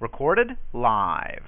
[0.00, 1.42] Recorded live.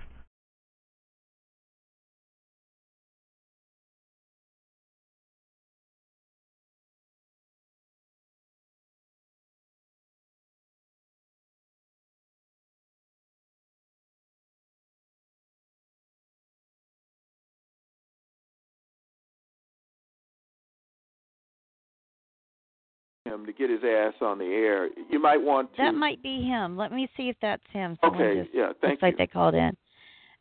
[23.51, 24.89] To get his ass on the air.
[25.09, 25.83] You might want to.
[25.83, 26.77] That might be him.
[26.77, 27.99] Let me see if that's him.
[28.03, 29.77] Someone Okay, just, yeah, thank looks like they called in.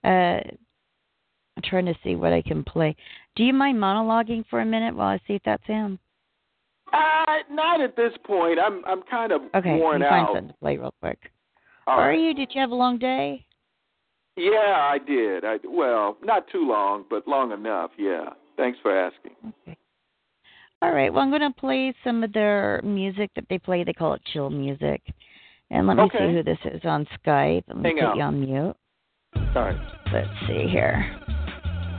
[0.04, 0.42] Uh,
[1.58, 2.96] I'm trying to see what I can play.
[3.36, 6.00] Do you mind monologuing for a minute while I see if that's him?
[6.94, 8.60] Uh, not at this point.
[8.60, 11.20] I'm I'm kind of Okay, worn let me find something to play real quick.
[11.86, 12.34] All How are you?
[12.34, 13.46] Did you have a long day?
[14.38, 15.44] Yeah, I did.
[15.44, 17.92] I well, not too long, but long enough.
[17.98, 18.30] Yeah.
[18.58, 19.32] Thanks for asking.
[19.48, 19.78] Okay.
[20.82, 21.14] All right.
[21.14, 23.84] Well, I'm going to play some of their music that they play.
[23.84, 25.02] They call it chill music.
[25.72, 26.20] And let me Okay.
[26.20, 27.64] see who this is on Skype.
[27.68, 28.16] Let me Hang put out.
[28.16, 28.76] you on mute.
[29.54, 29.80] Sorry.
[30.14, 31.06] Let's see here.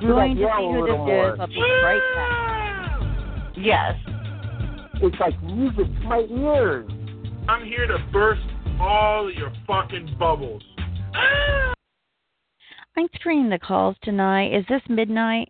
[0.01, 1.35] Do Going to see who this more.
[1.35, 1.41] is.
[1.41, 3.57] I'll be right back.
[3.57, 3.95] Yes.
[5.03, 6.91] It's like music to my ears.
[7.49, 8.41] I'm here to burst
[8.81, 10.63] all your fucking bubbles.
[12.97, 14.53] I'm screening the calls tonight.
[14.55, 15.50] Is this midnight?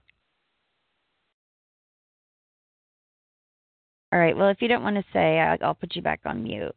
[4.12, 4.36] All right.
[4.36, 6.74] Well, if you don't want to say, I, I'll put you back on mute.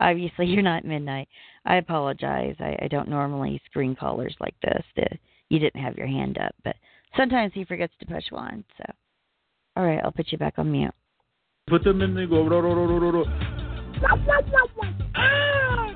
[0.00, 1.28] Obviously, you're not midnight.
[1.64, 2.56] I apologize.
[2.58, 4.82] I, I don't normally screen callers like this.
[4.96, 5.06] The,
[5.48, 6.76] you didn't have your hand up, but
[7.16, 8.64] sometimes he forgets to push one.
[8.78, 8.84] So,
[9.76, 10.94] all right, I'll put you back on mute.
[11.68, 12.46] Put them in the go.
[12.46, 13.24] Ro, ro, ro, ro, ro, ro.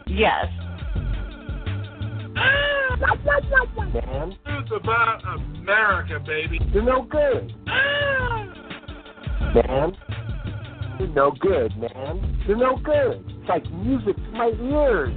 [0.07, 0.47] Yes.
[3.95, 6.59] Man, It's about America, baby.
[6.73, 7.55] you're no good.
[7.69, 8.45] Ah!
[9.55, 9.97] Man,
[10.99, 12.43] you're no good, man.
[12.47, 13.25] You're no good.
[13.29, 15.17] It's like music to my ears.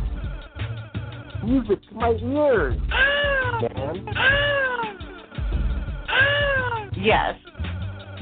[1.44, 2.80] Music to my ears.
[3.62, 4.08] Man,
[7.00, 7.36] Yes.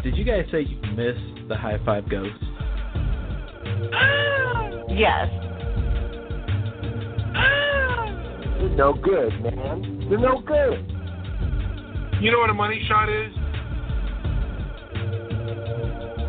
[0.04, 2.36] Did you guys say you missed the high five ghost?
[4.90, 5.28] Yes.
[8.60, 10.06] you're no good, man.
[10.10, 10.86] You're no good.
[12.22, 13.35] You know what a money shot is?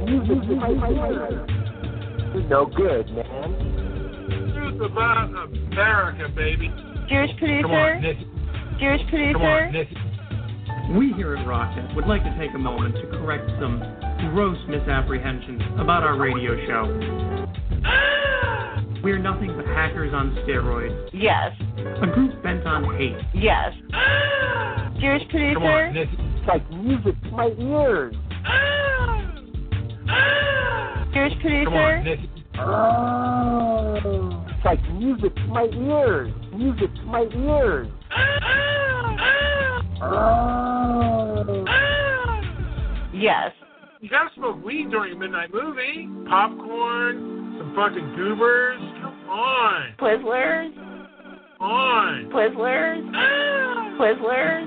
[0.06, 0.68] Music to my.
[2.32, 3.54] You're no good, man.
[4.28, 6.68] It's about America, baby.
[7.08, 7.62] Jewish producer.
[7.62, 8.02] Come on,
[8.78, 9.32] Jewish producer.
[9.32, 13.82] Come on, We here at Rocket would like to take a moment to correct some
[14.32, 16.84] gross misapprehensions about our radio show.
[19.02, 21.52] We're nothing but hackers on steroids, Yes.
[22.02, 23.16] a group bent on hate.
[23.34, 23.72] Yes.
[25.00, 25.54] Jewish producer.
[25.54, 28.14] Come on, It's like music to my ears.
[31.14, 31.76] Jewish Come producer.
[31.76, 32.28] on,
[32.58, 34.46] Oh.
[34.48, 36.32] It's like music to my ears.
[36.54, 37.88] Music to my ears.
[39.98, 41.64] Oh.
[43.14, 43.52] Yes.
[44.00, 46.06] You gotta smoke weed during a midnight movie.
[46.28, 48.78] Popcorn, some fucking goobers.
[49.00, 49.94] Come on.
[49.98, 50.72] Twizzlers.
[51.60, 52.26] On.
[52.30, 53.02] Twizzlers.
[53.98, 54.66] Twizzlers.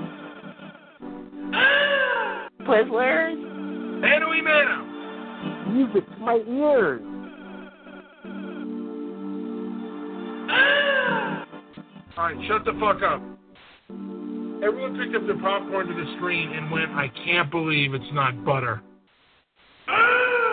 [2.66, 3.36] Twizzlers.
[4.00, 4.89] Mano y mano.
[5.70, 7.00] Music to my ears.
[12.18, 13.22] Alright, shut the fuck up.
[14.62, 18.44] Everyone picked up their popcorn to the screen and went, I can't believe it's not
[18.44, 18.82] butter.
[19.88, 20.49] Ah!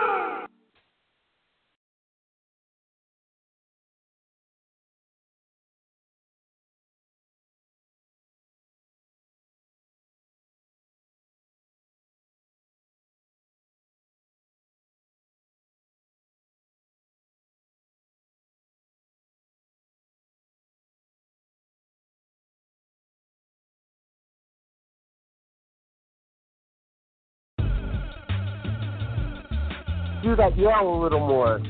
[30.22, 31.60] Do that yell a little more.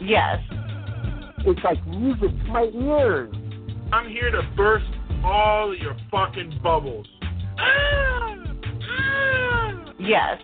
[0.00, 0.38] Yes.
[1.46, 3.34] It's like music to my ears.
[3.92, 4.86] I'm here to burst
[5.24, 7.06] all your fucking bubbles.
[9.98, 10.38] Yes.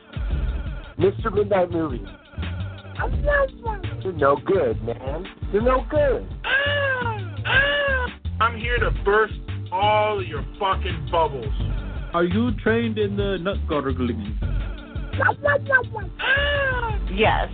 [0.99, 1.33] Mr.
[1.33, 2.05] Midnight Movie.
[4.03, 5.27] You're no good, man.
[5.53, 6.27] You're no good.
[8.41, 9.35] I'm here to burst
[9.73, 11.55] all your fucking bubbles.
[12.15, 14.39] Are you trained in the nut gargling?
[17.15, 17.49] Yes.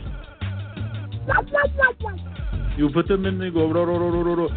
[2.77, 3.71] You put them in the go.
[3.71, 4.49] Ro, ro, ro, ro, ro, ro.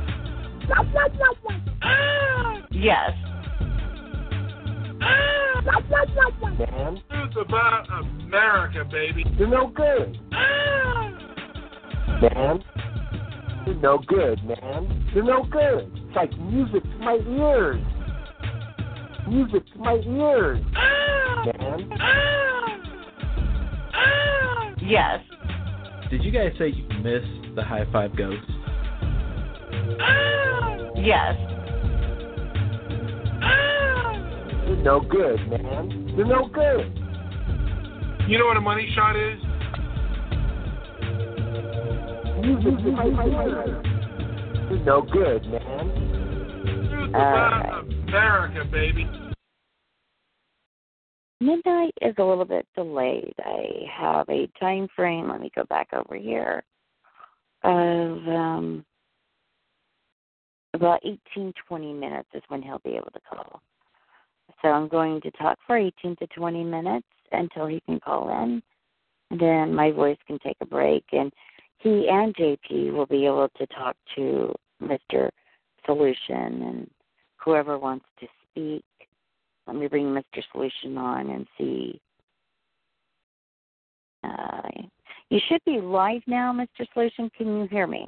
[2.72, 3.12] Yes.
[6.58, 7.86] Man, It's about
[8.24, 9.24] America, baby.
[9.38, 10.18] you're no good.
[12.22, 12.64] Man,
[13.66, 15.10] They're no good, man.
[15.14, 15.92] They're no good.
[16.08, 17.82] It's like music to my ears.
[19.28, 20.64] Music to my ears,
[21.60, 21.90] man.
[24.82, 25.20] Yes.
[26.10, 28.46] Did you guys say you missed the high five ghost?
[30.98, 31.36] Yes.
[34.68, 36.14] You're no good, man.
[36.16, 36.94] They're no good.
[38.28, 39.40] You know what a money shot is?
[42.42, 43.86] Music to my ears.
[44.70, 46.16] They're no good, man.
[47.16, 47.84] Alright.
[48.08, 49.08] America, baby.
[51.46, 53.36] Midnight is a little bit delayed.
[53.40, 55.30] I have a time frame.
[55.30, 56.64] Let me go back over here.
[57.64, 58.86] Of um,
[60.74, 63.62] about 18, 20 minutes is when he'll be able to call.
[64.62, 68.64] So I'm going to talk for 18 to 20 minutes until he can call in.
[69.30, 71.32] And then my voice can take a break, and
[71.78, 75.30] he and JP will be able to talk to Mr.
[75.86, 76.90] Solution and
[77.38, 78.84] whoever wants to speak.
[79.68, 80.44] Let me bring Mr.
[80.52, 82.00] Solution on and see.
[84.24, 84.70] Uh,
[85.30, 86.86] you should be live now, Mr.
[86.94, 87.30] Solution.
[87.36, 88.08] Can you hear me?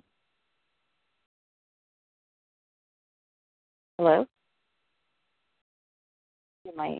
[3.97, 4.25] Hello?
[6.75, 6.99] My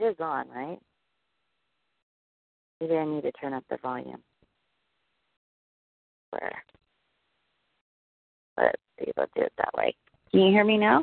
[0.00, 0.78] It is on, right?
[2.80, 4.22] Maybe I need to turn up the volume.
[6.30, 6.64] Where?
[8.58, 9.94] Let's see, let's do it that way.
[10.30, 11.02] Can you hear me now?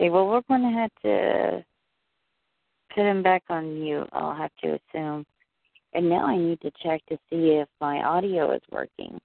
[0.00, 1.64] Okay, well, we're going to have to
[2.94, 5.24] put him back on mute, I'll have to assume.
[5.94, 9.18] And now I need to check to see if my audio is working.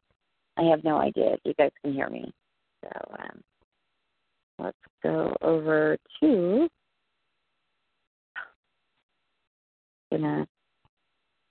[0.57, 2.31] I have no idea if you guys can hear me.
[2.83, 2.89] So,
[3.19, 3.41] um,
[4.59, 6.69] let's go over to
[10.13, 10.45] gonna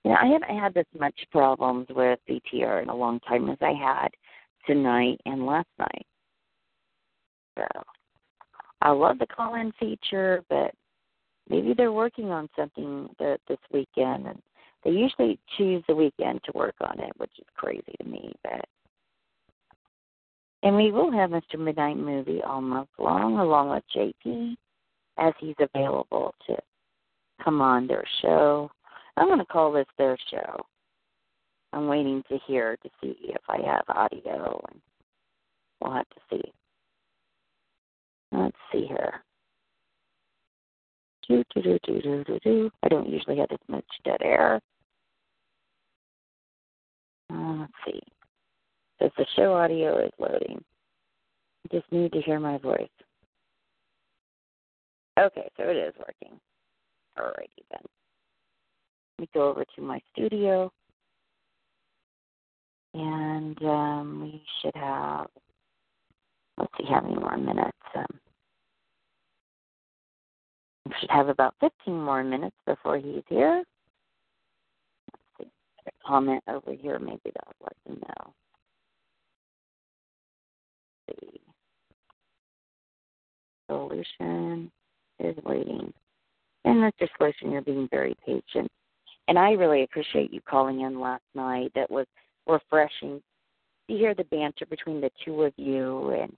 [0.03, 3.73] yeah, I haven't had this much problems with BTR in a long time as I
[3.73, 4.09] had
[4.67, 6.05] tonight and last night.
[7.57, 7.65] So
[8.81, 10.71] I love the call in feature, but
[11.49, 14.41] maybe they're working on something that this weekend and
[14.83, 18.65] they usually choose the weekend to work on it, which is crazy to me, but
[20.63, 21.59] and we will have Mr.
[21.59, 24.55] Midnight Movie all month long, along with JP,
[25.17, 26.55] as he's available to
[27.43, 28.71] come on their show.
[29.17, 30.65] I'm going to call this their show.
[31.71, 34.81] I'm waiting to hear to see if I have audio, and
[35.81, 36.51] we'll have to see.
[38.31, 39.23] Let's see here.
[41.27, 42.71] Do, do, do, do, do, do, do.
[42.83, 44.59] I don't usually have this much dead air.
[47.31, 47.99] Uh, let's see.
[49.01, 50.63] Says the show audio is loading.
[51.65, 52.87] I just need to hear my voice.
[55.19, 56.39] Okay, so it is working.
[57.17, 57.81] Alrighty then.
[59.17, 60.71] Let me go over to my studio.
[62.93, 65.27] And um, we should have,
[66.57, 67.77] let's see how many more minutes.
[67.95, 68.05] Um,
[70.85, 73.63] we should have about 15 more minutes before he's here.
[75.11, 75.51] Let's see.
[75.87, 78.33] A comment over here, maybe that'll let you know.
[81.09, 81.41] see.
[83.67, 84.71] Solution
[85.19, 85.93] is waiting.
[86.65, 87.07] And Mr.
[87.17, 88.69] Solution, you're being very patient.
[89.27, 91.71] And I really appreciate you calling in last night.
[91.75, 92.05] That was
[92.47, 93.21] refreshing
[93.89, 96.35] to hear the banter between the two of you and,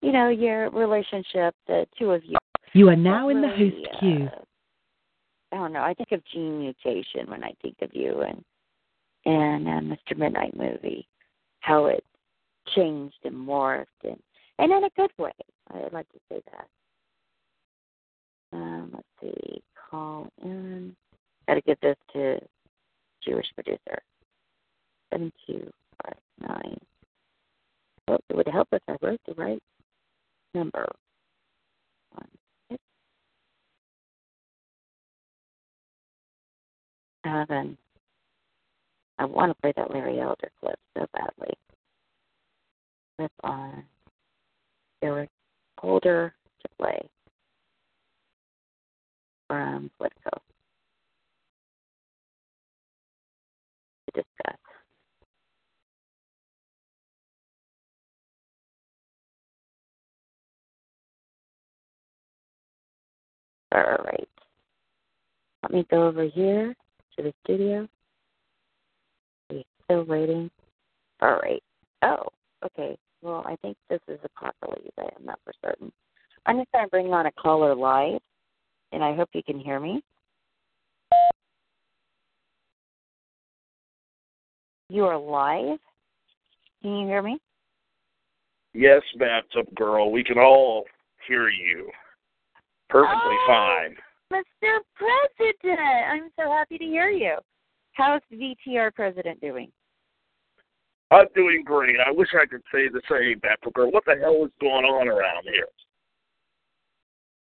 [0.00, 2.36] you know, your relationship, the two of you.
[2.72, 4.28] You are now in the really, host queue.
[4.32, 4.40] uh,
[5.52, 5.82] I don't know.
[5.82, 8.44] I think of gene mutation when I think of you and
[9.26, 10.18] and uh, Mr.
[10.18, 11.08] Midnight Movie,
[11.60, 12.04] how it
[12.74, 14.18] changed and morphed and
[14.58, 15.32] and in a good way.
[15.72, 16.66] I'd like to say that.
[18.52, 20.94] Um, let's see, call in.
[21.46, 22.38] Got to get this to
[23.22, 23.98] Jewish producer.
[25.12, 25.70] Seven two
[26.02, 26.78] five nine.
[28.08, 29.62] Well, it would help if I wrote the right
[30.54, 30.86] number.
[32.12, 32.28] One
[32.70, 32.82] six
[37.24, 37.76] seven.
[39.18, 41.54] I want to play that Larry Elder clip so badly.
[43.16, 43.84] Clip on
[45.02, 45.30] Eric
[45.78, 47.08] Holder to play
[49.46, 50.40] from Politico
[54.14, 54.58] discuss.
[63.74, 64.28] All right.
[65.62, 66.74] Let me go over here
[67.16, 67.88] to the studio.
[69.50, 70.50] We're still waiting.
[71.20, 71.62] All right.
[72.02, 72.28] Oh,
[72.64, 72.96] okay.
[73.22, 74.92] Well, I think this is a proper lead.
[74.98, 75.90] I am not for certain.
[76.46, 78.20] I'm just going to bring on a caller live,
[78.92, 80.02] and I hope you can hear me.
[84.88, 85.78] You are live.
[86.82, 87.38] Can you hear me?
[88.74, 90.10] Yes, bathtub girl.
[90.10, 90.84] We can all
[91.26, 91.90] hear you
[92.90, 93.46] perfectly Oh.
[93.46, 93.96] fine.
[94.32, 94.80] Mr.
[94.94, 97.36] President, I'm so happy to hear you.
[97.92, 99.72] How's BTR President doing?
[101.10, 102.00] I'm doing great.
[102.00, 103.90] I wish I could say the same, bathtub girl.
[103.92, 105.68] What the hell is going on around here?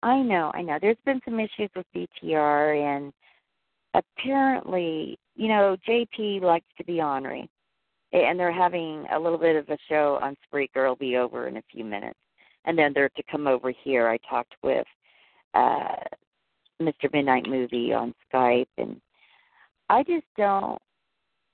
[0.03, 0.79] I know, I know.
[0.81, 3.13] There's been some issues with BTR, and
[3.95, 7.49] apparently, you know, JP likes to be ornery,
[8.13, 10.83] and they're having a little bit of a show on Spreaker.
[10.83, 12.19] It'll be over in a few minutes,
[12.65, 14.09] and then they're to come over here.
[14.09, 14.87] I talked with
[15.55, 15.95] uh
[16.83, 17.13] Mr.
[17.13, 19.01] Midnight Movie on Skype, and
[19.89, 20.83] I just don't.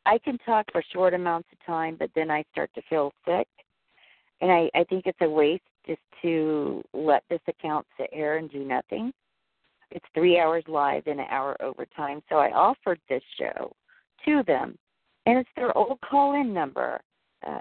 [0.06, 3.48] I can talk for short amounts of time, but then I start to feel sick,
[4.40, 8.50] and I I think it's a waste just to let this account sit here and
[8.50, 9.12] do nothing.
[9.90, 13.72] It's three hours live and an hour overtime, so I offered this show
[14.24, 14.76] to them,
[15.26, 17.00] and it's their old call-in number.
[17.46, 17.60] Uh,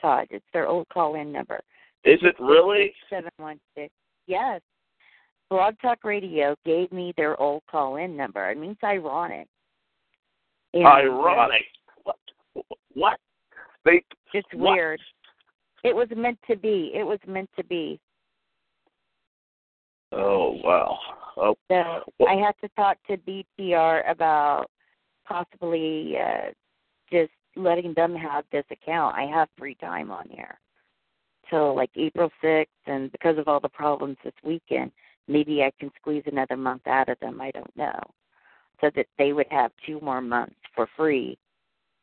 [0.00, 1.60] Todd, it's their old call-in number.
[2.04, 2.92] Is it really?
[3.08, 3.92] Seven one six.
[4.26, 4.60] Yes.
[5.50, 8.50] Blog Talk Radio gave me their old call-in number.
[8.50, 9.46] It means ironic.
[10.74, 11.62] And, uh, Ironic.
[12.04, 12.16] What?
[12.94, 13.18] What?
[13.84, 14.02] They.
[14.32, 14.72] It's what?
[14.72, 15.00] weird.
[15.84, 16.92] It was meant to be.
[16.94, 18.00] It was meant to be.
[20.12, 20.98] Oh wow.
[21.36, 24.66] Oh, So Well- I had to talk to BTR about
[25.26, 26.50] possibly uh,
[27.10, 29.16] just letting them have this account.
[29.16, 30.58] I have free time on here
[31.48, 34.92] till like April 6th, and because of all the problems this weekend,
[35.28, 37.40] maybe I can squeeze another month out of them.
[37.40, 37.98] I don't know.
[38.80, 41.38] So that they would have two more months for free,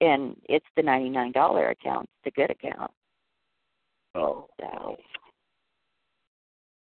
[0.02, 2.92] and it's the $99 account, it's the good account.
[4.16, 4.48] oh.
[4.60, 4.98] So,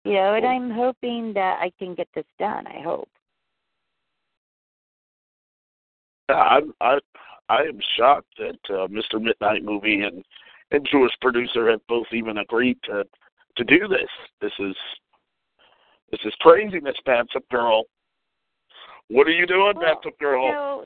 [0.05, 2.65] you know, and I'm hoping that I can get this done.
[2.67, 3.09] I hope.
[6.29, 6.99] I'm, I
[7.49, 9.21] I am shocked that uh, Mr.
[9.21, 10.23] Midnight Movie and
[10.71, 13.03] and Jewish producer have both even agreed to
[13.57, 14.09] to do this.
[14.41, 14.75] This is
[16.11, 17.83] this is crazy, craziness, Bathtub Girl.
[19.09, 20.45] What are you doing, Well, Bathtub Girl?
[20.45, 20.85] You know,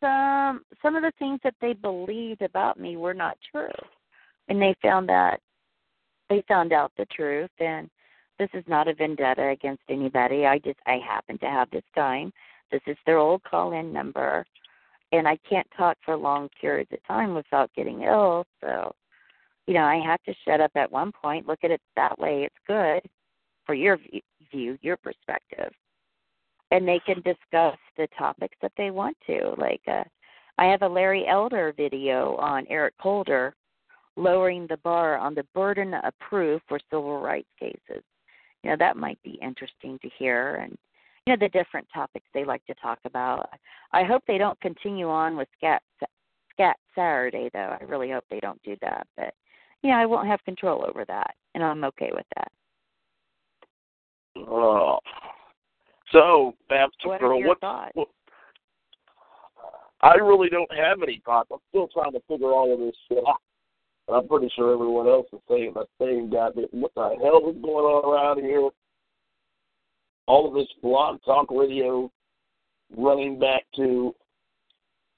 [0.00, 3.68] some some of the things that they believed about me were not true,
[4.48, 5.40] and they found that
[6.28, 7.50] they found out the truth.
[7.58, 7.88] And
[8.38, 10.46] this is not a vendetta against anybody.
[10.46, 12.32] I just I happen to have this time.
[12.70, 14.44] This is their old call-in number,
[15.12, 18.44] and I can't talk for long periods of time without getting ill.
[18.60, 18.94] So,
[19.66, 21.46] you know, I have to shut up at one point.
[21.46, 22.44] Look at it that way.
[22.44, 23.08] It's good
[23.64, 23.98] for your
[24.50, 25.72] view, your perspective
[26.70, 29.54] and they can discuss the topics that they want to.
[29.56, 30.04] Like uh,
[30.58, 33.54] I have a Larry Elder video on Eric Holder
[34.16, 38.02] lowering the bar on the burden of proof for civil rights cases.
[38.66, 40.76] You know that might be interesting to hear, and
[41.24, 43.48] you know the different topics they like to talk about.
[43.92, 45.82] I hope they don't continue on with Scat
[46.52, 47.76] Scat Saturday though.
[47.80, 49.34] I really hope they don't do that, but
[49.84, 52.50] you know I won't have control over that, and I'm okay with that.
[54.48, 54.98] Oh.
[56.10, 57.62] So, Bathtub What Girl, what,
[57.94, 58.08] what
[60.00, 61.50] I really don't have any thoughts.
[61.52, 63.40] I'm still trying to figure all of this shit out.
[64.08, 67.56] And I'm pretty sure everyone else is saying the same goddamn what the hell is
[67.62, 68.68] going on around here?
[70.26, 72.10] All of this blog talk radio
[72.96, 74.14] running back to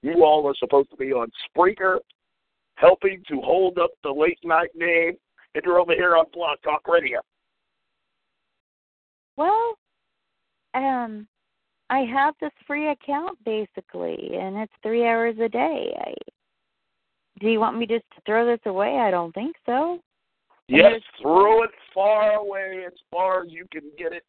[0.03, 1.99] you all are supposed to be on Spreaker
[2.77, 5.17] helping to hold up the late night name
[5.55, 7.21] and you're over here on blog talk radio.
[9.37, 9.75] Well,
[10.75, 11.27] um,
[11.91, 16.15] I have this free account basically, and it's three hours a day.
[17.39, 18.99] Do you want me just to throw this away?
[18.99, 19.99] I don't think so.
[20.69, 24.25] And Yes, throw it far away as far as you can get it.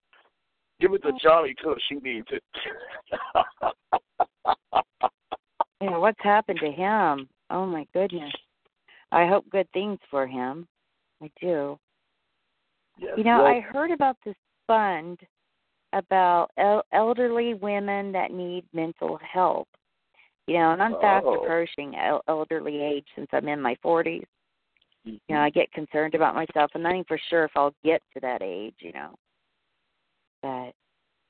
[0.79, 1.17] Give it to oh.
[1.21, 1.79] Johnny Cush.
[1.89, 2.43] She needs it.
[5.81, 7.29] Yeah, what's happened to him?
[7.49, 8.33] Oh my goodness.
[9.11, 10.67] I hope good things for him.
[11.21, 11.79] I do.
[12.97, 14.35] Yes, You know, well, I heard about this
[14.67, 15.19] fund
[15.93, 19.67] about el- elderly women that need mental help.
[20.49, 21.43] You know, and I'm fast Oh.
[21.43, 24.25] approaching el- elderly age since I'm in my 40s.
[25.05, 25.33] You Mm-hmm.
[25.33, 26.71] know, I get concerned about myself.
[26.73, 28.73] And I'm not even for sure if I'll get to that age.
[28.79, 29.15] You know,
[30.41, 30.73] but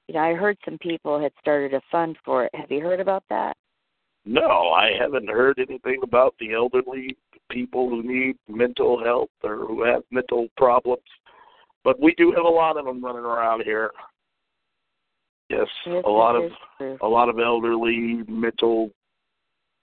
[0.07, 2.55] you know, I heard some people had started a fund for it.
[2.55, 3.57] Have you heard about that?
[4.25, 7.17] no, I haven't heard anything about the elderly
[7.49, 11.03] people who need mental health or who have mental problems.
[11.83, 13.91] But we do have a lot of them running around here.
[15.49, 16.97] Yes, Yes, a lot of true.
[17.01, 18.91] a lot of elderly mental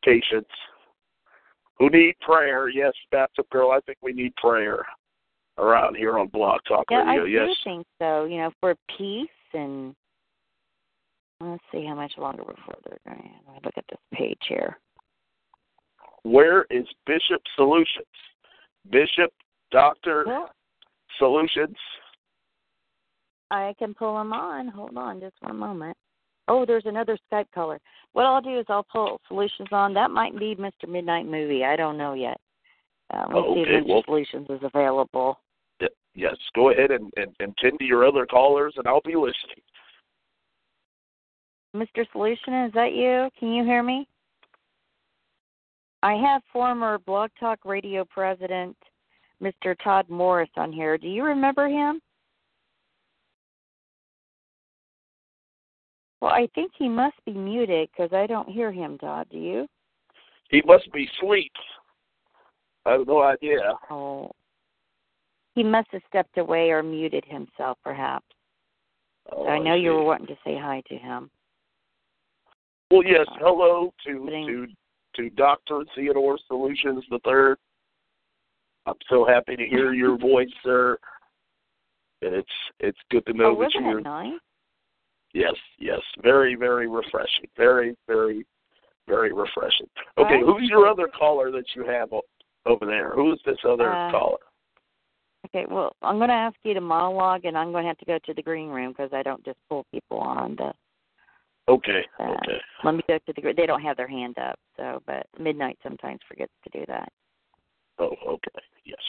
[0.07, 0.49] patients
[1.79, 2.69] who need prayer.
[2.69, 4.83] Yes, Bathtub Girl, I think we need prayer
[5.59, 7.25] around here on Blog Talk Yeah, I Radio.
[7.45, 7.57] do yes.
[7.65, 8.25] think so.
[8.25, 9.95] You know, for peace and
[11.41, 13.23] let's see how much longer before they're going.
[13.23, 14.79] to Look at this page here.
[16.23, 18.07] Where is Bishop Solutions?
[18.91, 19.33] Bishop
[19.71, 20.51] Doctor Well,
[21.19, 21.77] Solutions.
[23.51, 24.69] I can pull them on.
[24.69, 25.97] Hold on, just one moment.
[26.49, 27.81] Oh, there's another Skype caller.
[28.13, 29.95] What I'll do is I'll pull Solutions on.
[29.95, 30.89] That might be Mr.
[30.89, 31.65] Midnight Movie.
[31.65, 32.41] I don't know yet.
[33.13, 33.89] Uh, let's see if Mr.
[33.89, 35.39] well- Solutions is available.
[36.17, 39.61] Yes, go ahead and, and, and tend to your other callers, and I'll be listening.
[41.77, 42.07] Mr.
[42.11, 43.29] Solution, is that you?
[43.39, 44.09] Can you hear me?
[46.03, 48.75] I have former Blog Talk Radio president,
[49.43, 49.77] Mr.
[49.85, 50.97] Todd Morris, on here.
[50.97, 52.01] Do you remember him?
[56.21, 59.27] Well, I think he must be muted because I don't hear him, Todd.
[59.31, 59.67] Do you?
[60.51, 61.53] He must be asleep.
[62.85, 63.75] I have no idea.
[63.91, 64.31] Oh.
[65.55, 68.27] He must have stepped away or muted himself, perhaps.
[69.33, 71.31] Oh, I know you were wanting to say hi to him.
[72.91, 73.27] Well, yes.
[73.41, 74.67] Hello to to
[75.17, 77.59] to Doctor Theodore Solutions the third.
[78.87, 80.97] I'm so happy to hear your voice, sir.
[82.23, 84.33] And it's it's good to oh, know oh, that wasn't you're it nice?
[85.37, 88.45] Yes, yes, very very refreshing, very very
[89.07, 89.89] very refreshing.
[90.19, 92.09] Okay, who's your other caller that you have
[92.65, 93.13] over there?
[93.15, 94.39] Who is this other Uh, caller?
[95.47, 98.05] Okay, well, I'm going to ask you to monologue, and I'm going to have to
[98.05, 100.57] go to the green room because I don't just pull people on.
[100.57, 100.75] The,
[101.69, 102.61] Okay, uh, okay.
[102.85, 103.53] Let me go to the.
[103.57, 107.13] They don't have their hand up, so but midnight sometimes forgets to do that.
[107.99, 108.63] Oh, okay.
[108.85, 109.03] Yes.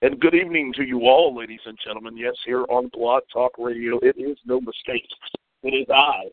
[0.00, 2.16] And good evening to you all, ladies and gentlemen.
[2.16, 5.08] Yes, here on Blog Talk Radio, it is no mistake.
[5.64, 6.26] It is I,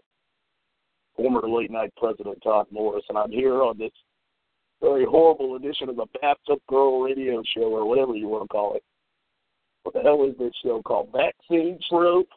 [1.16, 3.92] former late night president Todd Morris, and I'm here on this
[4.84, 8.76] very horrible edition of the Bathtub Girl Radio Show, or whatever you want to call
[8.76, 8.84] it.
[9.82, 11.10] What the hell is this show called?
[11.12, 12.28] Vaccine Truth?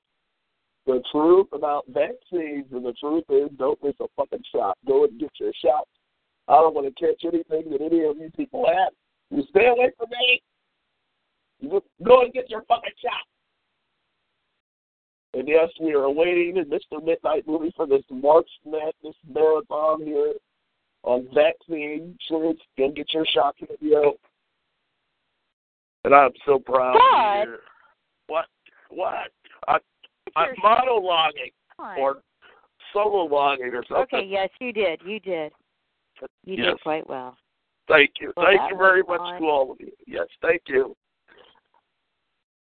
[0.86, 4.78] The truth about vaccines, and the truth is, don't miss a fucking shot.
[4.86, 5.86] Go and get your shot.
[6.48, 8.94] I don't want to catch anything that any of you people have.
[9.30, 10.40] You stay away from me.
[11.62, 13.12] Go and get your fucking shot.
[15.34, 17.04] And yes, we are awaiting in Mr.
[17.04, 20.32] Midnight movie for this March Madness marathon here
[21.02, 22.56] on vaccine truth.
[22.76, 24.14] Go get your shot video.
[26.04, 26.96] And I'm so proud
[27.44, 27.58] hear.
[28.28, 28.46] What?
[28.90, 29.30] What?
[29.66, 29.78] I,
[30.36, 31.52] I'm monologuing
[31.98, 32.18] or
[32.92, 34.18] solo logging or something.
[34.18, 35.00] okay, yes, you did.
[35.04, 35.52] You did.
[36.44, 36.66] You Yes.
[36.72, 37.36] did quite well.
[37.86, 38.32] Thank you.
[38.36, 39.40] Well, thank you very much fun.
[39.40, 39.92] to all of you.
[40.06, 40.96] Yes, thank you.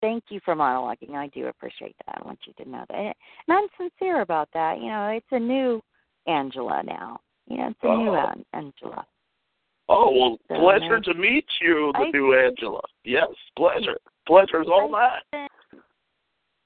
[0.00, 1.14] Thank you for monologuing.
[1.14, 2.18] I do appreciate that.
[2.22, 2.96] I want you to know that.
[2.98, 3.14] And
[3.48, 4.78] I'm sincere about that.
[4.78, 5.82] You know, it's a new
[6.26, 7.20] Angela now.
[7.48, 8.10] You know, it's a new.
[8.10, 8.14] Oh.
[8.32, 9.04] An- Angela.
[9.88, 12.80] Oh well, So pleasure to meet you, the I- new Angela.
[13.04, 13.98] Yes, pleasure.
[14.26, 15.48] Pleasure's all mine.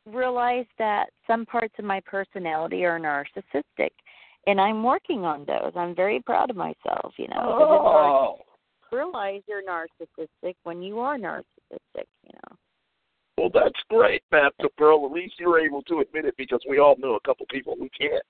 [0.06, 3.90] realize that some parts of my personality are narcissistic,
[4.46, 5.72] and I'm working on those.
[5.74, 7.14] I'm very proud of myself.
[7.16, 8.38] You know, Oh,
[8.94, 12.06] realize you're narcissistic when you are narcissistic.
[12.24, 12.56] You know.
[13.36, 15.04] Well, that's great, Baptist girl.
[15.04, 17.88] At least you're able to admit it because we all know a couple people who
[17.98, 18.22] can't.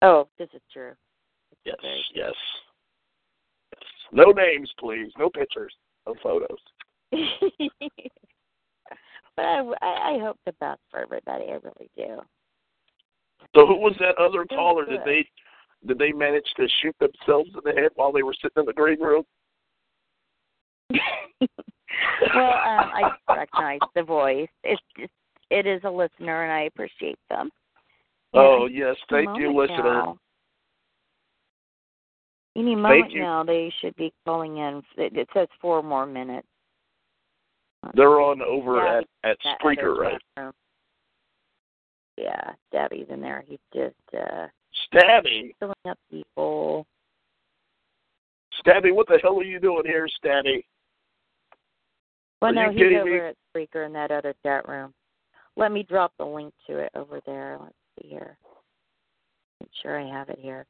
[0.00, 0.92] Oh, this is true.
[1.50, 2.32] This is Yes, very yes.
[3.72, 3.82] Yes.
[4.12, 5.12] No names, please.
[5.18, 5.74] No pictures.
[6.06, 6.58] No photos.
[9.36, 11.46] but I, I, hope the best for everybody.
[11.48, 12.20] I really do.
[13.54, 14.84] So who was that other caller?
[14.86, 15.26] Did they
[15.86, 18.72] did they manage to shoot themselves in the head while they were sitting in the
[18.72, 19.24] green room?
[22.34, 24.48] well, um, I recognize the voice.
[24.64, 25.12] It's just,
[25.50, 27.50] it is a listener, and I appreciate them.
[28.34, 29.82] Oh yes, thank you, listener.
[29.82, 30.18] now.
[32.56, 34.82] Any moment now, they should be calling in.
[34.96, 36.46] It, it says four more minutes.
[37.94, 40.52] They're on over at at Spreaker, right?
[42.16, 43.44] Yeah, Debbie's in there.
[43.46, 44.48] He's just uh
[44.92, 46.86] Stabby, filling up people.
[48.60, 50.64] Stabby, what the hell are you doing here, Stabby?
[52.40, 53.20] Well, Are no, he's over me?
[53.20, 54.94] at Spreaker in that other chat room.
[55.56, 57.58] Let me drop the link to it over there.
[57.60, 58.36] Let's see here.
[59.60, 60.66] Make sure I have it here.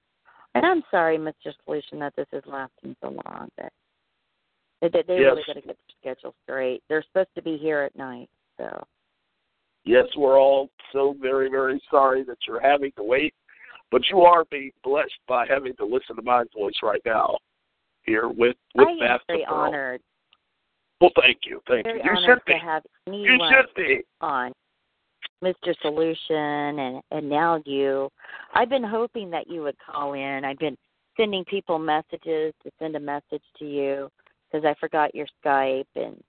[0.55, 1.53] And I'm sorry, Mr.
[1.65, 3.71] Solution, that this is lasting so long, but
[4.81, 6.83] they, they, they really got to get their schedule straight.
[6.89, 8.87] They're supposed to be here at night, so
[9.89, 13.33] Yes, we're all so very, very sorry that you're having to wait,
[13.91, 17.39] but you are being blessed by having to listen to my voice right now
[18.03, 20.03] here with with I am very honored,
[21.01, 22.11] Well, thank you, thank very you.
[22.11, 22.53] You should be.
[22.55, 24.03] to have You should be.
[24.21, 24.53] on
[25.43, 25.75] Mr.
[25.81, 28.11] Solution and and now you.
[28.55, 30.45] I've been hoping that you would call in.
[30.45, 30.77] I've been
[31.17, 34.11] sending people messages to send a message to you
[34.51, 36.21] because I forgot your Skype and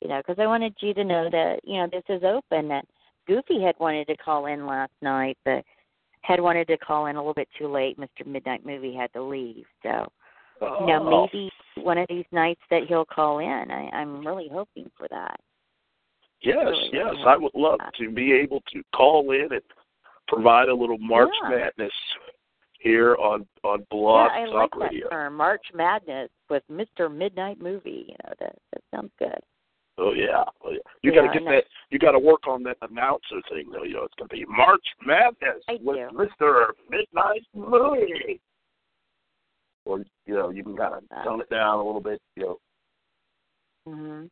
[0.00, 2.68] you know because I wanted you to know that you know this is open.
[2.68, 2.86] That
[3.26, 5.62] Goofy had wanted to call in last night, but
[6.22, 7.98] had wanted to call in a little bit too late.
[7.98, 8.26] Mr.
[8.26, 10.10] Midnight Movie had to leave, so
[10.60, 10.86] Oh.
[10.86, 13.70] know maybe one of these nights that he'll call in.
[13.70, 15.40] I, I'm really hoping for that.
[16.42, 17.94] Yes, really, yes, I would love that.
[17.98, 19.62] to be able to call in and
[20.28, 21.50] provide a little March Yeah.
[21.50, 21.92] Madness
[22.78, 25.06] here on on Blog yeah, I Talk like Radio.
[25.08, 27.14] that term, March Madness with Mr.
[27.14, 28.06] Midnight Movie.
[28.08, 29.38] You know that that sounds good.
[29.98, 30.78] Oh yeah, oh, yeah.
[31.02, 31.64] You Yeah, got to get that.
[31.90, 33.82] You got to work on that announcer thing, though.
[33.84, 36.16] You know, it's going to be March Madness I with do.
[36.16, 38.40] Mister Midnight Movie.
[39.90, 41.24] Or you know, you can kind of That.
[41.24, 42.20] tone it down a little bit.
[42.36, 42.58] You
[43.86, 44.26] know, hmm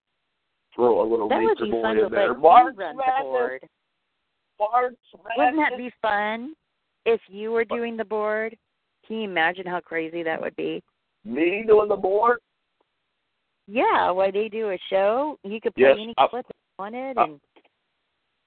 [0.75, 2.35] throw a little That would nature be boy fun in there.
[2.35, 3.23] March the Madness.
[3.23, 3.61] board.
[4.61, 4.94] March
[5.37, 6.55] Wouldn't that be fun
[7.07, 8.57] if you were doing the board?
[9.07, 10.83] Can you imagine how crazy that would be?
[11.25, 12.38] Me doing the board?
[13.66, 17.18] Yeah, why they do a show, you could play Yes, any I- clip you wanted,
[17.18, 17.40] I- and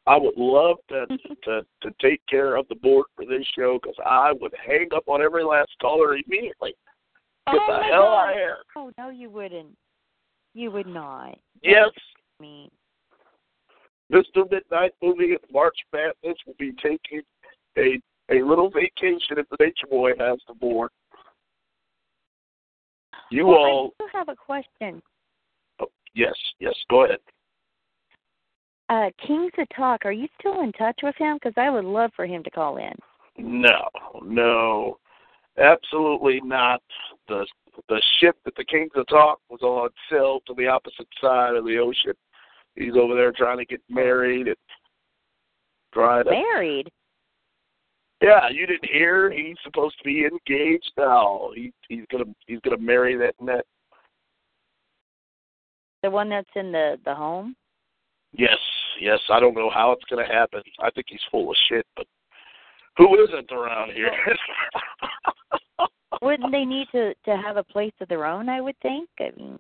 [0.08, 1.06] I would love to
[1.44, 5.04] to to take care of the board for this show because I would hang up
[5.08, 6.74] on every last caller immediately.
[7.48, 8.24] Get oh the hell God.
[8.24, 8.58] out of here!
[8.76, 9.76] Oh no, you wouldn't.
[10.54, 11.38] You would not.
[11.64, 11.90] Yes,
[12.42, 12.70] mean,
[14.12, 14.50] Mr.
[14.50, 17.22] Midnight Movie and March Madness will be taking
[17.78, 20.90] a a little vacation if the Nature Boy has the board.
[23.30, 25.02] You well, all, I do have a question.
[25.80, 27.20] oh, yes, yes, go ahead.
[28.90, 31.38] Uh, Kings of Talk, are you still in touch with him?
[31.38, 32.94] Because I would love for him to call in.
[33.38, 33.90] No,
[34.22, 34.98] no,
[35.58, 36.82] absolutely not.
[37.28, 37.46] The
[37.88, 41.66] the ship that the Kings of Talk was on sailed to the opposite side of
[41.66, 42.14] the ocean.
[42.76, 44.56] He's over there trying to get married and
[45.94, 46.32] trying to.
[46.32, 46.90] Married?
[48.22, 49.32] Yeah, you didn't hear?
[49.32, 51.50] He's supposed to be engaged now.
[51.56, 53.66] He he's gonna he's gonna marry that net.
[56.04, 57.56] The one that's in the the home?
[58.34, 58.58] Yes,
[59.00, 59.20] yes.
[59.30, 60.62] I don't know how it's gonna happen.
[60.80, 62.06] I think he's full of shit, but
[62.98, 64.12] who isn't around here?
[66.22, 68.50] Wouldn't they need to to have a place of their own?
[68.50, 69.10] I would think.
[69.20, 69.60] I mean,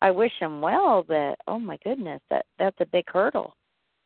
[0.00, 3.54] I wish them well, but oh my goodness, that that's a big hurdle.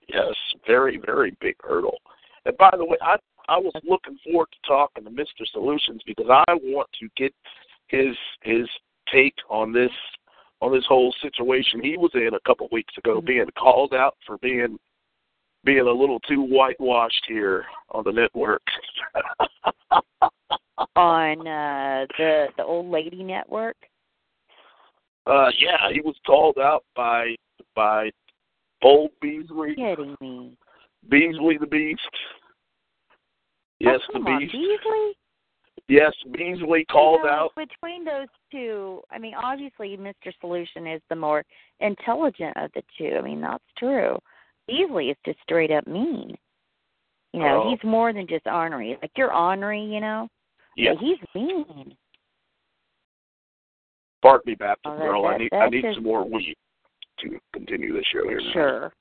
[0.09, 0.35] Yes,
[0.67, 1.99] very, very big hurdle.
[2.45, 3.17] And by the way, I
[3.49, 5.47] I was looking forward to talking to Mr.
[5.53, 7.35] Solutions because I want to get
[7.89, 8.67] his his
[9.13, 9.91] take on this
[10.61, 13.27] on this whole situation he was in a couple of weeks ago, mm-hmm.
[13.27, 14.79] being called out for being
[15.65, 18.63] being a little too whitewashed here on the network.
[20.97, 23.77] On uh the the old lady network.
[25.27, 27.35] uh yeah, he was called out by
[27.75, 28.11] by
[28.83, 30.53] old Beasley Kidding me?
[31.09, 32.01] Beasley the Beast.
[33.81, 34.53] Yes, oh, the come on, Beast.
[34.53, 35.13] Beasley.
[35.89, 37.51] Yes, Beasley called You know, out.
[37.57, 39.01] between those two.
[39.11, 40.33] I mean, obviously, Mr.
[40.41, 41.45] Solution is the more
[41.81, 43.17] intelligent of the two.
[43.19, 44.17] I mean, that's true.
[44.69, 46.37] Beasley is just straight up mean.
[47.33, 47.71] You know, Oh.
[47.71, 48.97] he's more than just ornery.
[49.03, 50.29] Like you're ornery, you know.
[50.77, 50.95] Yeah.
[50.95, 51.97] But he's mean.
[54.23, 55.27] Pardon me, Baptist Oh, that- girl.
[55.27, 56.57] I need I need just- some more weed
[57.19, 58.41] to continue the show here.
[58.41, 58.53] now.
[58.53, 58.93] Sure.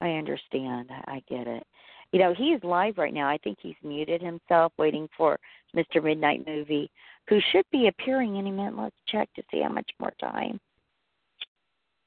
[0.00, 0.90] I understand.
[0.90, 1.66] I I get it.
[2.12, 3.28] You know, he's live right now.
[3.28, 5.38] I think he's muted himself, waiting for
[5.74, 6.02] Mr.
[6.02, 6.88] Midnight Movie,
[7.28, 8.76] who should be appearing any minute.
[8.76, 10.60] Let's check to see how much more time.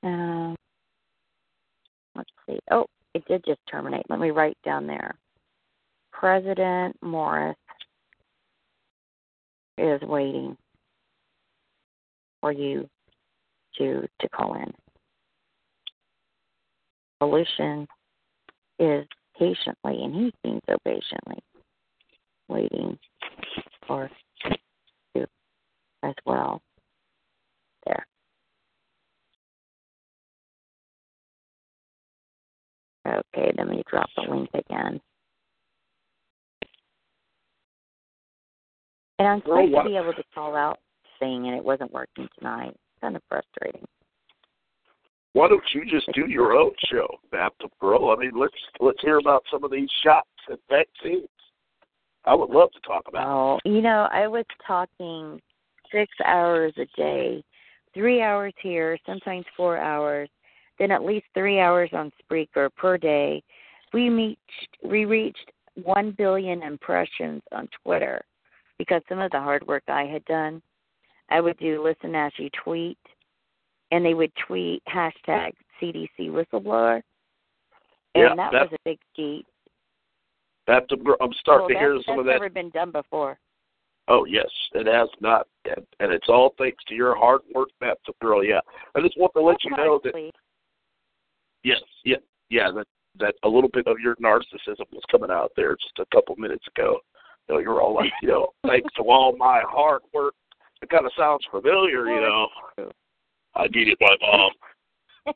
[0.04, 0.56] Um,
[2.16, 2.60] let's see.
[2.72, 4.10] Oh, it did just terminate.
[4.10, 5.16] Let me write down there.
[6.12, 7.58] President Morris
[9.78, 10.58] is waiting
[12.42, 12.90] for you
[13.78, 14.74] to to call in.
[17.22, 17.88] Solution
[18.80, 19.06] is
[19.38, 21.44] patiently, and he's being so patiently
[22.48, 22.98] waiting
[23.88, 24.10] for
[25.16, 25.26] you
[26.04, 26.62] as well.
[27.86, 28.06] There.
[33.08, 35.00] Okay, let me drop the link again.
[39.20, 40.80] And I'm supposed what- to be able to call out
[41.20, 42.76] thing, and it wasn't working tonight.
[43.02, 43.88] Kind of frustrating.
[45.34, 48.10] Why don't you just do your own show, Baptist girl?
[48.10, 51.30] I mean, let's let's hear about some of these shots and vaccines.
[52.26, 53.28] I would love to talk about.
[53.28, 55.42] Oh, you know, I was talking
[55.92, 57.44] six hours a day,
[57.94, 60.30] three hours here, sometimes four hours,
[60.80, 63.44] then at least three hours on Spreaker per day.
[63.94, 65.52] We reached we reached
[65.84, 68.26] one billion impressions on Twitter
[68.78, 70.62] because some of the hard work I had done.
[71.30, 72.98] I would do listen as you tweet,
[73.92, 77.02] and they would tweet hashtag CDC whistleblower,
[78.16, 79.46] and Yeah, that, that- was a big feat.
[80.66, 82.32] Baptist girl, I'm starting well, to hear some that's of that.
[82.34, 83.40] never been done before.
[84.10, 88.18] Oh yes, it has not, and, and it's all thanks to your hard work, Baptist
[88.22, 88.44] girl.
[88.44, 88.60] Yeah,
[88.96, 90.32] I just want to let you know that
[91.64, 92.18] yes, yeah,
[92.50, 92.88] yeah, that
[93.20, 96.66] that a little bit of your narcissism was coming out there just a couple minutes
[96.76, 97.00] ago.
[97.50, 100.34] Know, you're all like, you know, thanks to all my hard work.
[100.82, 102.48] It kind of sounds familiar, you know.
[103.56, 104.52] I needed my mom.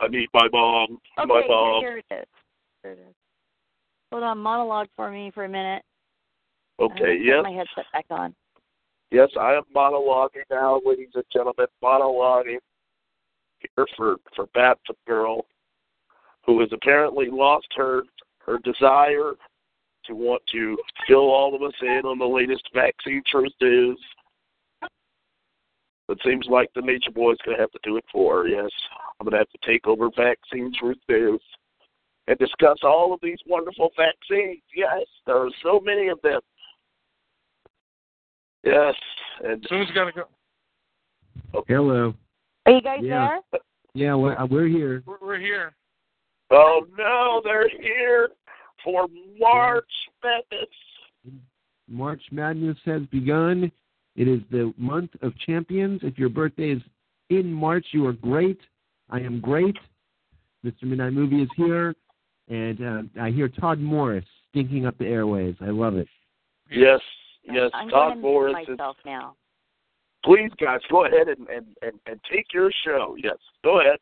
[0.00, 0.98] I need my mom.
[1.18, 1.80] Okay, my mom.
[1.80, 2.26] here it is.
[2.82, 3.14] Here it is.
[4.12, 5.82] Hold on, monologue for me for a minute.
[6.80, 7.40] Okay, yes.
[7.42, 8.34] My headset back on.
[9.10, 11.66] Yes, I am monologuing now, ladies and gentlemen.
[11.82, 12.58] Monologuing
[13.76, 15.46] here for for Baptist girl,
[16.44, 18.02] who has apparently lost her
[18.38, 19.32] her desire
[20.06, 23.98] to want to fill all of us in on the latest vaccine truth news.
[26.08, 28.48] It seems like the Nature Boy's going to have to do it for her.
[28.48, 28.70] Yes,
[29.18, 31.40] I'm going to have to take over vaccine truth news
[32.28, 34.62] and discuss all of these wonderful vaccines.
[34.74, 36.40] Yes, there are so many of them.
[38.64, 38.94] Yes,
[39.44, 41.64] and Soon's got to go.
[41.68, 42.14] Hello.
[42.66, 43.38] Are you guys Yeah.
[43.52, 43.60] there?
[43.94, 45.02] Yeah, we're, uh, we're here.
[45.06, 45.74] We're, we're here.
[46.50, 48.28] Oh no, they're here
[48.86, 49.84] for March
[50.22, 50.68] Madness.
[51.88, 53.70] March Madness has begun.
[54.14, 56.00] It is the month of champions.
[56.04, 56.82] If your birthday is
[57.28, 58.60] in March, you are great.
[59.10, 59.76] I am great.
[60.64, 60.84] Mr.
[60.84, 61.94] Midnight Movie is here,
[62.48, 65.56] and uh, I hear Todd Morris stinking up the airways.
[65.60, 66.08] I love it.
[66.70, 67.00] Yes,
[67.44, 68.54] yes, I'm Todd Morris.
[68.66, 69.34] mute Is, now.
[70.24, 73.16] please, guys, go ahead and, and, and, and take your show.
[73.22, 73.98] Yes, go ahead.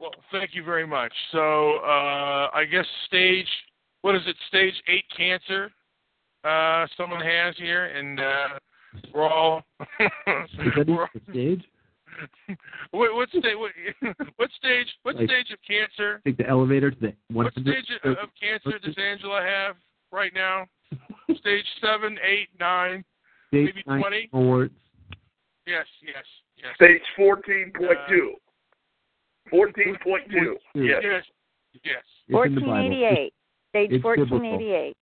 [0.00, 1.12] Well, thank you very much.
[1.32, 3.46] So, uh, I guess stage,
[4.02, 5.70] what is it, stage eight cancer,
[6.44, 8.48] uh, someone has here, and, uh,
[9.14, 10.08] we're all, Is
[10.76, 11.64] that we're- the stage?
[12.90, 13.70] what, what stage, what,
[14.36, 18.16] what stage, what Like- stage of cancer, Take the elevator to the what stage of
[18.18, 19.76] of cancer does Angela have
[20.10, 20.66] right now?
[21.40, 23.04] Stage seven, eight, nine,
[23.48, 24.28] Stage maybe nine 20?
[24.32, 24.74] Awards.
[25.66, 26.24] yes, yes,
[26.56, 26.74] yes.
[26.76, 28.32] Stage 14.2.
[29.52, 30.56] 14.2.
[30.74, 31.02] Yes.
[31.02, 31.24] Yes,
[31.84, 32.02] yes.
[32.28, 32.64] It's in
[33.86, 34.26] the Bible.
[34.26, 34.96] 1488.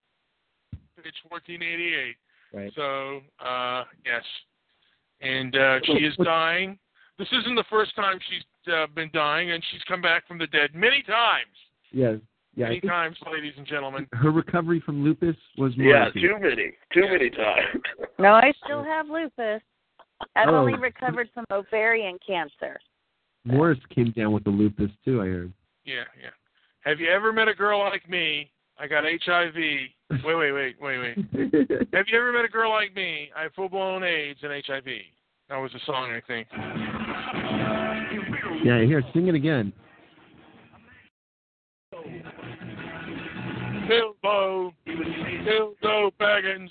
[0.73, 0.97] It's biblical.
[0.97, 1.03] 1488.
[1.03, 2.15] Page 1488.
[2.53, 2.71] Right.
[2.75, 4.23] So, uh, yes.
[5.21, 6.77] And uh, she is dying.
[7.19, 10.47] This isn't the first time she's uh, been dying, and she's come back from the
[10.47, 11.55] dead many times.
[11.91, 12.17] Yes.
[12.55, 12.65] Yeah.
[12.69, 14.07] Many times, ladies and gentlemen.
[14.13, 15.87] her recovery from lupus was more.
[15.87, 16.23] Yeah, miraculous.
[16.23, 16.71] too many.
[16.93, 17.81] Too many times.
[18.19, 19.61] No, I still have lupus.
[20.35, 20.55] I've Oh.
[20.55, 22.79] only recovered from ovarian cancer.
[23.45, 25.21] Morris came down with the lupus too.
[25.21, 25.53] I heard.
[25.85, 26.31] Yeah, yeah.
[26.81, 28.49] Have you ever met a girl like me?
[28.79, 29.55] I got HIV.
[29.55, 29.91] Wait,
[30.23, 31.17] wait, wait, wait, wait.
[31.93, 33.29] Have you ever met a girl like me?
[33.35, 34.85] I have full blown AIDS and HIV.
[35.49, 36.47] That was a song, I think.
[38.63, 38.83] yeah.
[38.83, 39.73] Here, sing it again.
[43.87, 46.69] Bilbo, Bilbo Baggins.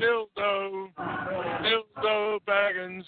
[0.00, 0.88] Bilbo,
[1.62, 3.04] Dildo Baggins.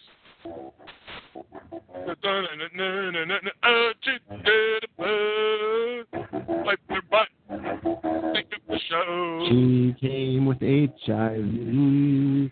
[6.64, 7.28] Wipe your butt.
[7.48, 9.46] Think of the show.
[9.48, 12.50] She came with HIV.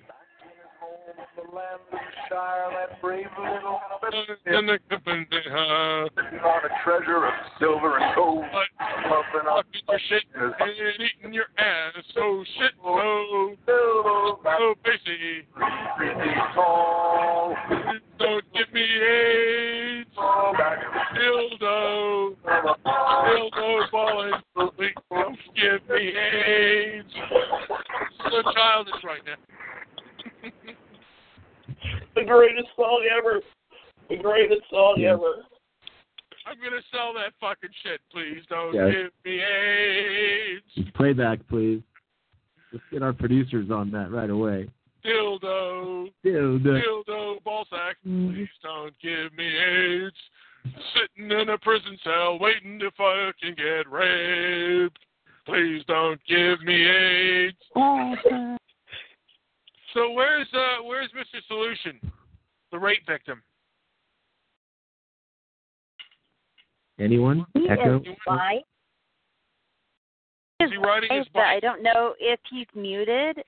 [4.47, 6.09] And the company, huh?
[6.45, 8.45] on a treasure of silver and gold.
[8.79, 10.55] Pumping up Fucking your shit and
[11.01, 11.95] eating your ass.
[12.17, 13.57] Oh shit, no.
[13.69, 15.45] Oh, Basie.
[16.55, 17.57] tall.
[18.55, 20.11] Don't give me AIDS.
[21.17, 22.35] Dildo.
[22.85, 24.33] Dildo balling.
[24.77, 27.09] Please don't give me AIDS.
[28.31, 30.51] So childish right now.
[32.15, 33.41] The greatest song ever.
[34.09, 35.13] The greatest song Yeah.
[35.15, 35.45] ever.
[36.47, 38.01] I'm gonna sell that fucking shit.
[38.13, 38.93] Please don't Yes.
[38.93, 40.91] give me AIDS.
[40.95, 41.83] Playback, please.
[42.73, 44.69] Let's get our producers on that right away.
[45.05, 46.09] Dildo.
[46.23, 46.65] Dude.
[46.65, 47.95] Dildo ballsack.
[48.03, 50.17] Please don't give me AIDS.
[50.95, 54.99] Sitting in a prison cell waiting to fucking get raped.
[55.47, 57.57] Please don't give me AIDS.
[59.93, 61.41] So where's uh where's Mr.
[61.47, 62.01] Solution,
[62.73, 63.43] the rape victim?
[66.99, 67.45] Anyone?
[67.55, 68.01] He Echo?
[68.01, 68.61] is by.
[70.61, 73.45] Is he riding his But I don't know if he's muted.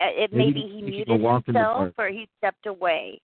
[0.00, 3.20] Uh, If Maybe maybe he muted walk in the himself or he stepped away.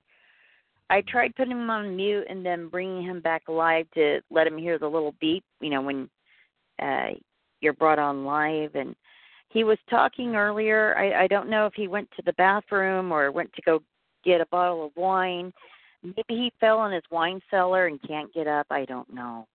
[0.90, 4.58] I tried putting him on mute and then bringing him back live to let him
[4.58, 5.44] hear the little beep.
[5.60, 6.08] You know when
[6.82, 7.10] uh
[7.60, 8.94] you're brought on live and
[9.48, 10.96] he was talking earlier.
[10.98, 13.80] I, I don't know if he went to the bathroom or went to go
[14.24, 15.52] get a bottle of wine.
[16.02, 18.66] Maybe he fell in his wine cellar and can't get up.
[18.70, 19.46] I don't know.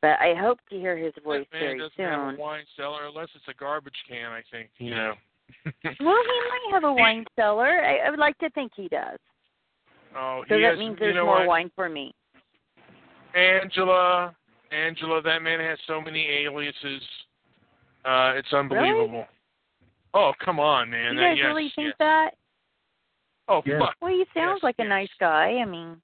[0.00, 2.34] But I hope to hear his voice that man very doesn't have soon.
[2.36, 4.30] a wine cellar unless it's a garbage can.
[4.30, 5.14] I think you know.
[5.84, 7.82] Well, he might have a wine cellar.
[7.84, 9.18] I, I would like to think he does.
[10.16, 11.48] Oh, So that has, means you there's know more what?
[11.48, 12.14] wine for me.
[13.34, 14.34] Angela,
[14.70, 17.02] Angela, that man has so many aliases.
[18.04, 19.26] Uh, it's unbelievable.
[20.12, 21.14] Oh, come on, man.
[21.14, 21.94] you That- guys yes, really think yes.
[21.98, 22.30] that?
[23.48, 23.78] Oh, Yeah.
[23.80, 23.96] fuck.
[24.00, 25.58] Well, he sounds Yes, like a nice guy.
[25.60, 26.00] I mean,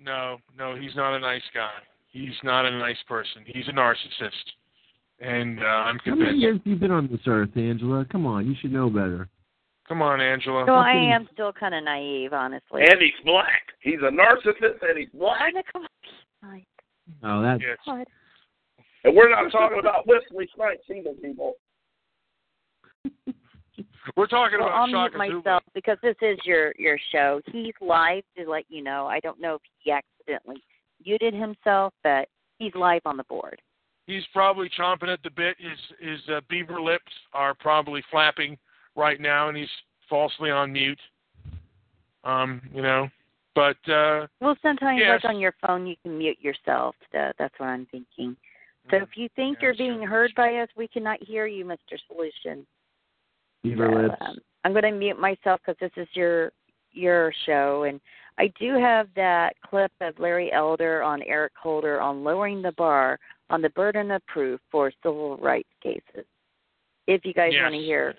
[0.00, 1.70] No, no, he's not a nice guy.
[2.10, 3.44] He's not a nice person.
[3.46, 4.52] He's a narcissist.
[5.24, 6.42] And uh, I'm How many convinced.
[6.42, 8.04] years have you been on this earth, Angela?
[8.10, 9.28] Come on, you should know better.
[9.88, 10.64] Come on, Angela.
[10.66, 12.82] so I am still kind of naive, honestly.
[12.82, 13.62] And he's black.
[13.80, 15.40] He's a narcissist and he's black.
[15.42, 15.82] I'm a come
[16.42, 16.62] on.
[17.22, 17.76] Oh, that's Yes.
[17.86, 18.06] God.
[19.04, 21.52] And we're not talking about Wesley Snipes either, people.
[24.16, 25.38] We're talking Well, I'll about mute Shaka Zulu.
[25.42, 27.40] myself because this is your your show.
[27.50, 29.06] He's live to let you know.
[29.06, 30.62] I don't know if he accidentally
[31.04, 33.60] muted himself, but he's live on the board.
[34.06, 35.56] He's probably chomping at the bit.
[35.58, 38.58] His his uh, beaver lips are probably flapping
[38.96, 39.68] right now, and he's
[40.08, 41.00] falsely on mute.
[42.24, 43.08] Um, you know,
[43.54, 45.22] but uh, Well, sometimes Yes.
[45.22, 46.96] like on your phone, you can mute yourself.
[47.12, 48.36] So that's what I'm thinking.
[48.90, 51.64] So if you think Yeah, you're sure, being heard by us, we cannot hear you,
[51.64, 51.98] Mr.
[52.06, 52.66] Solution.
[53.62, 54.16] beaver So, lips.
[54.20, 56.52] um, I'm going to mute myself because this is your
[56.92, 58.00] your show, and
[58.38, 63.18] I do have that clip of Larry Elder on Eric Holder on lowering the bar
[63.50, 66.24] on the burden of proof for civil rights cases.
[67.06, 68.14] If you guys yes, want to hear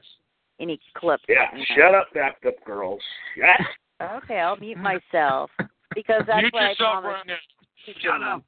[0.60, 1.76] any clips, Yeah, let me know.
[1.76, 3.02] shut up, backed up girls.
[3.38, 3.68] Shut
[4.24, 5.50] Okay, I'll mute myself
[5.96, 7.08] because that's Mute what I yourself promised.
[7.08, 7.94] right now.
[8.02, 8.26] Shut do.
[8.26, 8.44] up.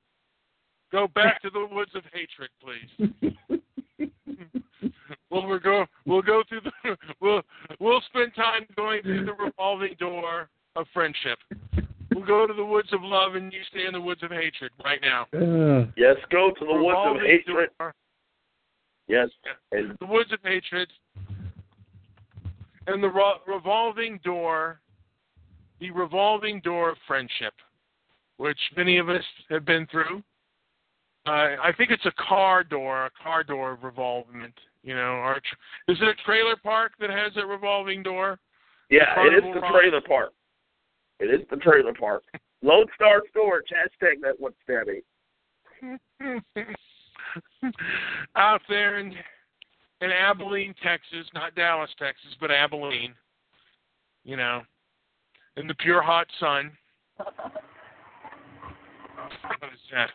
[0.92, 3.32] Go back to the woods of hatred, please.
[5.30, 5.86] Well, we'll go.
[6.06, 6.96] We'll go through the.
[7.22, 7.42] We'll
[7.80, 11.38] we'll spend time going through the revolving door of friendship.
[12.18, 14.72] We'll go to the woods of love, and you stay in the woods of hatred
[14.84, 15.28] right now.
[15.36, 17.70] Uh, Yes, go to the woods of hatred.
[17.78, 17.94] door,
[19.08, 19.30] Yes,
[19.72, 20.90] and the woods of hatred,
[22.88, 24.80] and the ro- revolving door,
[25.80, 27.54] the revolving door of friendship,
[28.38, 30.24] which many of us have been through.
[31.28, 34.56] Uh, I think it's a car door, a car door of revolvement.
[34.82, 38.40] You know, or a tr- is it a trailer park that has a revolving door?
[38.90, 39.72] yeah, it is the Rock.
[39.80, 40.34] trailer park.
[41.20, 42.24] It is the trailer park.
[42.62, 45.04] Lone Star Storage, hashtag that one steady.
[48.36, 49.14] Out there in
[50.02, 53.14] in Abilene, Texas, not Dallas, Texas, but Abilene.
[54.24, 54.62] You know,
[55.56, 56.72] in the pure hot sun.
[57.18, 57.34] What
[59.74, 60.10] is that?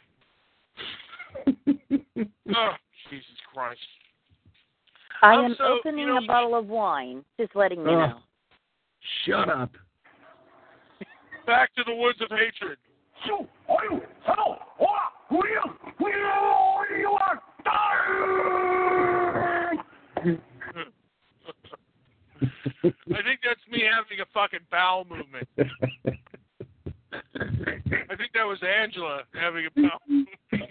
[2.57, 2.73] oh,
[3.11, 3.81] Jesus Christ.
[5.23, 7.25] I Um, am so, you opening know- a bottle of wine.
[7.39, 8.07] Just letting you Oh.
[8.07, 8.21] know.
[9.25, 9.71] shut up.
[11.47, 12.79] Back to the woods of hatred.
[22.85, 25.49] I think that's me having a fucking bowel movement.
[28.13, 30.39] I think that was Angela having a bowel movement.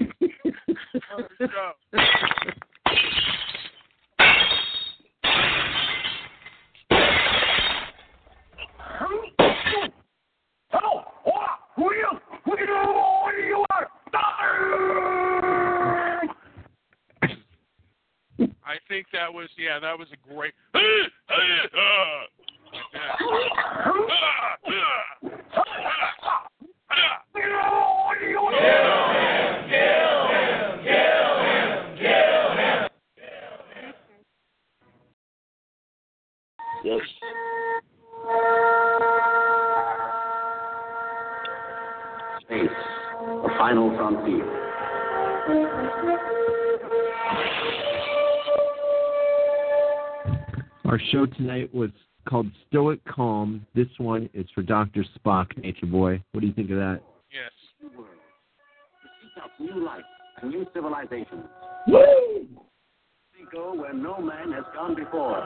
[64.81, 65.43] gone before.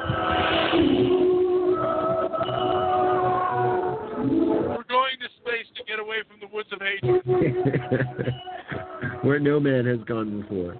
[4.69, 7.21] We're going to space to get away from the woods of hatred.
[9.23, 10.79] Where no man has gone before.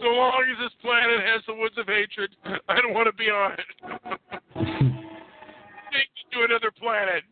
[0.00, 2.34] So long as this planet has the woods of hatred,
[2.68, 3.58] I don't want to be on it.
[4.54, 7.22] Take me to another planet.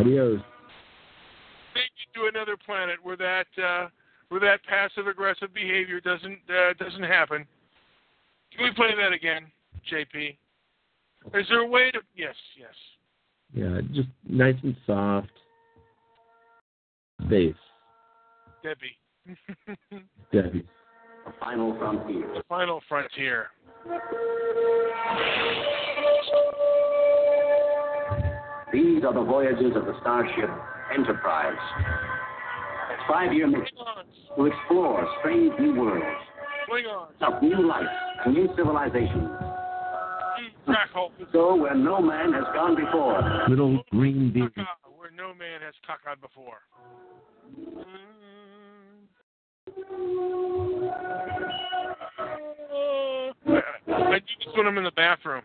[0.00, 0.40] Adios.
[2.16, 3.88] Take me to another planet where that uh,
[4.28, 7.46] where that passive aggressive behavior doesn't uh, doesn't happen.
[8.54, 9.46] Can we play that again,
[9.92, 10.36] JP?
[11.34, 12.00] Is there a way to?
[12.14, 12.74] Yes, yes.
[13.54, 15.28] Yeah, just nice and soft.
[17.28, 17.54] Bass.
[18.62, 18.96] Debbie.
[20.32, 20.66] Debbie.
[21.24, 22.42] The final frontier.
[22.48, 23.46] Final frontier.
[28.72, 30.50] These are the voyages of the starship
[30.96, 31.58] Enterprise.
[33.06, 33.76] Five-year mission
[34.36, 36.04] to explore strange new worlds,
[36.68, 37.08] Klingons.
[37.20, 37.84] of new life,
[38.24, 39.30] and new civilizations.
[41.32, 43.46] Go where no man has gone before.
[43.48, 44.52] Little green beard.
[44.96, 46.62] Where no man has cockeyed before.
[47.60, 47.84] Mm.
[53.46, 55.42] Uh, I, I do this when I'm in the bathroom.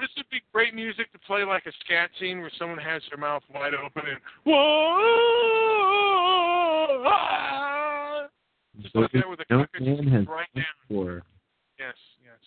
[0.00, 3.18] This would be great music to play like a scat scene where someone has their
[3.18, 4.54] mouth wide open and whoa,
[7.06, 8.26] ah!
[8.80, 10.64] just like that with a no man has right down.
[10.88, 11.22] before.
[11.78, 12.38] Yes, yes.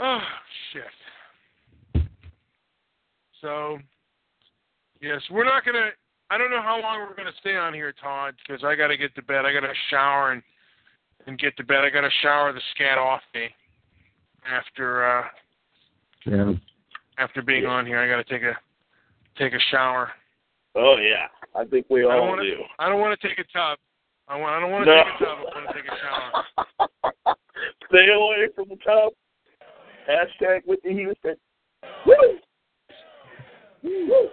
[0.00, 0.20] Oh
[0.72, 0.82] shit.
[3.40, 3.78] So,
[5.00, 5.90] yes, we're not gonna.
[6.30, 9.14] I don't know how long we're gonna stay on here, Todd, because I gotta get
[9.14, 9.44] to bed.
[9.46, 10.42] I gotta shower and
[11.26, 11.84] and get to bed.
[11.84, 13.48] I gotta shower the scat off me
[14.50, 15.24] after uh
[16.26, 16.52] Yeah.
[17.18, 17.98] after being on here.
[17.98, 18.56] I gotta take a
[19.38, 20.12] take a shower.
[20.74, 22.62] Oh yeah, I think we I all wanna, do.
[22.78, 23.78] I don't want to take a tub.
[24.28, 24.52] I want.
[24.52, 25.02] I don't want to No.
[25.04, 25.38] take a tub.
[25.38, 25.96] I want to take a
[27.24, 27.36] shower.
[27.88, 29.12] Stay away from the tub.
[30.08, 31.36] Hashtag Whitney Houston.
[32.06, 32.38] Woo!
[33.82, 34.28] Woo!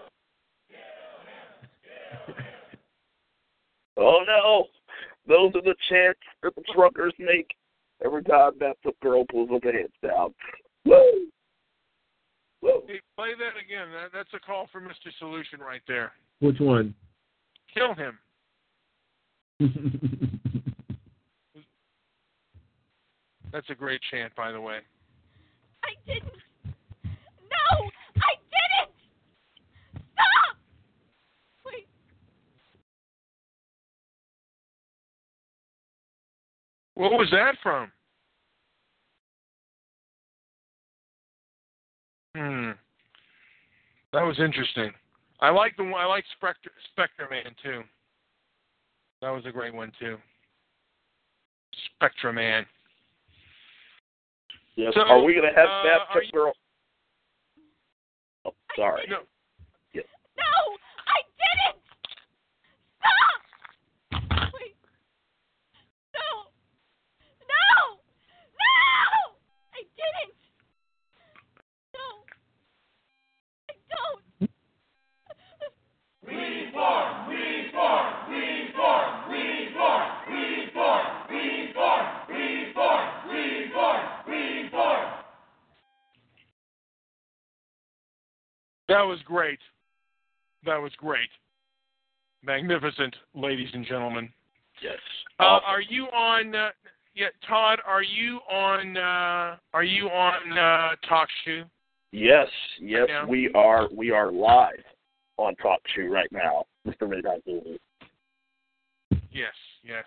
[3.98, 4.66] Oh no!
[5.26, 7.56] Those are the chants that the truckers make
[8.04, 10.34] every time that the girl pulls up her pants down.
[10.84, 11.28] Woo!
[12.62, 12.84] Woo!
[12.88, 13.88] Hey, play that again.
[13.94, 15.18] That, that's a call for Mr.
[15.18, 16.12] Solution right there.
[16.42, 16.94] Which one?
[17.74, 18.20] Kill him.
[23.56, 24.80] That's a great chant, by the way.
[25.82, 26.34] I didn't.
[27.06, 28.92] No, I didn't.
[30.12, 30.58] Stop.
[31.66, 31.88] Wait.
[36.96, 37.92] What was that from?
[42.36, 42.72] Hmm.
[44.12, 44.92] That was interesting.
[45.42, 45.94] I like the one.
[45.94, 47.84] I like Spectre, Spectre Man too.
[49.22, 50.18] That was a great one too.
[51.96, 52.66] Spectre Man.
[54.76, 54.94] Yes.
[54.96, 56.54] So, are we gonna have uh, that are you- girl?
[58.46, 59.04] Oh, sorry.
[59.10, 59.20] No.
[59.96, 60.78] No,
[88.88, 89.60] That was great.
[90.66, 91.30] That was great.
[92.44, 94.30] Magnificent, ladies and gentlemen.
[94.82, 95.00] Yes.
[95.40, 96.54] Uh, are you on?
[96.54, 96.70] Uh,
[97.16, 97.80] yeah, Todd.
[97.86, 98.98] Are you on?
[98.98, 101.64] Uh, are you on uh, Talk Shoe?
[102.12, 102.48] Yes,
[102.80, 103.26] yes, Yeah.
[103.26, 103.90] we are.
[103.92, 104.84] We are live
[105.38, 107.10] on Talk Shoe right now, Mr.
[107.10, 107.80] Midnight Movie.
[109.32, 110.06] Yes, yes.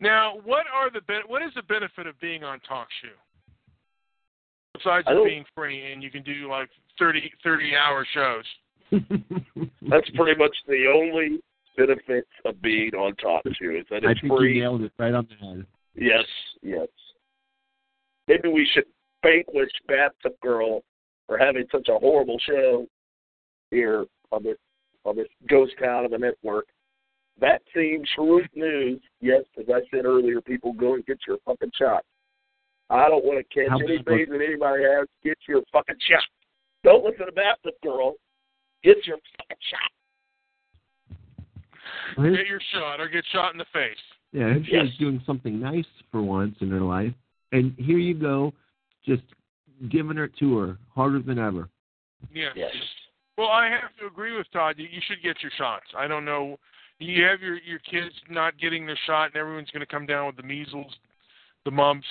[0.00, 3.08] Now, what are the ben- what is the benefit of being on Talk Shoe?
[4.74, 6.68] Besides being free and you can do like
[6.98, 8.44] 30, 30 hour shows.
[9.88, 11.40] That's pretty much the only
[11.76, 14.60] benefit of being on Talk Shoe is that I it's think you free.
[14.60, 15.66] nailed it right on the head.
[15.94, 16.24] Yes,
[16.62, 16.88] yes.
[18.26, 18.84] Maybe we should
[19.22, 20.82] vanquish Bathtub Girl
[21.26, 22.86] for having such a horrible show
[23.70, 24.56] here on this
[25.04, 26.66] on this ghost town of a network.
[27.40, 29.00] That seems truth news.
[29.20, 32.04] Yes, as I said earlier, people go and get your fucking shot.
[32.90, 35.06] I don't want to catch anything that anybody has.
[35.22, 36.22] Get your fucking shot.
[36.88, 38.14] Don't look at to Bathtub Girl.
[38.82, 39.90] Get your fucking shot.
[42.16, 43.98] Get your shot or get shot in the face.
[44.32, 44.86] Yeah, if she Yes.
[44.98, 47.12] doing something nice for once in her life,
[47.52, 48.54] and here you go,
[49.04, 49.22] just
[49.90, 51.68] giving her to her harder than ever.
[52.32, 52.52] Yes.
[52.56, 52.74] Yes.
[53.36, 54.76] Well, I have to agree with Todd.
[54.78, 55.86] You, you should get your shots.
[55.94, 56.58] I don't know.
[57.00, 60.26] You have your your kids not getting their shot, and everyone's going to come down
[60.26, 60.92] with the measles,
[61.66, 62.06] the mumps,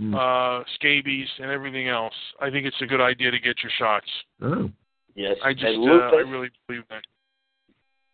[0.00, 0.14] Hmm.
[0.14, 2.14] uh, scabies, and everything else.
[2.40, 4.06] I think it's a good idea to get your shots.
[4.40, 4.70] Oh,
[5.14, 5.36] Yes.
[5.44, 7.02] I just, and uh, I really believe that.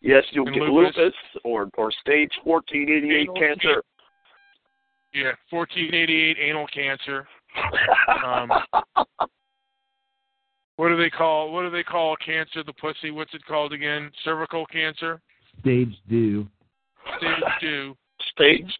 [0.01, 0.95] yes, you'll and get lupus.
[0.97, 1.13] lupus,
[1.45, 3.81] or or stage fourteen eighty eight cancer.
[5.13, 7.25] Yeah, 1488 anal cancer.
[8.25, 8.51] Um,
[10.75, 11.51] What do they call?
[11.51, 12.63] What do they call cancer?
[12.63, 13.09] The pussy.
[13.09, 14.11] What's it called again?
[14.23, 15.19] Cervical cancer.
[15.61, 16.47] stage do.
[17.17, 17.97] Stage two.
[18.31, 18.77] Stage.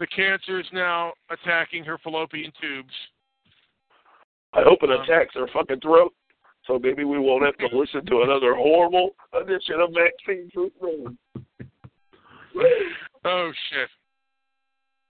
[0.00, 2.92] The cancer is now attacking her fallopian tubes.
[4.52, 6.12] I hope it um, attacks her fucking throat.
[6.66, 11.18] So maybe we won't have to listen to another horrible edition of Vaccine Truth Room.
[13.24, 13.88] Oh shit!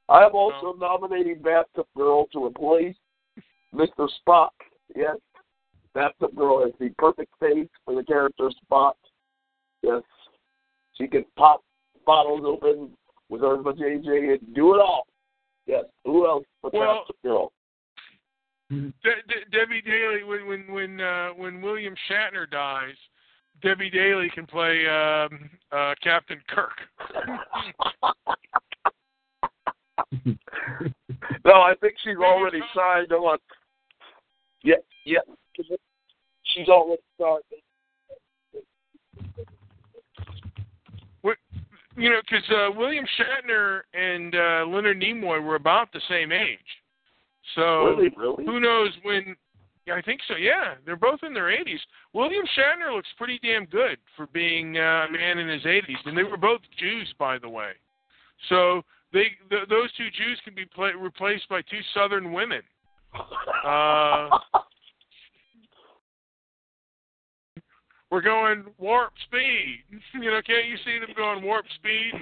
[0.09, 0.51] I am oh.
[0.51, 2.97] also nominating Bathtub Girl to replace
[3.75, 4.09] Mr.
[4.27, 4.51] Spock.
[4.97, 5.17] Yes,
[5.95, 8.95] Bathtub Girl has the perfect face for the character Spock.
[9.83, 10.03] Yes,
[10.97, 11.63] she can pop
[12.07, 12.91] bottles open
[13.29, 15.07] with her JJ and do it all.
[15.67, 17.53] Yes, who else but Well- Bathtub Girl?
[18.71, 22.97] De- De- Debbie Daly, when when when uh, when William Shatner dies,
[23.63, 26.73] Debbie Daly can play um, uh, Captain Kirk.
[31.45, 33.39] no, I think she's already signed on.
[34.63, 35.21] Yeah, yeah.
[36.55, 37.43] She's already signed.
[41.97, 46.59] You know, because uh, William Shatner and uh, Leonard Nimoy were about the same age.
[47.55, 48.45] So really?
[48.45, 49.37] who knows when?
[49.87, 50.35] Yeah, I think so.
[50.35, 51.79] Yeah, they're both in their 80s.
[52.15, 56.17] William Shatner looks pretty damn good for being uh, a man in his 80s, and
[56.17, 57.73] they were both Jews, by the way.
[58.49, 58.83] So
[59.13, 62.63] they th- those two Jews can be pla replaced by two Southern women.
[63.65, 64.29] Uh,
[68.15, 69.83] we're going warp speed.
[70.15, 72.13] You know, can't you see them going warp speed?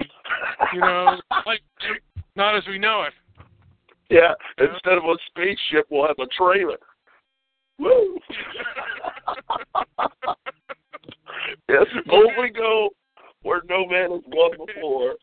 [0.73, 1.61] You know, like
[2.35, 3.13] not as we know it.
[4.09, 6.79] Yeah, instead of a spaceship, we'll have a trailer.
[7.77, 8.17] Woo!
[11.69, 12.89] yes, only go
[13.43, 15.15] where no man has gone before.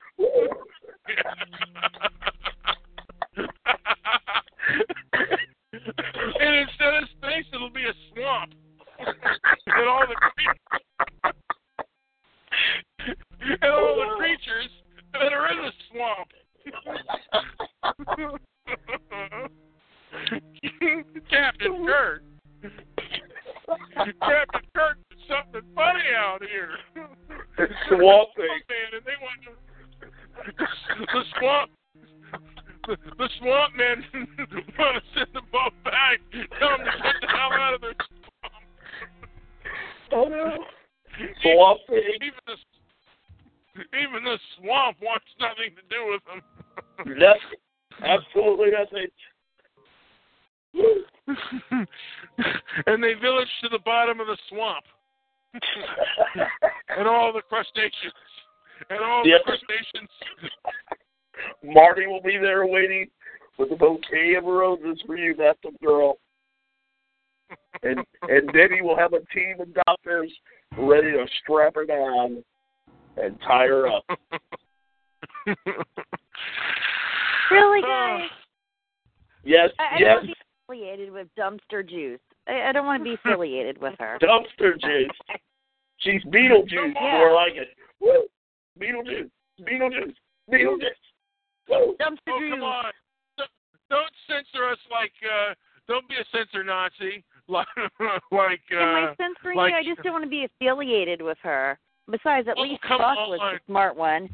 [6.38, 8.52] and instead of space, it'll be a swamp.
[9.66, 10.30] and all the cre-
[13.62, 14.70] and all the creatures
[15.12, 16.28] that are in the swamp.
[21.30, 22.22] Captain Kirk.
[24.20, 26.70] Captain Kirk did something funny out here.
[27.58, 28.48] It's swamp thing.
[28.92, 29.50] And they want to,
[30.56, 31.70] the swamp.
[32.86, 34.04] The, the swamp men
[34.78, 36.18] want to send the boat back.
[36.58, 37.94] Tell them to get the hell out of their
[40.10, 40.12] swamp.
[40.12, 40.64] Oh no.
[41.42, 42.02] Swamp thing.
[42.16, 42.56] Even the
[43.98, 46.42] even the swamp wants nothing to do with them.
[47.18, 47.60] Nothing.
[48.02, 49.06] Absolutely nothing.
[52.86, 54.84] and they village to the bottom of the swamp.
[56.98, 58.12] and all the crustaceans.
[58.88, 59.40] And all Yep.
[59.44, 60.10] the crustaceans.
[61.62, 63.08] Marty will be there waiting
[63.58, 66.18] with a bouquet of roses for you, that's a girl.
[67.82, 70.30] And and Debbie will have a team of doctors
[70.76, 72.44] ready to strap her down
[73.16, 74.04] and tie her up.
[77.50, 78.28] Really, guys?
[79.44, 80.00] Yes, I, I yes.
[80.00, 80.34] don't want to be
[80.68, 82.20] affiliated with Dumpster Juice.
[82.46, 84.18] I, I don't want to be affiliated with her.
[84.22, 85.10] Dumpster juice.
[85.98, 87.18] She's Beetlejuice, Yeah.
[87.18, 87.68] more like it.
[88.00, 88.26] Woo!
[88.80, 89.30] Beetlejuice.
[89.62, 90.14] Beetlejuice.
[90.50, 91.02] Beetlejuice.
[91.68, 91.96] Woo!
[92.00, 92.50] Dumpster Oh, Juice.
[92.52, 92.92] come on.
[93.36, 93.50] Don't-
[93.90, 95.54] Don't censor us like, uh,
[95.88, 97.24] don't be a censor Nazi.
[97.50, 97.66] Like,
[98.30, 99.76] like, Am I uh, censoring like, you?
[99.76, 101.78] I just don't want to be affiliated with her.
[102.10, 103.54] Besides, at Oh, least come Buck was on.
[103.54, 104.28] the smart one.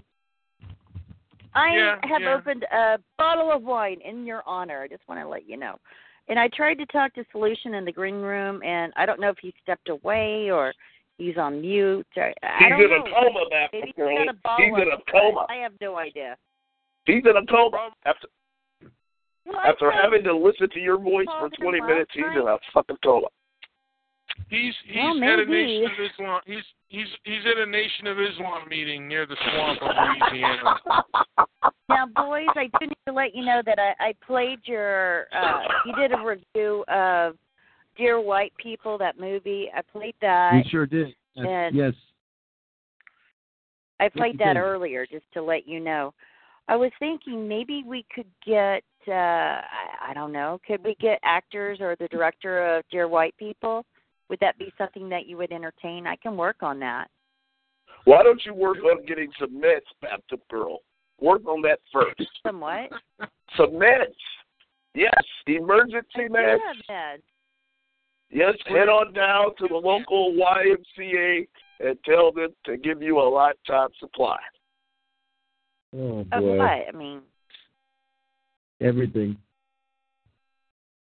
[1.54, 2.34] I Yeah, have yeah.
[2.34, 4.82] opened a bottle of wine in your honor.
[4.82, 5.76] I just want to let you know.
[6.28, 9.30] And I tried to talk to Solution in the green room, and I don't know
[9.30, 10.74] if he stepped away or
[11.18, 12.06] he's on mute.
[12.16, 12.96] Or, I He's don't in know.
[12.96, 15.46] a coma, Baptist Maybe he's got a He's in a coma.
[15.48, 16.36] I have no idea.
[17.06, 17.90] He's in a coma.
[18.04, 18.45] After Well, I
[19.64, 22.58] after tried- having to listen to your voice for 20 last minutes, he's in a
[22.72, 23.28] fucking coma.
[24.50, 25.46] He's he's Well, at a.
[25.46, 26.40] Nation of Islam.
[26.46, 29.90] He's he's he's at a Nation of Islam meeting near the swamp of
[30.30, 30.80] Louisiana.
[31.88, 35.26] Now, boys, I do need to let you know that I, I played your.
[35.32, 37.36] Uh, you did a review of
[37.96, 39.68] Dear White People, that movie.
[39.74, 40.52] I played that.
[40.54, 41.14] we sure did.
[41.36, 41.92] Yes, and- yes.
[44.00, 44.60] I played you that did.
[44.60, 46.12] earlier just to let you know.
[46.68, 48.82] I was thinking maybe we could get.
[49.08, 50.60] Uh I, I don't know.
[50.66, 53.84] Could we get actors or the director of Dear White People?
[54.28, 56.06] Would that be something that you would entertain?
[56.06, 57.08] I can work on that.
[58.04, 60.80] Why don't you work on getting some meds, Baptist girl?
[61.20, 62.28] Work on that first.
[62.44, 62.90] Somewhat.
[63.56, 64.14] Some meds.
[64.94, 65.12] Yes,
[65.46, 66.58] emergency meds.
[66.88, 67.20] Yeah, Ned.
[68.30, 71.46] Yes, head on down to the local YMCA
[71.80, 74.38] and tell them to give you a lifetime supply.
[75.94, 76.56] Oh Of boy.
[76.58, 76.66] what?
[76.66, 77.20] I mean,
[78.80, 79.36] Everything.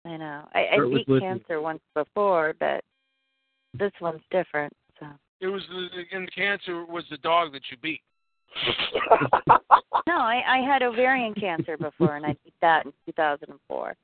[0.05, 0.49] I know.
[0.55, 1.27] I, I Start beat Whitney.
[1.29, 2.83] cancer once before, but
[3.79, 4.73] this one's different.
[5.01, 5.07] So
[5.41, 8.01] It was the and the cancer was the dog that you beat.
[10.07, 13.95] No, I, I had ovarian cancer before, and I beat that in 2004.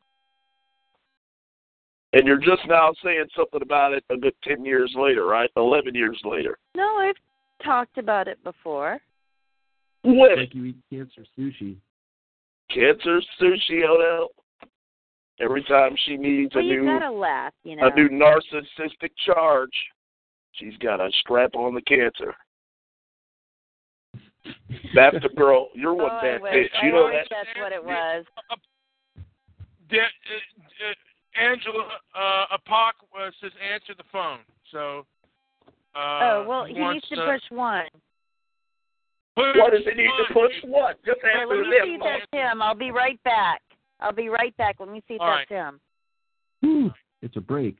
[2.12, 5.50] and you're just now saying something about it a good ten years later, right?
[5.56, 6.58] Eleven years later.
[6.76, 7.16] No, I've
[7.64, 9.00] talked about it before.
[10.02, 10.36] When?
[10.36, 11.76] Like you eat cancer sushi.
[12.74, 14.28] Cancer sushi Odell.
[15.40, 17.88] Every time she needs Well, a new laugh, you know.
[17.88, 19.72] a new narcissistic charge,
[20.52, 22.34] she's got to strap on the cancer.
[24.94, 26.52] Baptist girl, you're one oh, bad wish.
[26.52, 26.82] bitch.
[26.82, 27.26] I You know that.
[27.30, 28.24] that's what it was.
[29.88, 34.38] De- uh, uh, Angela uh, Apoc uh, says answer the phone.
[34.70, 35.04] So.
[35.96, 37.86] Uh, oh well, he wants, needs to push one.
[39.36, 40.48] Push What does it need to one.
[40.48, 40.54] push?
[40.64, 41.04] What?
[41.04, 42.62] Just Well, answer let me see if that's him.
[42.62, 43.60] I'll be right back.
[44.00, 44.76] I'll be right back.
[44.80, 45.80] Let me see if All that's him.
[46.60, 47.78] Whew, it's a break.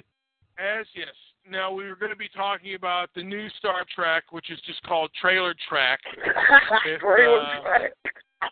[0.59, 1.09] As yes.
[1.51, 4.83] Now we were going to be talking about the new Star Trek, which is just
[4.85, 6.01] called Trailer Track.
[6.87, 7.93] with, Trailer uh, track.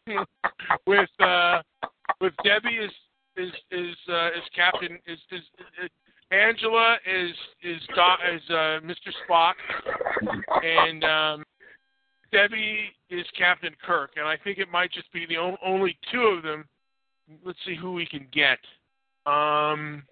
[0.86, 1.62] with uh,
[2.20, 2.92] with Debbie is
[3.36, 5.40] is is uh, is Captain is is,
[5.82, 5.90] is
[6.32, 9.10] Angela is is Do- is uh, Mr.
[9.28, 9.54] Spock,
[10.62, 11.44] and um,
[12.32, 16.22] Debbie is Captain Kirk, and I think it might just be the o- only two
[16.22, 16.66] of them.
[17.44, 18.58] Let's see who we can get.
[19.26, 20.02] Um,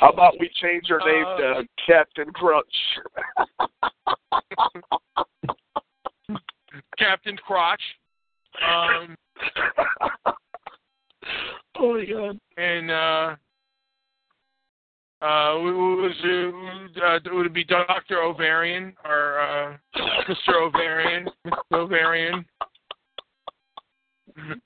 [0.00, 2.66] How about we change her name Uh, to Captain Crunch?
[6.98, 7.82] Captain Crotch.
[8.66, 9.16] Um,
[11.78, 12.38] oh my god.
[12.56, 13.36] and uh,
[15.22, 19.76] uh, was it, uh, would it be Doctor Ovarian or uh,
[20.28, 20.62] Mr.
[20.62, 21.28] Ovarian?
[21.46, 21.58] Mr.
[21.72, 22.44] Ovarian.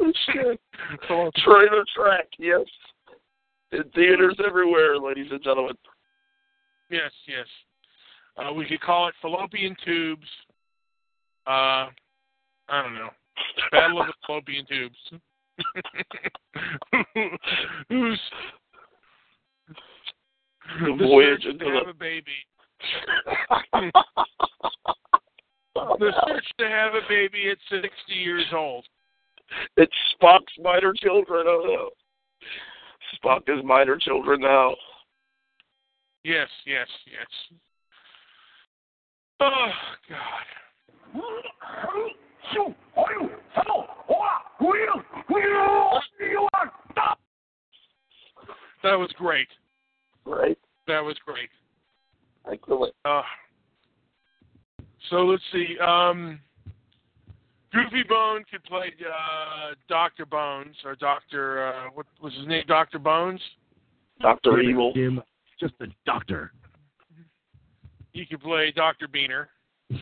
[0.00, 0.60] Oh, shit.
[1.08, 2.60] Trailer track, yes.
[3.72, 5.76] In theaters everywhere, ladies and gentlemen.
[6.90, 7.46] Yes, yes.
[8.36, 10.26] Uh, we could call it fallopian tubes.
[11.46, 11.88] Uh,
[12.68, 13.10] I don't know.
[13.72, 14.96] Battle of the fallopian tubes.
[17.88, 18.20] Who's
[20.80, 22.32] The voyage into to have a baby?
[25.74, 28.84] The search to have a baby at 60 years old.
[29.76, 31.46] It's Spock's minor children.
[31.48, 31.90] Oh no.
[33.16, 34.74] Spock is minor children now.
[36.24, 37.58] Yes, yes, yes.
[39.40, 39.68] Oh
[40.08, 40.48] God.
[48.82, 49.48] That was great.
[50.28, 50.58] Right?
[50.86, 51.48] That was great.
[52.50, 52.94] Excellent.
[53.04, 53.22] Uh,
[55.10, 55.76] so let's see.
[55.78, 56.40] Um,
[57.72, 61.68] Goofy Bone could play uh, Doctor Bones or Doctor.
[61.68, 62.64] Uh, what was his name?
[62.66, 63.40] Doctor Bones.
[64.20, 64.92] Doctor Evil.
[64.94, 65.22] Jim,
[65.60, 66.52] just a doctor.
[68.12, 69.46] He could play Doctor Beaner.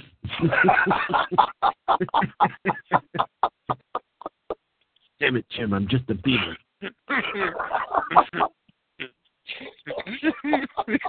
[5.18, 6.56] Damn it, Jim, I'm just a beaver.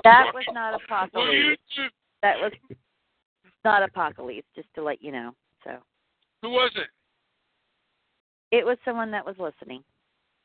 [0.04, 0.80] That was not
[1.14, 1.94] Well, you apocalypse.
[2.22, 2.52] That was
[3.66, 4.48] not apocalypse.
[4.56, 5.34] Just to let you know.
[5.64, 5.72] So
[6.42, 6.88] who was it?
[8.56, 9.84] it was someone that was listening.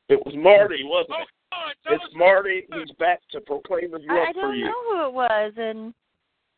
[0.09, 1.27] It was Marty, wasn't Oh, it?
[1.51, 2.63] come on, tell It's us- Marty.
[2.73, 5.93] He's back to proclaim his I, love I don't know who it was, and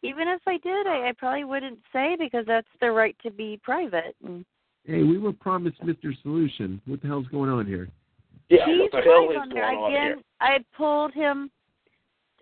[0.02, 3.60] even if I did, I, I probably wouldn't say because that's their right to be
[3.64, 4.16] private.
[4.24, 4.44] And
[4.86, 6.20] Hey, we were promised Mr.
[6.22, 6.82] Solution.
[6.86, 7.88] What the hell's going on here?
[8.50, 9.66] Yeah, he's what the hell is on going there.
[9.66, 10.22] on Again, here?
[10.41, 11.50] I pulled him,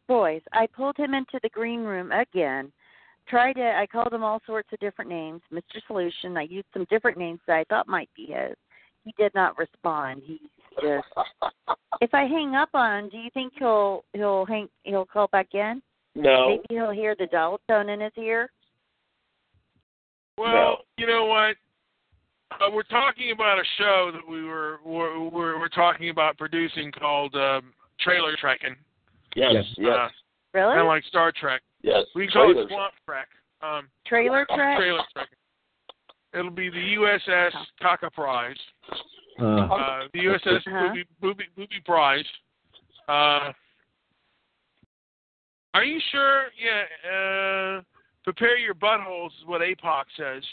[0.07, 0.41] boys.
[0.51, 2.71] I pulled him into the green room again.
[3.27, 3.61] Tried to.
[3.63, 5.79] I called him all sorts of different names, Mr.
[5.87, 6.35] Solution.
[6.37, 8.55] I used some different names that I thought might be his.
[9.05, 10.21] He did not respond.
[10.25, 10.39] He
[10.81, 11.07] just.
[12.01, 15.47] if I hang up on him, do you think he'll he'll hang he'll call back
[15.53, 15.81] in?
[16.15, 16.49] No.
[16.49, 18.49] Maybe he'll hear the dial tone in his ear.
[20.37, 20.77] Well, No.
[20.97, 21.55] you know what?
[22.61, 26.91] Uh, we're talking about a show that we were we're we're, we're talking about producing
[26.91, 28.75] called um, Trailer Trekking.
[29.35, 30.07] Yes, yes, Uh,
[30.53, 30.69] Really?
[30.75, 31.61] Kind of like Star Trek.
[31.81, 32.05] yes.
[32.13, 33.27] We call Trailer it Swamp Trek.
[33.63, 34.77] Um, Trailer track.
[34.77, 35.37] Trailer Trekking.
[36.33, 37.51] It'll be the USS
[37.81, 38.55] Kaka Prize.
[39.39, 40.87] Uh, Uh, the USS Uh-huh.
[40.89, 42.25] Booby, Booby, Booby Prize.
[43.09, 43.51] Uh,
[45.73, 46.45] are you sure?
[46.61, 46.83] Yeah.
[47.09, 47.81] Uh,
[48.23, 50.43] prepare your buttholes is what APOC says.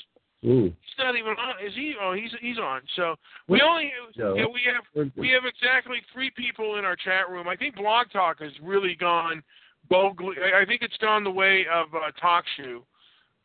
[0.45, 0.65] Ooh.
[0.65, 1.55] He's not even on.
[1.65, 1.95] Is he?
[2.01, 2.81] Oh, he's he's on.
[2.97, 3.15] So
[3.49, 3.69] we What?
[3.69, 7.49] only So- yeah, we have we have exactly three people in our chat room.
[7.49, 9.43] I think Blog Talk has really gone
[9.89, 10.37] boldly.
[10.43, 12.83] I I think it's gone the way of uh, Talk Shoe,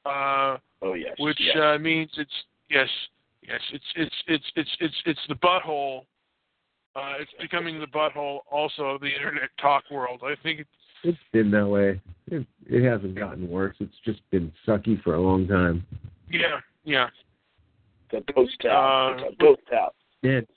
[0.05, 1.15] uh, Oh yes.
[1.19, 1.55] which yes.
[1.57, 2.31] uh, means it's
[2.69, 2.89] yes,
[3.41, 6.01] yes, it's it's it's it's it's it's the butthole.
[6.95, 10.21] Uh, it's becoming the butthole also of the internet talk world.
[10.23, 10.69] I think it's
[11.03, 11.99] It's been that way.
[12.27, 13.75] It, it hasn't gotten worse.
[13.81, 15.85] It's just been sucky for a long time.
[16.31, 17.07] Yeah, yeah.
[18.11, 19.13] It's a ghost town.
[19.13, 19.89] Uh, it's a ghost town.
[20.23, 20.47] And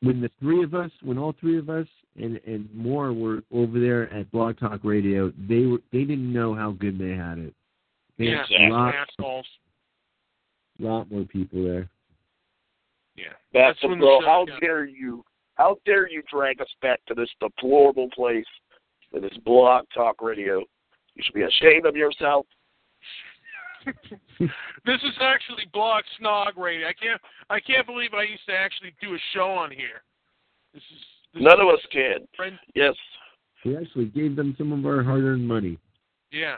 [0.00, 1.86] when the three of us, when all three of us
[2.20, 6.54] and and more were over there at Blog Talk Radio, they were they didn't know
[6.54, 7.54] how good they had it.
[8.18, 9.46] They Yeah, had a lot, assholes.
[10.78, 11.88] lot more people there.
[13.16, 13.32] Yeah.
[13.52, 15.24] That's, when the show How got- dare you?
[15.56, 18.44] How dare you drag us back to this deplorable place,
[19.14, 20.58] to this blog talk radio?
[21.14, 22.44] You should be ashamed of yourself.
[24.86, 26.88] This is actually Blog Snog Radio.
[26.88, 27.20] I can't
[27.50, 30.02] I can't believe I used to actually do a show on here.
[30.72, 30.98] This is
[31.34, 32.26] this None is of us can.
[32.36, 32.94] friend- Yes.
[33.64, 35.78] We actually gave them some of our hard-earned money.
[36.30, 36.56] Yeah.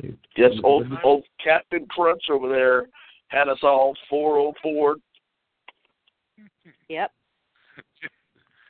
[0.00, 2.86] They- Yes, old old Captain Crunch over there
[3.28, 4.96] had us all four oh four.
[6.88, 7.12] Yep.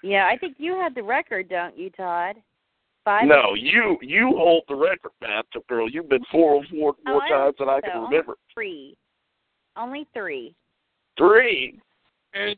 [0.02, 2.36] Yeah, I think you had the record, don't you, Todd?
[3.04, 3.26] Five.
[3.26, 5.90] No, you you hold the record, Bathtub Girl.
[5.90, 7.80] You've been four oh four Oh, more I times than I so.
[7.88, 8.34] can Only remember.
[8.54, 8.96] Three.
[9.76, 10.54] Only three.
[11.18, 11.80] Three.
[12.34, 12.56] And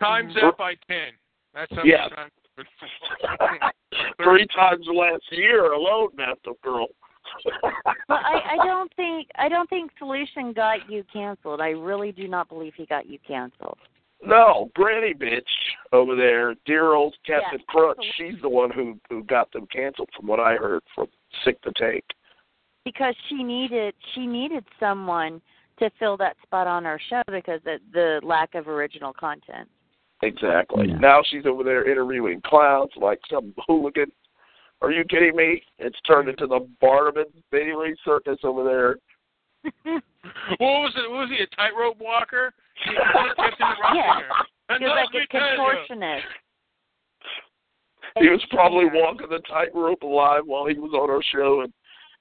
[0.00, 0.40] times Mhm.
[0.42, 1.12] that by ten.
[1.54, 2.08] That's how Yeah.
[2.08, 2.32] times
[4.22, 6.86] Three times last year alone, Bathtub Girl.
[7.44, 7.72] But
[8.24, 11.60] I, I don't think I don't think Solution got you canceled.
[11.60, 13.78] I really do not believe he got you canceled.
[14.26, 15.42] No, Granny bitch
[15.92, 17.98] over there, dear old Captain Yeah, Crunch.
[18.16, 21.06] She's the one who who got them canceled, from what I heard from
[21.44, 22.04] Sick to Take.
[22.84, 25.40] because she needed she needed someone
[25.78, 29.68] to fill that spot on our show because of the lack of original content.
[30.22, 30.88] Exactly.
[30.88, 30.98] Yeah.
[30.98, 34.12] Now she's over there interviewing clowns like some hooligan.
[34.82, 35.62] Are you kidding me?
[35.78, 38.96] It's turned into the Barnum and Bailey circus over there.
[39.84, 41.10] what was it?
[41.10, 41.42] What was he?
[41.42, 42.52] A tightrope walker?
[42.74, 44.20] He kept interrupting Yeah.
[44.20, 44.78] her.
[44.78, 46.22] He was like a contortionist.
[48.18, 51.72] He was probably walking the tightrope alive while he was on our show and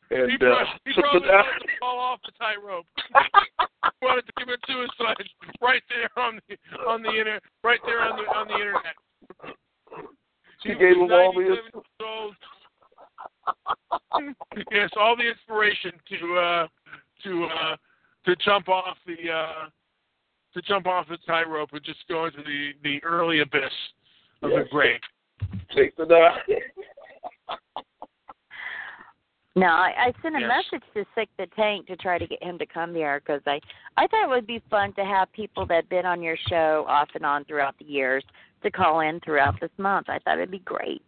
[0.09, 1.45] He, and pro- uh, he probably the down.
[1.45, 2.85] wanted to fall off the tightrope.
[4.01, 5.27] wanted to commit suicide
[5.61, 8.95] right there on the on the inter right there on the on the internet.
[10.63, 12.35] He gave him all the 97 years old.
[14.71, 16.67] yes, all the inspiration to uh
[17.23, 17.75] to uh
[18.25, 19.69] to jump off the uh
[20.53, 23.71] to jump off the tightrope and just go into the the early abyss
[24.41, 24.63] of Yes.
[24.63, 24.99] the grave.
[25.75, 26.37] Take the down.
[29.55, 30.49] No, I, I sent a Yes.
[30.71, 33.59] message to Sick the Tank to try to get him to come here because I
[33.97, 36.85] I thought it would be fun to have people that have been on your show
[36.87, 38.23] off and on throughout the years
[38.63, 40.09] to call in throughout this month.
[40.09, 41.03] I thought it'd be great.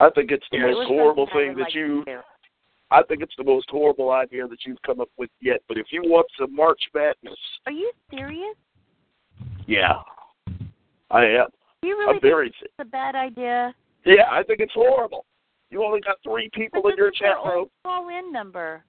[0.00, 2.04] I think it's the It most was horrible thing that like you.
[2.92, 5.60] I think it's the most horrible idea that you've come up with yet.
[5.68, 8.56] But if you want some March Madness, Are you serious?
[9.66, 9.94] yeah,
[11.10, 11.46] I am.
[11.82, 12.46] You really I'm very.
[12.50, 13.74] think it's a bad idea?
[14.04, 15.24] Yeah, I think it's horrible.
[15.70, 17.66] You only got three people But in your this is their chat room.
[17.84, 18.84] call in number.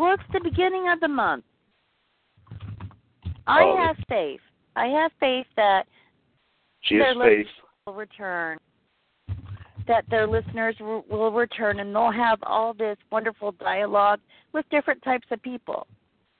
[0.00, 1.44] It's the beginning of the month.
[3.46, 3.76] I Oh.
[3.78, 4.40] have faith.
[4.76, 5.86] I have faith that
[6.82, 7.46] She has faith.
[7.86, 8.58] will return.
[9.88, 14.20] That their listeners will, will return and they'll have all this wonderful dialogue
[14.52, 15.86] with different types of people.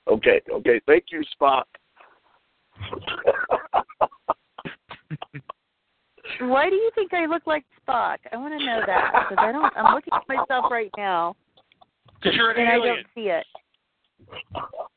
[0.06, 0.80] Okay, okay.
[0.86, 1.64] Thank you, Spock.
[6.40, 8.18] Why do you think I look like Spock?
[8.32, 9.72] I want to know that because I don't.
[9.76, 11.34] I'm looking at myself right now
[12.20, 13.46] Because you're an and I don't see it.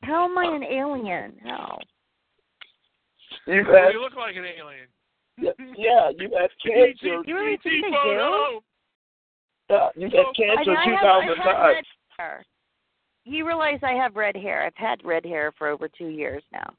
[0.02, 1.34] How am I an alien?
[1.44, 1.78] How?
[3.46, 4.86] You've Well, you look like an alien.
[5.38, 7.22] Yeah, you've had cancer.
[7.26, 8.60] You really think I do?
[9.70, 11.74] Yeah, you've had cancer I two have, thousand I have times.
[11.76, 11.84] red
[12.18, 12.44] hair.
[13.24, 14.64] You realize I have red hair.
[14.66, 16.74] I've had red hair for over two years now.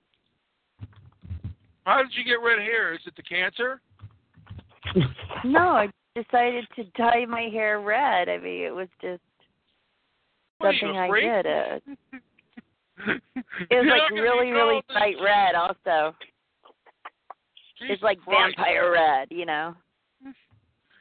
[1.85, 2.93] How did you get red hair?
[2.93, 3.81] Is it the cancer?
[5.43, 8.29] No, I decided to dye my hair red.
[8.29, 9.21] I mean, it was just
[10.59, 11.45] What something I did.
[11.45, 11.79] Uh,
[13.39, 15.55] it You're was like really, really bright red.
[15.55, 16.15] Also,
[17.79, 18.55] Jesus it's like Christ.
[18.57, 19.27] vampire red.
[19.31, 19.75] You know.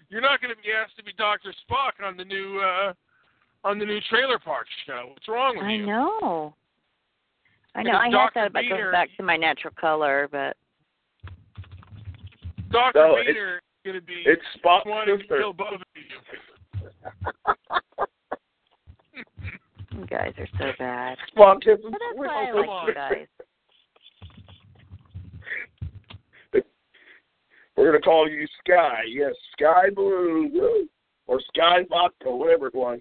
[0.08, 2.92] You're not going to be asked to be Doctor Spock on the new uh
[3.64, 5.06] on the new Trailer Park show.
[5.12, 5.84] What's wrong with I you?
[5.84, 6.54] I know.
[7.74, 7.90] I know.
[7.92, 8.32] Because I had Dr.
[8.34, 10.56] thought about Beater- going back to my natural color, but
[12.70, 15.38] Doctor No, it's- Vader is going to be It's Spock's wanting to sister.
[15.38, 16.02] kill both of you.
[19.98, 21.16] you guys are so bad.
[21.36, 23.26] Spock is But that's why I like you guys.
[27.82, 29.00] We're gonna call you Sky.
[29.08, 30.88] Yes, Sky Blue woo,
[31.26, 33.00] or Sky Vodka, whatever it was.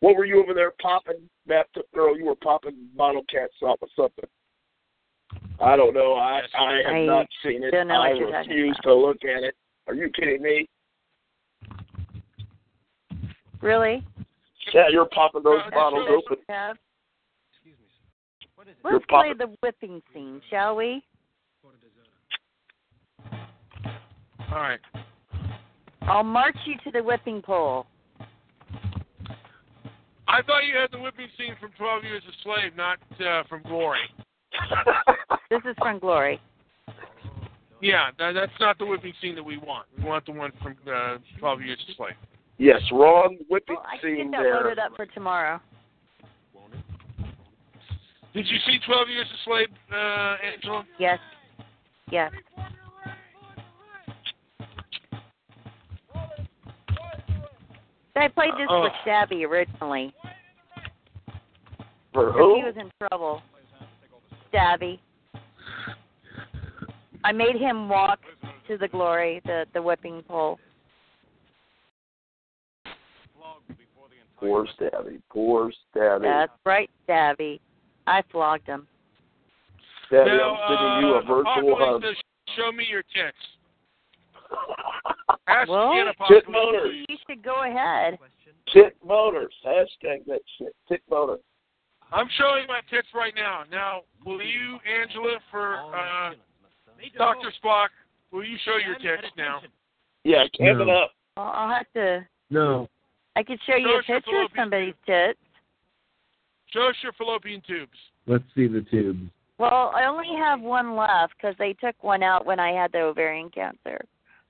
[0.00, 2.14] What were you over there popping, Baptist girl?
[2.14, 4.28] You were popping bottle caps off of something.
[5.62, 6.12] I don't know.
[6.12, 7.70] I I have I not seen it.
[7.70, 9.54] don't know I what refuse to look at it.
[9.86, 10.68] Are you kidding me?
[13.62, 14.04] Really?
[14.74, 16.18] Yeah, you're popping those bottles sure.
[16.18, 16.36] open.
[16.50, 16.76] Have?
[17.64, 21.02] You're Let's play the whipping scene, shall we?
[24.50, 24.80] All right.
[26.02, 27.86] I'll march you to the whipping pole.
[30.26, 33.62] I thought you had the whipping scene from Twelve Years a Slave, not uh, from
[33.62, 34.00] Glory.
[35.50, 36.38] This is from Glory.
[37.80, 39.86] Yeah, that, that's not the whipping scene that we want.
[39.96, 42.12] We want the one from uh, Twelve Years a Slave.
[42.58, 44.54] Yes, wrong whipping Well, I can scene get that there.
[44.56, 45.58] loaded up for tomorrow.
[48.34, 50.84] Did you see Twelve Years a Slave, uh, Angela?
[50.98, 51.18] Yes.
[52.10, 52.30] Yes.
[58.22, 58.82] I played this Oh.
[58.82, 60.12] with Shabby originally.
[62.12, 62.56] For who?
[62.56, 63.42] he was in trouble.
[64.52, 64.98] Stabby.
[67.24, 68.20] I made him walk
[68.66, 70.58] to the glory, the the whipping pole.
[74.38, 75.20] Poor Stabby.
[75.30, 76.22] Poor Stabby.
[76.22, 77.60] That's right, Stabby.
[78.06, 78.86] I flogged him.
[80.10, 82.02] Stabby, now, I'm sending you a uh, virtual hug.
[82.56, 83.36] Show me your tits.
[85.48, 86.94] Ask Well, again, Tit motors.
[87.08, 88.18] You should go ahead.
[88.72, 89.54] Tit motors.
[89.66, 90.74] Hashtag that shit.
[90.88, 91.38] Tit motor.
[92.12, 93.64] I'm showing my tits right now.
[93.70, 96.30] Now, will you, Angela, for uh,
[97.16, 97.52] Dr.
[97.62, 97.88] Spock,
[98.30, 99.60] will you show your tits now?
[100.24, 101.12] Yeah, cam it up.
[101.36, 102.26] Well, I'll have to.
[102.50, 102.88] No.
[103.36, 105.38] I could show you a picture of somebody's tits.
[106.72, 107.96] Show us your fallopian tubes.
[108.26, 109.30] Let's see the tubes.
[109.58, 113.00] Well, I only have one left because they took one out when I had the
[113.00, 114.00] ovarian cancer,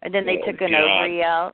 [0.03, 0.81] and then they Oh, took an God.
[0.83, 1.53] ovary out.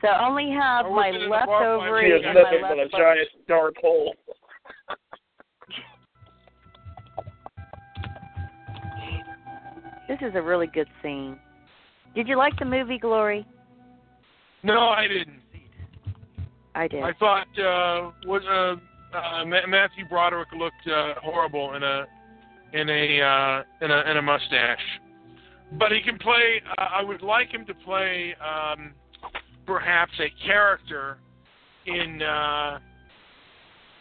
[0.00, 2.82] So I only have Or was my it left ovary and my nothing but a
[2.82, 3.00] left butt.
[3.00, 4.14] giant dark hole.
[10.08, 11.38] This is a really good scene.
[12.14, 13.46] Did you like the movie Glory?
[14.62, 15.40] No, I didn't.
[16.74, 17.02] I did.
[17.02, 22.04] I thought uh, was uh, uh, Matthew Broderick looked uh, horrible in a
[22.72, 24.78] in a uh, in a in a mustache,
[25.78, 26.62] but he can play.
[26.78, 28.92] Uh, I would like him to play um,
[29.66, 31.18] perhaps a character
[31.86, 32.78] in uh,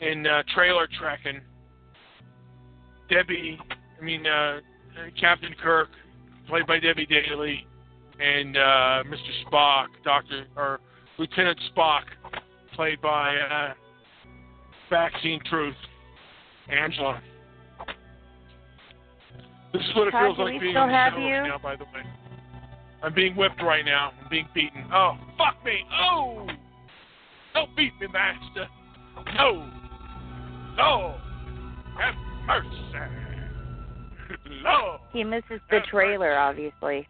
[0.01, 1.41] in uh, Trailer Trekking.
[3.09, 3.59] Debbie,
[3.99, 4.59] I mean uh,
[5.19, 5.89] Captain Kirk,
[6.47, 7.67] played by Debbie Daly,
[8.19, 9.45] and uh, Mr.
[9.45, 10.79] Spock, Doctor or
[11.17, 12.03] Lieutenant Spock,
[12.75, 13.73] played by uh,
[14.89, 15.75] Vaccine Truth,
[16.69, 17.21] Angela.
[19.73, 21.33] This is what it Todd, feels like being still the have show you?
[21.33, 21.57] right now.
[21.57, 22.03] By the way,
[23.01, 24.11] I'm being whipped right now.
[24.21, 24.85] I'm being beaten.
[24.93, 25.83] Oh, fuck me!
[25.99, 26.47] Oh,
[27.53, 28.67] don't beat me, master.
[29.35, 29.67] No,
[30.77, 31.15] no,
[31.99, 32.15] have
[32.45, 32.69] mercy,
[34.63, 34.99] Lord.
[35.11, 37.07] He misses the trailer, obviously.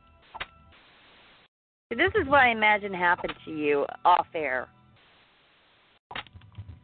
[1.90, 4.68] This is what I imagine happened to you off air.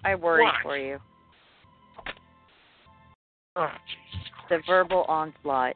[0.03, 0.55] I worry What?
[0.61, 0.99] for you.
[3.55, 4.18] Oh, Jesus
[4.49, 4.67] The Christ.
[4.67, 5.75] verbal onslaught.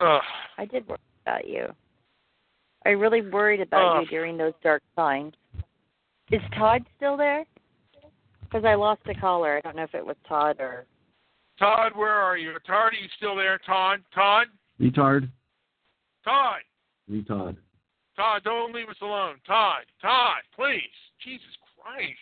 [0.00, 0.22] Ugh.
[0.58, 1.66] I did worry about you.
[2.84, 4.02] I really worried about Ugh.
[4.02, 5.34] you during those dark times.
[6.30, 7.44] Is Todd still there?
[8.42, 9.56] Because I lost a caller.
[9.56, 10.86] I don't know if it was Todd or.
[11.58, 12.52] Todd, where are you?
[12.66, 13.58] Todd, are you still there?
[13.64, 14.48] Todd, Todd,
[14.80, 15.28] Retard.
[16.24, 16.60] Todd,
[17.10, 17.56] Retard.
[18.16, 19.36] Todd, don't leave us alone.
[19.46, 20.82] Todd, Todd, please.
[21.22, 21.46] Jesus
[21.80, 22.18] Christ.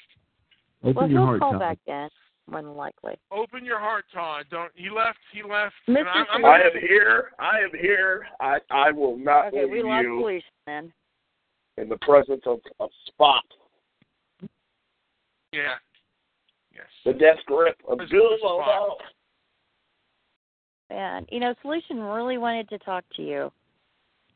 [0.84, 1.60] Open well, your he'll heart, call Todd.
[1.60, 2.08] back in,
[2.50, 3.14] more than likely.
[3.30, 4.46] Open your heart, Todd.
[4.50, 4.70] Don't.
[4.74, 5.18] He left.
[5.32, 5.74] He left.
[5.88, 6.00] Mr.
[6.00, 7.30] And I'm, I'm I am here.
[7.38, 8.26] I am here.
[8.40, 10.92] I I will not Okay, we leave lost you Felicia then.
[11.78, 13.44] in the presence of of Spot,
[15.52, 15.74] Yeah.
[16.74, 16.86] Yes.
[17.04, 18.98] the death grip of Presence Bill of
[20.90, 23.52] And you know, Solution really wanted to talk to you,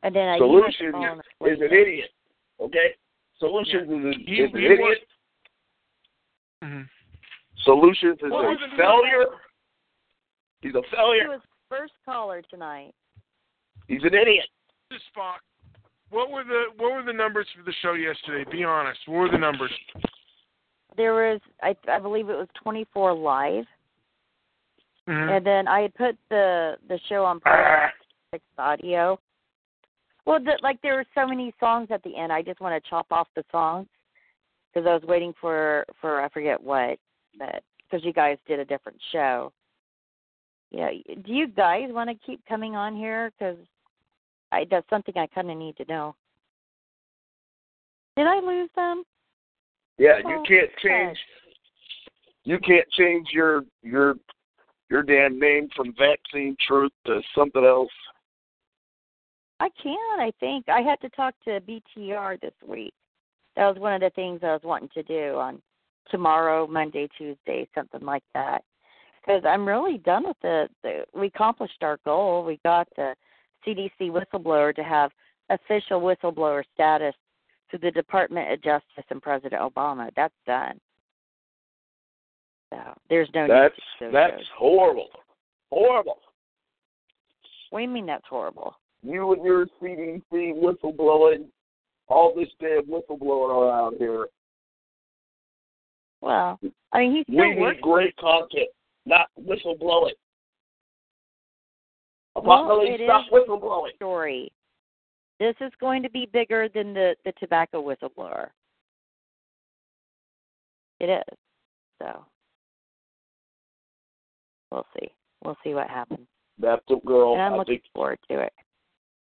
[0.03, 2.11] and then I you must have Solution is an idiot.
[2.61, 2.95] Okay,
[3.39, 4.81] Solutions is, a, He- is an he idiot.
[4.81, 4.99] was-
[6.65, 6.89] Mhm.
[7.67, 9.27] Solutions is What a failure.
[10.63, 11.29] He's a He failure.
[11.29, 12.93] was first caller tonight.
[13.89, 14.47] He's an idiot.
[14.91, 15.39] This Spock.
[16.11, 18.49] What were the What were the numbers for the show yesterday?
[18.51, 19.01] Be honest.
[19.07, 19.73] What were the numbers?
[20.97, 23.67] There was, I, I believe it was 24 live,
[25.07, 25.37] Mhm.
[25.37, 27.91] and then I had put the the show on Podcast
[28.59, 29.19] audio.
[30.25, 32.89] Well, the, like there were so many songs at the end, I just want to
[32.91, 33.87] chop off the songs
[34.73, 36.99] because I was waiting for for I forget what
[37.39, 39.53] that because you guys did a different show.
[40.71, 40.91] Yeah,
[41.25, 43.31] do you guys want to keep coming on here?
[43.39, 43.57] Because
[44.53, 46.15] I that's something I kind of need to know.
[48.17, 49.05] Did I lose them?
[49.99, 50.89] Yeah, you Oh, can't okay.
[50.89, 51.19] change.
[52.45, 54.17] You can't change your your
[54.91, 57.91] your damn name from Vaccine Truth to something else.
[59.59, 60.21] I can.
[60.21, 62.93] I think I had to talk to BTR this week
[63.57, 65.61] that was one of the things I was wanting to do on
[66.11, 68.63] tomorrow, Monday, Tuesday, something like that.
[69.21, 71.05] Because I'm really done with the, the.
[71.15, 72.45] We accomplished our goal.
[72.45, 73.15] We got the
[73.67, 75.11] CDC whistleblower to have
[75.51, 77.15] official whistleblower status
[77.71, 80.11] to the Department of Justice and President Obama.
[80.17, 80.79] That's done.
[82.71, 82.79] So
[83.09, 83.47] there's no.
[83.49, 84.47] That's need to that's shows.
[84.57, 85.09] horrible.
[85.71, 86.19] Horrible.
[87.71, 88.77] What do you mean that's horrible?
[89.03, 91.47] You and your CDC whistleblowing,
[92.09, 94.27] all this damn whistleblowing around here.
[96.27, 96.59] Well,
[96.93, 98.69] I mean, he's We need great content,
[99.05, 100.11] not whistleblowing.
[102.35, 103.95] Well, Apocalypse, it stop is whistleblowing.
[103.95, 104.53] story.
[105.39, 108.49] This is going to be bigger than the the tobacco whistleblower.
[110.99, 111.39] It is.
[112.03, 112.25] So
[114.73, 115.07] we'll see.
[115.45, 116.27] We'll see what happens.
[116.59, 118.53] Bathtub girl, and I'm I looking think forward to it.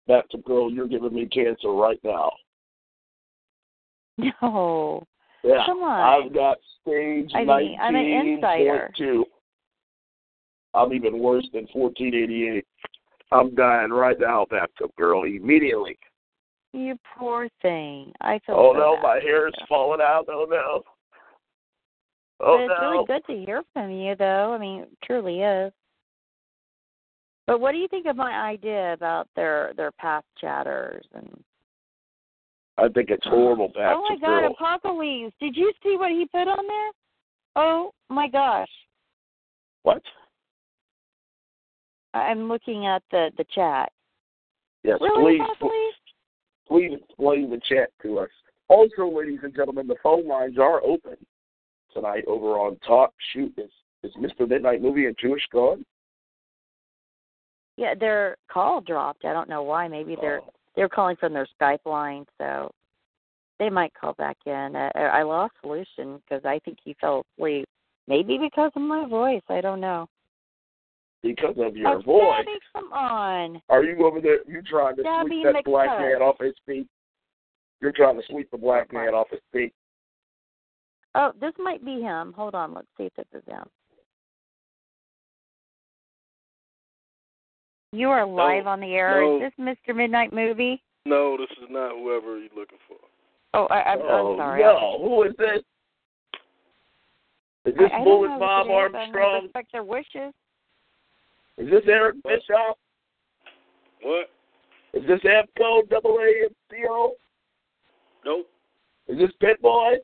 [0.09, 2.33] Bathtub girl, you're giving me cancer right now.
[4.43, 5.07] No.
[5.45, 6.25] Yeah, Come on.
[6.27, 8.91] I've got stage I mean, I'm an insider.
[10.75, 12.67] I'm even worse than 1488.
[13.31, 15.99] I'm dying right now, bathtub girl, immediately.
[16.73, 18.13] You poor thing.
[18.21, 20.27] I feel Oh no, my hair is falling out.
[20.29, 20.83] Oh no.
[22.41, 22.91] Oh, but Oh it's no.
[22.91, 24.53] really good to hear from you, though.
[24.53, 25.73] I mean, it truly is.
[27.47, 31.43] But what do you think of my idea about their their past chatters and?
[32.79, 34.51] I think it's horrible, bathtub oh my God.
[34.53, 35.35] Apocalypse!
[35.41, 36.91] Did you see what he put on there?
[37.57, 38.69] Oh my gosh!
[39.83, 40.03] What?
[42.15, 43.91] I'm looking at the the chat.
[44.85, 45.97] Yes, Really, please, Apocalypse?
[46.69, 48.31] please explain the chat to us.
[48.69, 51.17] Also, ladies and gentlemen, the phone lines are open
[51.93, 53.53] tonight over on Talk Shoe.
[53.57, 53.71] Is
[54.05, 54.49] is Mr.
[54.49, 55.85] Midnight Movie and Jewish gone?
[57.77, 59.25] Yeah, their call dropped.
[59.25, 59.89] I don't know why.
[59.89, 60.53] Maybe they're Oh.
[60.79, 62.71] They're calling from their Skype line, so
[63.59, 64.77] they might call back in.
[64.77, 67.67] Uh, I lost Solution because I think he fell asleep.
[68.07, 69.43] Maybe because of my voice.
[69.49, 70.07] I don't know.
[71.21, 72.45] Because of your oh, voice.
[72.47, 73.61] Debbie, come on.
[73.69, 74.39] Are you over there?
[74.47, 76.87] You trying to Debbie sweep that black man off his feet?
[77.81, 79.75] You're trying to sweep the black man off his feet.
[81.17, 82.35] Oh, this might be him.
[82.37, 82.73] Hold on.
[82.73, 83.65] Let's see if this is him.
[87.93, 89.21] You are live on the air.
[89.21, 89.37] no.
[89.37, 89.97] Is this Mr.
[89.97, 90.83] Midnight Movie?
[91.07, 92.97] No, this is not whoever you're looking for.
[93.55, 94.61] Oh, I, I'm, oh I'm sorry.
[94.61, 94.99] no!
[95.03, 95.63] Who is this?
[97.65, 98.89] Is this I, I don't Bullet Bob who it is.
[98.89, 99.43] I'm Armstrong?
[99.45, 100.35] respect their wishes.
[101.57, 102.77] Is this Eric Bischoff?
[104.03, 104.31] What?
[104.93, 107.13] Is this Amco Double A M C O?
[108.25, 108.47] Nope.
[109.09, 109.95] Is this Pit Boy?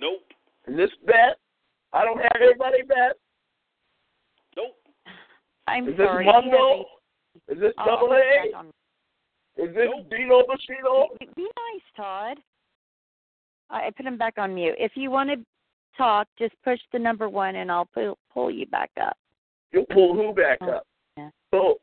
[0.00, 0.22] Nope.
[0.68, 1.36] Is this Bet?
[1.92, 3.16] I don't have anybody Bet.
[5.68, 5.74] Nope.
[5.76, 6.24] I'm Is this sorry.
[6.24, 6.84] he Mundo?
[7.48, 8.52] Is this I'll- Double A?
[8.56, 8.72] on-
[9.56, 11.18] Is this Dino Machino?
[11.18, 12.38] Be be nice, Todd.
[13.70, 14.76] I I put him back on mute.
[14.78, 15.44] If you want to
[15.96, 19.16] talk, just push the number one, and I'll pull pull you back up.
[19.72, 20.86] You'll pull who back Oh, up?
[21.16, 21.30] yeah.
[21.52, 21.78] Oh,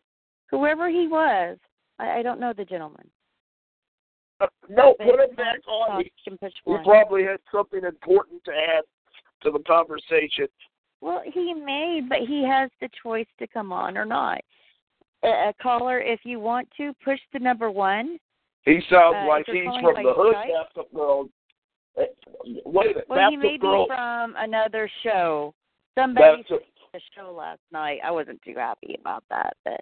[0.50, 1.58] Whoever he was,
[2.00, 3.10] I, I don't know the gentleman.
[4.40, 6.04] uh, no, But put him back you want to on.
[6.04, 8.84] talk, He, push he probably had something important to add
[9.42, 10.48] to the conversation.
[11.04, 14.40] Well, he may, but he has the choice to come on or not.
[15.22, 18.18] A, a caller, if you want to, push the number one.
[18.64, 20.34] He sounds Uh, like he's from the hood?
[20.34, 21.28] Bathtub Girl.
[21.98, 22.08] Wait
[22.66, 23.84] a minute, Well, he may Girl.
[23.84, 25.54] be from another show.
[25.96, 26.62] Somebody Bathtub,
[26.94, 28.00] the show last night.
[28.02, 29.82] I wasn't too happy about that, but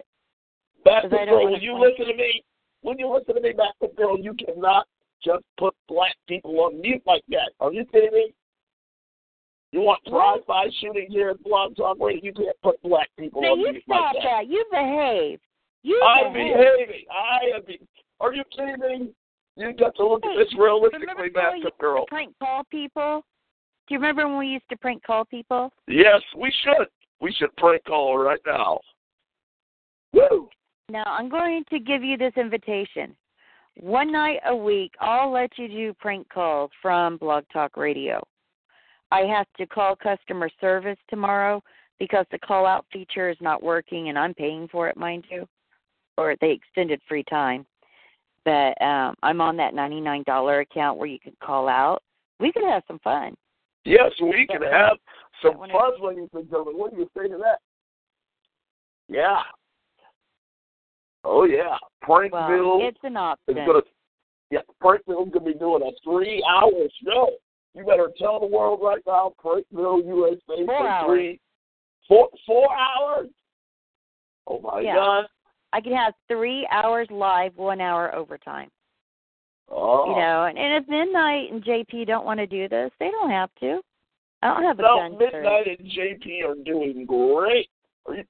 [0.84, 2.42] don't Girl, when you listen to me,
[2.80, 4.88] when you listen to me, Bathtub Girl, you cannot
[5.24, 7.52] just put black people on mute like that.
[7.60, 8.34] Are you kidding me?
[9.72, 10.44] You want What?
[10.46, 12.20] drive-by shooting here at Blog Talk Radio?
[12.22, 14.30] You can't put black people now on you stop like that.
[14.30, 14.46] that.
[14.48, 15.40] You behave.
[15.82, 16.56] You I'm behave.
[16.56, 17.04] behaving.
[17.10, 17.62] I am.
[17.66, 17.80] Be-
[18.20, 19.14] Are you kidding?
[19.56, 22.04] You got to look at this realistically, Remember when we Bathtub used Girl.
[22.06, 23.24] prank call people?
[23.88, 25.72] Do you remember when we used to prank call people?
[25.88, 26.86] Yes, we should.
[27.20, 28.80] We should prank call right now.
[30.12, 30.48] Woo!
[30.90, 33.16] Now I'm going to give you this invitation.
[33.76, 38.22] One night a week, I'll let you do prank calls from Blog Talk Radio.
[39.12, 41.62] I have to call customer service tomorrow
[41.98, 45.46] because the call out feature is not working and I'm paying for it, mind you,
[46.16, 47.66] or the extended free time.
[48.46, 52.02] But um, I'm on that $99 account where you can call out.
[52.40, 53.34] We could have some fun.
[53.84, 54.96] Yes, we can have
[55.42, 56.78] some fun, ladies and gentlemen.
[56.78, 57.58] What do you say to that?
[59.08, 59.40] Yeah.
[61.24, 63.66] Oh yeah, Prankville Well, it's an is option.
[63.66, 63.82] gonna.
[64.50, 67.30] Yeah, Prankville's gonna be doing a three-hour show.
[67.74, 71.08] You better tell the world right now, Prankville, USA, Four for hours.
[71.08, 71.40] three,
[72.06, 73.28] four, four hours.
[74.46, 74.94] Oh my Yeah.
[74.94, 75.26] God!
[75.72, 78.70] I could have three hours live, one hour overtime.
[79.70, 80.10] Oh.
[80.10, 83.30] You know, and, and if Midnight and JP don't want to do this, they don't
[83.30, 83.80] have to.
[84.42, 85.18] I don't have a no, gun.
[85.18, 87.68] Midnight and JP are doing great.
[88.06, 88.24] Are you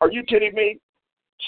[0.00, 0.78] are you kidding me?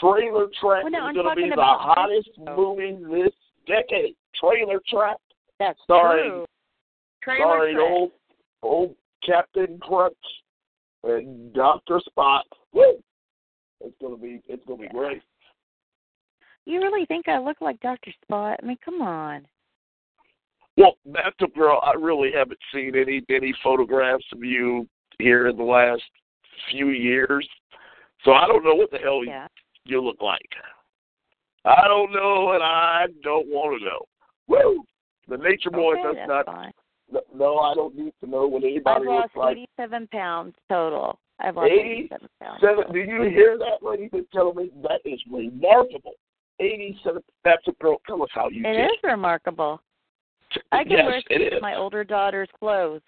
[0.01, 3.33] Trailer Track Well, no, is going to be the hottest movie this
[3.67, 4.15] decade.
[4.39, 5.17] Trailer Track.
[5.59, 6.47] That's starring true.
[7.23, 7.91] Trailer starring Track.
[7.91, 8.11] old
[8.63, 8.95] old
[9.25, 10.15] Captain Crunch
[11.05, 12.45] and Doctor Spot.
[12.73, 13.03] Woo!
[13.81, 15.23] It's gonna be it's gonna be great.
[16.67, 18.13] You really think I look like Dr.
[18.23, 18.59] Spot?
[18.63, 19.47] I mean, come on.
[20.77, 24.87] Well, Bathtub Girl, I really haven't seen any any photographs of you
[25.19, 26.03] here in the last
[26.71, 27.49] few years,
[28.25, 29.49] so I don't know what the hell Yeah.
[29.85, 30.49] you look like.
[31.65, 34.07] I don't know, and I don't want to know.
[34.49, 34.85] Woo!
[35.29, 36.47] The Nature Boy Okay, does that's not.
[36.47, 36.73] fine.
[37.41, 39.57] No, I don't need to know what I've anybody lost looks like.
[39.79, 41.19] 87 pounds total.
[41.41, 42.61] I've lost 87 pounds.
[42.61, 42.93] Seven.
[42.93, 44.09] Do you hear that, lady?
[44.09, 46.13] Been telling me that is remarkable.
[46.61, 47.23] Eighty-seven.
[47.43, 47.97] That's a girl.
[48.07, 49.81] Tell us how you It is remarkable.
[50.71, 51.63] I can yes, wear it is.
[51.63, 53.01] my older daughter's clothes.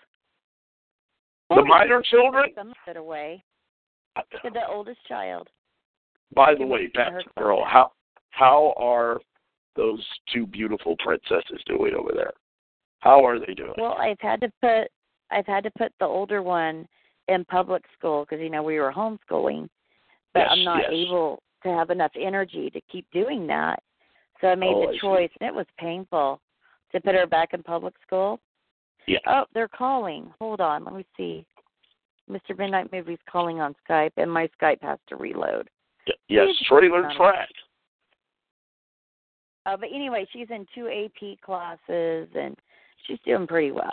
[1.50, 2.46] The minor children.
[2.54, 3.44] Some of it away.
[4.16, 5.48] To the oldest child.
[6.34, 7.92] By the way, we get her Baptist girl, how
[8.30, 9.20] how are
[9.76, 10.02] those
[10.32, 12.32] two beautiful princesses doing over there?
[13.02, 13.74] How are they doing?
[13.76, 14.88] Well, I've had to put
[15.30, 16.86] I've had to put the older one
[17.28, 19.68] in public school because you know we were homeschooling,
[20.32, 20.90] but Yes, I'm not yes.
[20.92, 23.82] able to have enough energy to keep doing that.
[24.40, 24.98] So I made Oh, I the see.
[25.00, 26.40] choice, and it was painful
[26.92, 28.40] to put her back in public school.
[29.06, 29.18] Yeah.
[29.26, 30.32] Oh, they're calling.
[30.40, 31.44] Hold on, let me see.
[32.30, 32.56] Mr.
[32.56, 35.68] Midnight Movie's calling on Skype, and my Skype has to reload.
[36.06, 37.48] Y- yes, trailer track.
[39.66, 42.56] Uh, but anyway, she's in two AP classes, and
[43.06, 43.92] she's doing pretty well.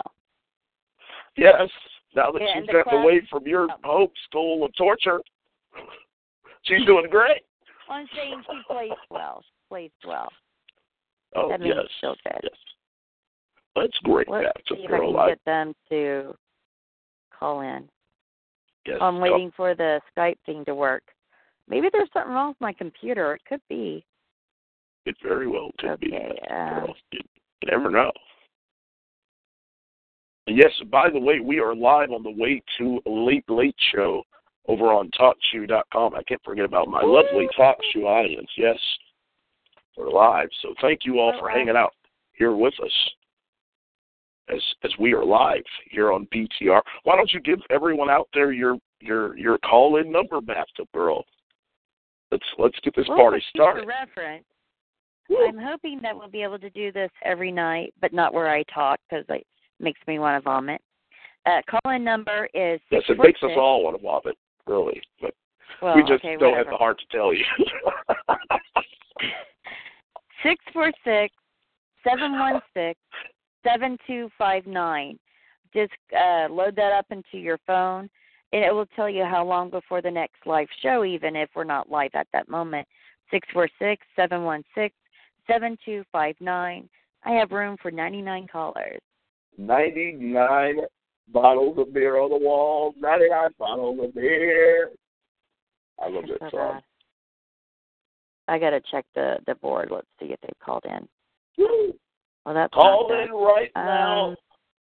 [1.36, 1.68] Yes.
[2.16, 5.20] Now that Yeah, she's gotten away from your home school of torture,
[6.62, 7.42] she's doing great.
[7.88, 9.42] Well, I'm saying she plays well.
[9.42, 10.28] She plays well.
[11.34, 12.38] Oh that yes, still good.
[12.44, 12.52] yes.
[13.74, 16.32] That's great, Let's see if I can get them to
[17.36, 17.88] call in.
[18.86, 21.02] yes, I'm go- waiting for the Skype thing to work.
[21.68, 23.34] Maybe there's something wrong with my computer.
[23.34, 24.04] It could be.
[25.04, 26.14] It very well could be.
[26.14, 26.38] Okay.
[26.48, 26.94] Baptist Um.
[27.10, 27.20] You,
[27.62, 28.12] you never know.
[30.50, 34.22] Yes, by the way, we are live on the way to Late Late Show
[34.66, 36.14] over on TalkShoe.com.
[36.14, 38.48] I can't forget about my lovely TalkShoe audience.
[38.56, 38.78] Yes,
[39.96, 40.48] we're live.
[40.62, 41.92] So thank you all for hanging out
[42.32, 43.10] here with us
[44.52, 46.80] as as we are live here on BTR.
[47.04, 51.24] Why don't you give everyone out there your your your call in number, Bathtub Girl?
[52.32, 53.86] Let's let's get this well, party started.
[53.86, 54.44] reference,
[55.30, 58.64] I'm hoping that we'll be able to do this every night, but not where I
[58.64, 59.46] talk because it
[59.80, 60.80] makes me want to vomit.
[61.46, 65.00] Uh, call-in number is Yes, it makes us all want to vomit, really.
[65.20, 65.34] But
[65.80, 66.56] Well, we just okay, don't whatever.
[66.58, 67.44] have the heart to tell you.
[70.42, 71.34] six four six
[72.04, 72.98] seven one six
[73.64, 75.18] seven two five nine.
[75.72, 78.10] Just uh, load that up into your phone,
[78.52, 81.64] and it will tell you how long before the next live show, even if we're
[81.64, 82.86] not live at that moment.
[83.30, 84.94] Six four six seven one six
[85.46, 86.88] seven two five nine.
[87.24, 89.00] I have room for ninety nine callers.
[89.58, 90.80] 99
[91.28, 94.90] bottles of beer on the wall, 99 bottles of beer.
[96.00, 96.80] I love that So song.
[98.48, 99.90] I gotta check the the board.
[99.90, 101.08] Let's see if they've called in.
[101.56, 101.94] Woo.
[102.44, 104.36] Well, that's Call in right now, Um,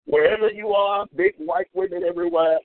[0.05, 2.59] wherever you are, big white women everywhere.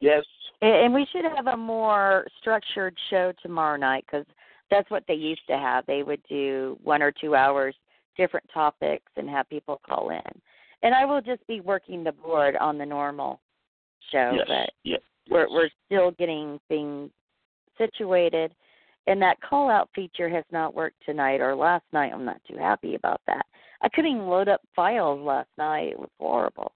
[0.00, 0.24] Yes.
[0.62, 4.26] And and we should have a more structured show tomorrow night because
[4.70, 5.86] that's what they used to have.
[5.86, 7.74] They would do one or two hours,
[8.16, 10.42] different topics, and have people call in.
[10.82, 13.40] And I will just be working the board on the normal
[14.12, 14.46] show, yes.
[14.46, 15.00] but yes.
[15.28, 17.10] we're we're still getting things
[17.76, 18.54] situated.
[19.06, 22.12] And that call out feature has not worked tonight or last night.
[22.12, 23.46] I'm not too happy about that.
[23.80, 25.92] I couldn't even load up files last night.
[25.92, 26.72] It was horrible.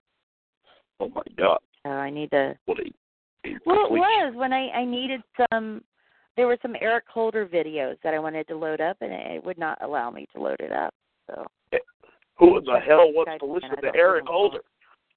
[0.98, 1.58] Oh my God.
[1.82, 5.20] So I need to What a, a well, it was when I I needed
[5.52, 5.82] some.
[6.36, 9.58] There were some Eric Holder videos that I wanted to load up, and it would
[9.58, 10.94] not allow me to load it up.
[11.26, 11.78] So eh,
[12.38, 14.60] Who in the hell wants to listen to Eric Holder?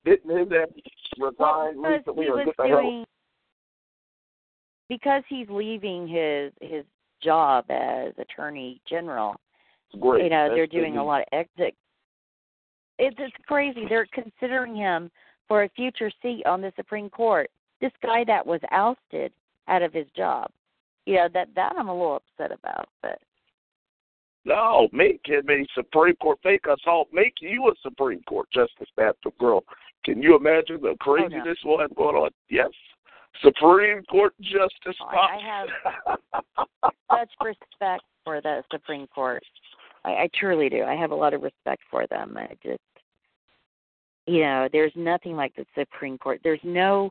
[0.04, 0.70] Didn't him that
[1.18, 3.06] well, resign because recently or get the hell?
[4.90, 6.86] because he's leaving his his
[7.22, 9.36] job as attorney general.
[10.00, 10.26] Great.
[10.26, 11.76] You know, That's they're doing a lot of exit.
[13.00, 13.86] It's it's crazy.
[13.90, 15.10] They're considering him
[15.48, 17.50] for a future seat on the Supreme Court.
[17.82, 19.32] This guy that was ousted
[19.68, 20.50] out of his job.
[21.06, 23.20] You know that that I'm a little upset about, but
[24.45, 26.38] No, make him a Supreme Court.
[26.45, 29.63] Make us all make you a Supreme Court justice, Baptist girl.
[30.03, 32.30] Can you imagine the oh, craziness we'll have going on?
[32.49, 32.69] Yes,
[33.41, 34.95] Supreme Court justice.
[35.01, 36.19] Oh, I, I have
[37.11, 39.43] such respect for the Supreme Court.
[40.03, 40.84] I, I truly do.
[40.84, 42.38] I have a lot of respect for them.
[42.38, 42.80] I just,
[44.27, 46.39] you know, there's nothing like the Supreme Court.
[46.43, 47.09] There's no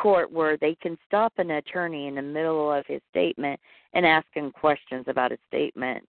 [0.00, 3.58] court where they can stop an attorney in the middle of his statement
[3.94, 6.06] and ask him questions about his statement.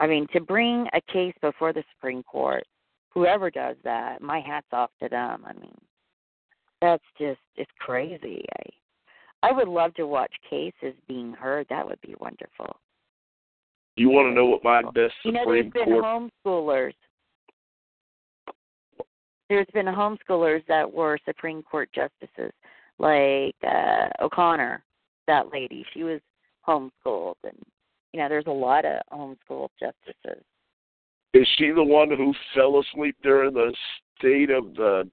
[0.00, 2.64] I mean, to bring a case before the Supreme Court,
[3.10, 5.44] whoever does that, my hat's off to them.
[5.46, 5.76] I mean,
[6.80, 8.44] that's just it's crazy.
[8.58, 11.66] I I would love to watch cases being heard.
[11.68, 12.76] That would be wonderful.
[13.96, 16.30] You want to know what my best You know, there's Supreme been Court?
[16.46, 16.94] homeschoolers.
[19.48, 22.52] There's been homeschoolers that were Supreme Court justices,
[22.98, 24.82] like uh O'Connor,
[25.26, 25.84] that lady.
[25.92, 26.20] She was
[26.66, 27.62] homeschooled, and
[28.14, 30.44] you know, there's a lot of homeschooled justices.
[31.34, 33.74] Is she the one who fell asleep during the
[34.16, 35.10] State of the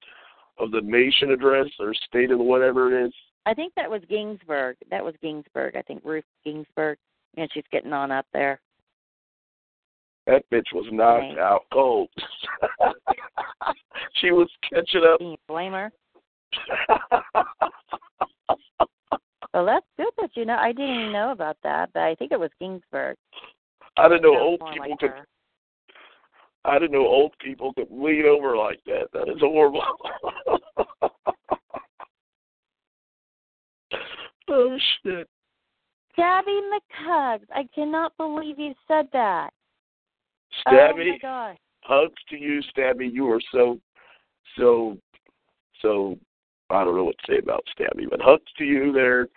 [0.60, 3.12] of the Nation address or State of the whatever it is?
[3.44, 4.76] I think that was Ginsburg.
[4.88, 5.74] That was Ginsburg.
[5.74, 6.96] I think Ruth Ginsburg,
[7.36, 8.60] and she's getting on up there.
[10.28, 11.38] That bitch was knocked Right.
[11.40, 12.08] out cold.
[14.20, 15.18] she was catching up.
[15.18, 15.90] Can you blame her?
[19.54, 20.56] Well, that's good that you know.
[20.56, 23.16] I didn't even know about that, but I think it was Ginsburg.
[23.98, 25.10] I didn't know old people like could.
[25.10, 25.26] her.
[26.64, 29.08] I didn't know old people could lean over like that.
[29.12, 29.82] That is horrible.
[34.48, 35.28] oh shit!
[36.16, 37.46] Gabby McHugs.
[37.54, 39.50] I cannot believe you said that.
[40.66, 41.58] Oh my Stabby, gosh.
[41.82, 43.12] hugs to you, Stabby.
[43.12, 43.78] You are so,
[44.56, 44.96] so,
[45.80, 46.18] so.
[46.70, 49.28] I don't know what to say about Stabby, but hugs to you there,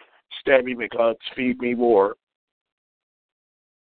[0.46, 1.16] Stabby McHugs.
[1.36, 2.16] Feed me more.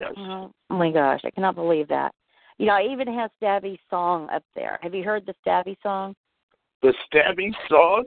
[0.00, 0.12] Yes.
[0.16, 2.12] Oh my gosh, I cannot believe that.
[2.58, 4.78] You know, I even have Stabby's song up there.
[4.82, 6.14] Have you heard the Stabby song?
[6.82, 8.04] The Stabby song.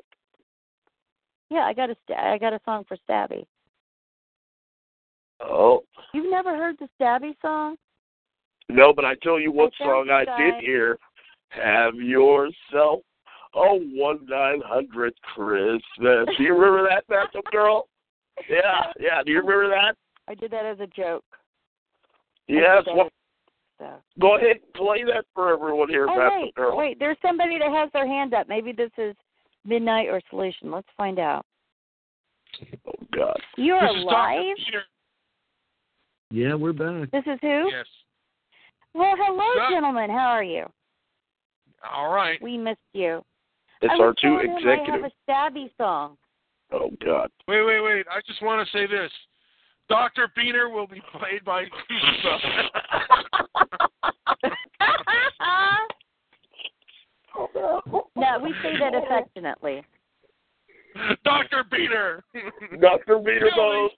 [1.49, 3.45] Yeah, I got a I got a song for Stabby.
[5.39, 5.84] Oh
[6.14, 7.76] You've never heard the Stabby song?
[8.69, 10.97] no, but I tell you what I song I did hear.
[11.49, 13.01] Have yourself
[13.55, 15.81] a one nine hundred Christmas.
[16.38, 17.88] Do you remember that, Baptist girl?
[18.49, 19.23] Yeah, yeah.
[19.26, 19.95] Do you remember that?
[20.27, 21.23] I did that as a joke.
[22.47, 22.84] Yes.
[22.88, 23.09] Well,
[23.80, 23.89] So.
[24.19, 26.77] go ahead, play that for everyone here, Oh, Baptist wait, girl.
[26.77, 26.99] wait.
[26.99, 28.47] There's somebody that has their hand up.
[28.47, 29.15] Maybe this is
[29.65, 30.72] Midnight or Solution.
[30.72, 31.45] Let's find out.
[32.88, 33.39] Oh God.
[33.57, 34.55] You're This alive.
[36.31, 37.11] Yeah, we're back.
[37.11, 37.69] This is who?
[37.72, 37.85] Yes.
[38.93, 40.09] Well, hello, Doc- gentlemen.
[40.09, 40.65] How are you?
[41.93, 42.41] All right.
[42.41, 43.23] We missed you.
[43.81, 46.18] It's I our two telling him I have a Stabby song.
[46.72, 47.30] Oh God.
[47.48, 48.06] Wait, wait, wait.
[48.11, 49.11] I just want to say this.
[49.89, 50.30] Dr.
[50.38, 51.64] Beaner will be played by
[58.15, 59.84] no, we say that affectionately.
[61.23, 61.64] Dr.
[61.72, 62.22] Beaner.
[62.81, 63.19] Dr.
[63.19, 63.91] Beater Kill goes.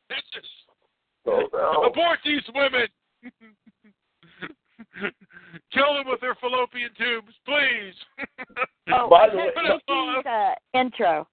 [1.26, 1.84] Oh no.
[1.84, 2.88] Abort these women.
[5.72, 7.94] Kill them with their fallopian tubes, please.
[8.94, 11.28] Oh, By the way- have JP's uh, intro.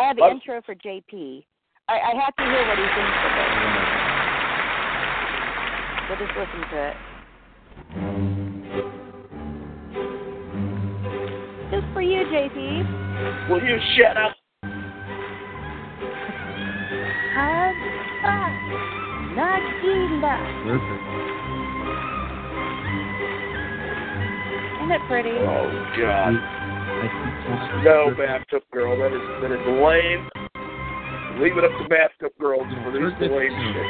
[0.00, 0.32] I have the What?
[0.32, 1.44] intro for JP.
[1.86, 3.50] I, I have to hear what he thinks of it.
[6.08, 6.96] We'll just listen to it.
[11.70, 13.50] Just for you, JP.
[13.50, 14.36] Will you shut up?
[17.34, 17.76] Hug,
[18.24, 18.48] ah,
[19.36, 20.36] Nagila.
[20.64, 21.04] Perfect.
[24.80, 25.36] Isn't it pretty?
[25.40, 25.68] Oh
[25.98, 26.59] God.
[26.90, 27.84] I keep talking.
[27.84, 28.96] No, bathtub girl.
[28.98, 30.28] That is that is lame.
[31.40, 33.88] Leave it up to bathtub girls for this lame shit.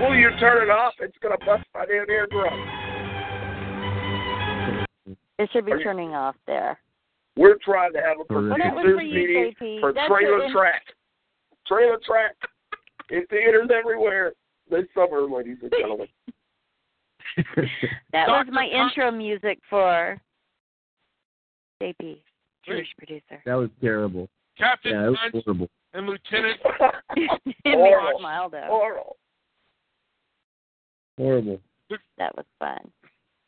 [0.00, 0.92] Will you turn it off?
[1.00, 2.52] It's gonna bust my damn eardrum.
[5.38, 6.78] It should be Are you- turning off there.
[7.36, 9.80] We're trying to have a Well, producers for meeting JP.
[9.80, 10.82] for That's trailer track.
[11.66, 12.34] Trailer track
[13.10, 14.32] in theaters everywhere
[14.70, 16.08] this summer, ladies and gentlemen.
[18.12, 20.18] That was my Con- intro music for
[21.82, 22.18] JP,
[22.64, 23.42] Jewish producer.
[23.44, 24.28] that was terrible.
[24.58, 25.68] Captain Yeah, it was horrible.
[25.94, 26.60] and Lieutenant.
[27.14, 28.68] Didn't we rock Mildo?
[28.68, 29.16] Oral.
[31.18, 31.60] Horrible.
[32.18, 32.90] That was fun.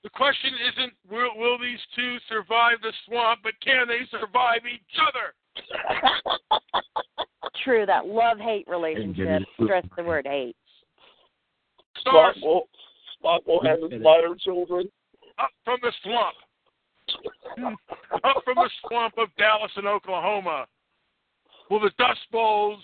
[0.05, 4.81] The question isn't will will these two survive the swamp, but can they survive each
[5.03, 5.35] other?
[7.65, 9.43] True, that love hate relationship.
[9.65, 10.57] Stress the word hate.
[11.97, 12.69] Spock Stars will,
[13.23, 14.89] Spock will have his minor children.
[15.39, 16.37] up from the swamp.
[17.59, 17.75] Mm.
[18.25, 20.67] up from the swamp of Dallas and Oklahoma.
[21.71, 22.81] Will the Dust Bowls,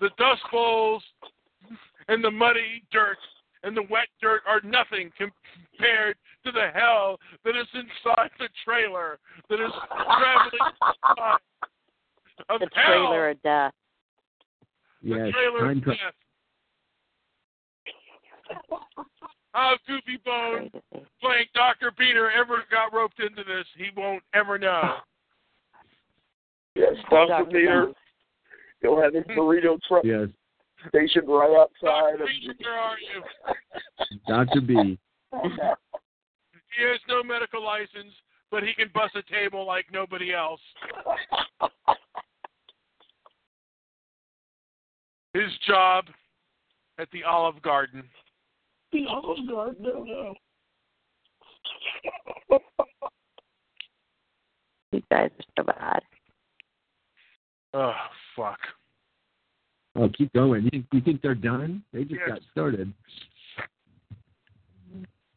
[0.00, 1.02] the Dust Bowls,
[2.08, 3.18] and the muddy dirt
[3.62, 9.18] and the wet dirt are nothing compared to the hell that is inside the trailer
[9.50, 9.72] that is
[10.18, 10.72] traveling
[11.08, 11.38] inside
[12.48, 12.84] of The hell.
[12.86, 13.74] trailer of death.
[15.02, 15.32] The Yes.
[15.32, 16.14] trailer Time of death.
[19.58, 20.70] How Goofy Bone
[21.20, 21.90] playing Dr.
[21.90, 23.66] Peter ever got roped into this.
[23.76, 24.98] He won't ever know.
[26.76, 27.44] Yes, Dr.
[27.46, 27.92] Peter.
[28.80, 30.28] He'll have his burrito truck Yes,
[30.88, 32.18] stationed right outside.
[32.18, 32.22] Dr.
[32.22, 34.18] Of Peter, where are you?
[34.28, 34.60] Dr.
[34.60, 34.98] B.
[35.32, 38.14] He has no medical license,
[38.52, 40.60] but he can bust a table like nobody else.
[45.34, 46.04] His job
[46.98, 48.04] at the Olive Garden.
[48.92, 49.76] The Olive Garden.
[49.82, 50.34] No, no.
[54.92, 56.00] You guys are so bad.
[57.74, 57.92] Oh,
[58.34, 58.58] fuck.
[59.96, 60.68] Oh, keep going.
[60.72, 61.82] You, you think they're done?
[61.92, 62.28] They just Yes.
[62.28, 62.92] got started.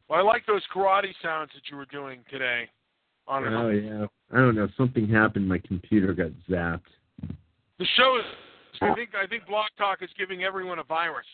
[0.08, 2.70] Well, I like those karate sounds that you were doing today.
[3.28, 4.08] On Oh yeah.
[4.34, 4.68] I don't know.
[4.78, 5.48] Something happened.
[5.48, 6.82] My computer got zapped.
[7.80, 8.26] the show is.
[8.82, 11.26] I think I think Blog Talk is giving everyone a virus.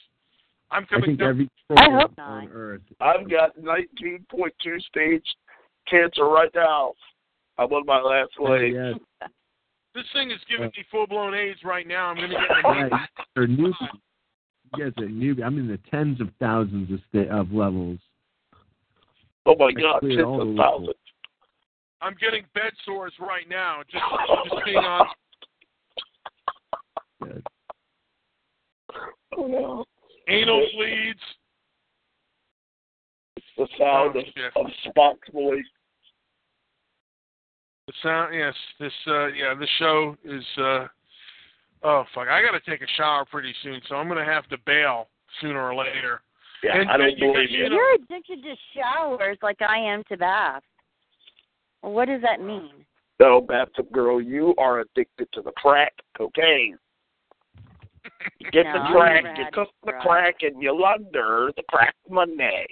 [0.72, 0.88] I'm coming.
[0.88, 1.30] I coming think down.
[1.30, 2.82] every I troll hope on Earth.
[3.00, 5.24] I've got 19.2 stage
[5.90, 6.94] cancer right now.
[7.58, 8.74] I'm on my last leg.
[8.74, 8.96] Yes.
[9.96, 12.10] This thing is giving me full blown AIDS right now.
[12.10, 13.10] I'm going to get my Right.
[13.34, 13.74] They're newbie.
[14.76, 15.44] You guys are newbie.
[15.44, 17.98] I'm in the tens of thousands of sta- of levels.
[19.48, 20.94] Oh my I God, tens of thousands.
[22.00, 23.82] I'm getting bed sores right now.
[23.92, 24.04] Just
[24.52, 25.08] just being on.
[27.26, 27.42] Yes.
[29.36, 29.86] Oh no.
[30.28, 31.20] Anal bleeds.
[33.38, 34.52] It's the sound Oh, of, shit.
[34.56, 35.64] of Spock's voice.
[37.88, 38.36] The sound.
[38.36, 38.54] Yes.
[38.80, 38.92] This.
[39.08, 39.28] Uh.
[39.28, 39.54] Yeah.
[39.60, 40.44] This show is.
[40.58, 40.88] Uh.
[41.84, 42.28] Oh fuck!
[42.28, 45.08] I got to take a shower pretty soon, so I'm going to have to bail
[45.42, 46.22] sooner or later.
[46.64, 47.70] Yeah, And- I don't and you- believe you you.
[47.70, 50.66] know- You're addicted to showers like I am to baths.
[51.82, 52.72] What does that mean?
[53.20, 56.80] No, bathtub girl, you are addicted to the crack cocaine.
[58.40, 60.04] You get the crack, never you cook the crack.
[60.04, 62.66] crack, and you launder the crack money.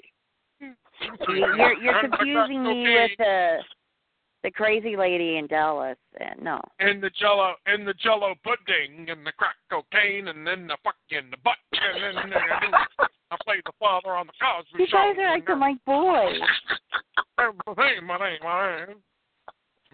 [1.28, 3.58] You're you're confusing me with the
[4.42, 5.98] the crazy lady in Dallas.
[6.18, 10.66] And no, and the jello and the jello pudding and the crack cocaine and then
[10.66, 14.86] the fucking the butt and then uh, I played the father on the Cosby you
[14.86, 14.96] Show.
[14.96, 16.40] guys are acting like boys.
[17.38, 18.96] Hey, my name, my name.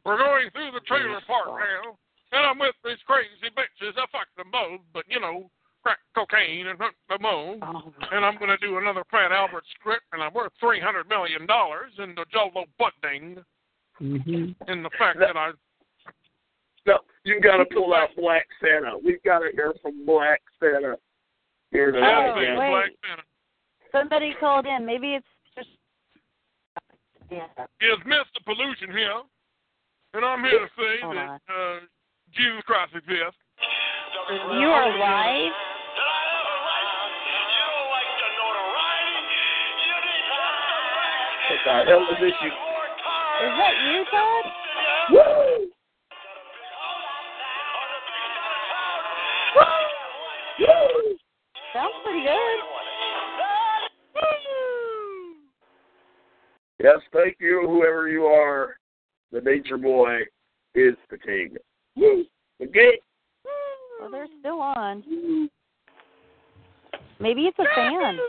[0.04, 1.96] We're going through the trailer park now,
[2.32, 3.96] and I'm with these crazy bitches.
[3.96, 5.50] I fuck them both, but you know,
[5.82, 7.58] crack cocaine and hooked them both.
[7.62, 11.08] Oh, And I'm going to do another Fat Albert script, and I'm worth three hundred
[11.08, 13.36] million dollars in the jello pudding,
[13.98, 15.52] hmm and the fact that I
[16.86, 18.96] No, you got to pull out Black Santa.
[19.04, 20.96] We've got to hear from Black Santa
[21.70, 22.32] here tonight.
[22.32, 22.58] Oh, man.
[22.58, 22.70] wait.
[22.70, 23.22] Black Santa.
[23.92, 24.86] somebody called in.
[24.86, 25.68] Maybe it's just.
[27.30, 27.46] Yeah.
[27.80, 28.44] is Mr.
[28.44, 29.22] Pollution here,
[30.12, 31.80] and I'm here to say Hold that uh,
[32.34, 33.38] Jesus Christ exists.
[34.30, 35.52] You are live.
[41.50, 42.32] What the hell is this?
[42.42, 42.48] You?
[42.48, 44.44] Is that you, Todd?
[45.10, 45.18] Woo!
[50.60, 51.16] Woo!
[51.72, 52.58] Sounds pretty good.
[56.82, 58.76] Yes, thank you, whoever you are.
[59.30, 60.22] The Nature Boy
[60.74, 61.56] is the king.
[61.96, 62.24] Woo!
[62.62, 62.98] Okay.
[64.00, 65.48] Well, they're still on.
[67.20, 68.18] Maybe it's a fan.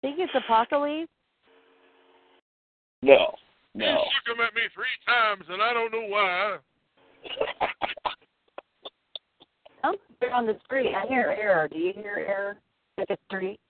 [0.00, 1.10] Think it's Apocalypse?
[3.02, 3.34] No,
[3.74, 4.04] You no.
[4.26, 6.56] shook him at me three times, and I don't know why.
[9.84, 10.92] Oh, I'm here on the street.
[10.92, 11.68] I hear air.
[11.70, 12.56] Do you hear air?
[12.98, 13.60] Like a street?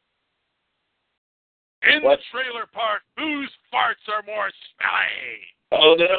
[1.82, 2.18] In What?
[2.18, 5.44] the trailer park, whose farts are more smelly?
[5.72, 6.06] Oh no!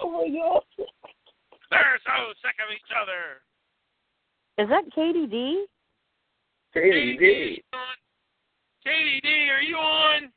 [0.00, 0.62] oh my god!
[1.70, 3.42] They're so sick of each other.
[4.58, 5.66] Is that Katie D?
[6.72, 7.62] Katie D.
[8.84, 10.32] Katie D, are you on?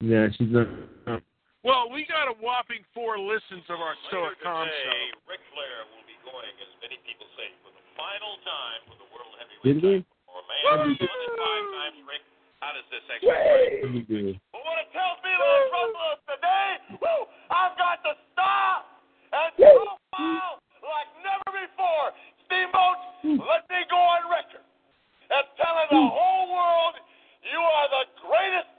[0.00, 0.68] Yeah, she's not.
[1.64, 5.18] Well, we got a whopping four listens of our show at Com Show.
[5.26, 9.08] Ric Flair will be going, as many people say, for the final time for the
[9.10, 10.06] World Heavyweight Did we?
[10.64, 12.22] Or a man who's done it five times, Rick.
[12.64, 13.44] How does this actually work?
[13.44, 14.22] What did we do?
[14.54, 17.20] But what it tells me, Lord Russell, today, woo,
[17.52, 18.80] I've got the star
[19.36, 22.06] and profile like never before.
[22.48, 22.98] Steamboat,
[23.44, 24.64] let me go on record
[25.34, 26.94] as telling the whole world
[27.44, 28.78] you are the greatest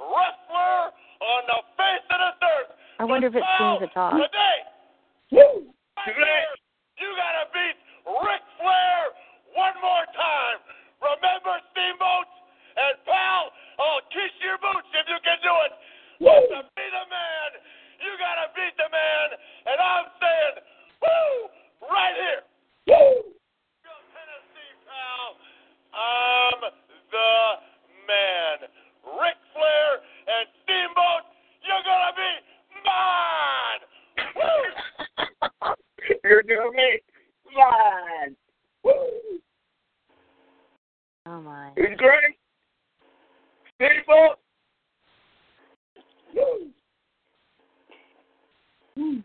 [0.00, 2.70] wrestler on the face of this earth.
[2.98, 4.14] I wonder if it Now, sings a talk.
[4.16, 4.58] Today,
[5.34, 5.68] Woo!
[5.98, 6.50] right here,
[6.98, 7.76] you gotta beat
[8.06, 8.98] Ric Flair
[9.54, 10.06] one more
[15.48, 15.72] do it.
[16.20, 16.28] Woo!
[16.28, 17.50] To be the man,
[18.04, 19.26] you got to beat the man.
[19.64, 20.56] And I'm saying,
[21.00, 22.42] woo, right here.
[22.92, 23.32] Woo!
[23.80, 25.40] Go Tennessee, pal.
[25.96, 27.32] I'm the
[28.04, 28.56] man.
[29.16, 29.88] Ric Flair
[30.28, 31.24] and Steamboat,
[31.64, 32.32] you're going to be
[32.84, 33.82] mine.
[34.36, 34.60] Woo!
[36.24, 38.36] you're going to mine.
[38.84, 39.40] Woo!
[41.24, 41.72] Oh, my.
[41.76, 42.36] It's great.
[43.76, 44.37] Steamboat.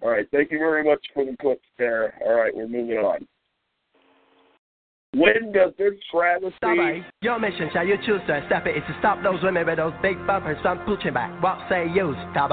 [0.01, 2.13] All right, thank you very much for the clips there.
[2.25, 3.27] All right, we're moving on.
[5.15, 6.77] When does this travesty Stop
[7.21, 9.93] Your mission, shall you choose to accept it, is to stop those women with those
[10.01, 11.41] big bumpers on pushing back.
[11.41, 12.49] What say you, stop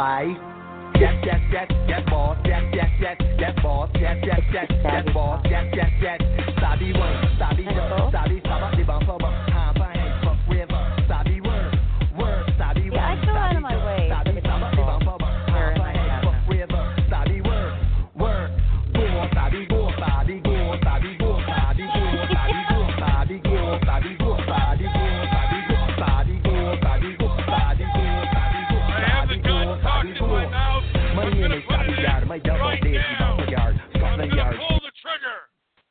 [1.00, 5.40] Yes, yes, yes, yes, boss, yes, yes, yes, yes, boss, yes, yes, yes, yes, boss,
[5.48, 6.20] yes, yes, yes.
[6.60, 8.04] Sabi word, sabi uh-huh.
[8.04, 9.39] word, sabi sabak di bumper bump,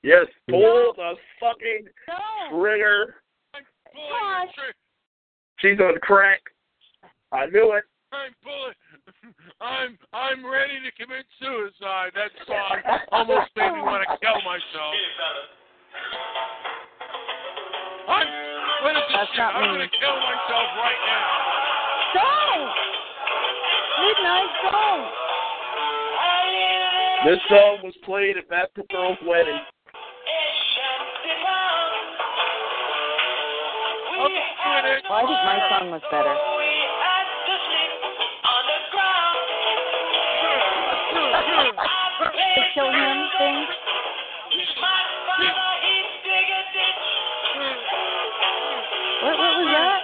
[0.09, 1.85] Yes, pull the fucking
[2.49, 3.21] trigger.
[3.93, 4.49] Pull.
[5.59, 6.41] She's on crack.
[7.31, 7.85] I knew it.
[8.09, 8.73] I'm pulling.
[9.61, 12.17] I'm I'm ready to commit suicide.
[12.17, 12.81] That song
[13.11, 14.93] almost made me want to kill myself.
[18.09, 18.25] I'm
[18.81, 19.45] what is this shit?
[19.45, 21.29] I'm gonna kill myself right now.
[22.17, 22.73] Don't!
[24.09, 25.29] Midnight, don't!
[27.29, 29.59] This song was played at Baptist Girl's wedding.
[34.19, 36.35] Well, I think my song was better.
[42.55, 43.63] The kill him thing.
[49.23, 50.03] What, what was that?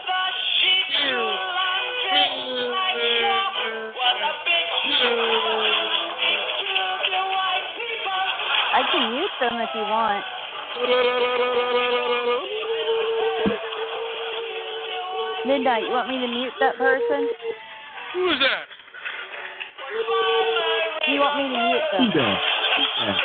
[8.75, 10.23] I can mute them if you want.
[15.45, 17.29] Midnight, you want me to mute that person?
[18.13, 18.65] Who is that?
[21.07, 22.23] You want me to mute Who's them?
[22.23, 22.41] that?
[22.77, 23.19] Who's that?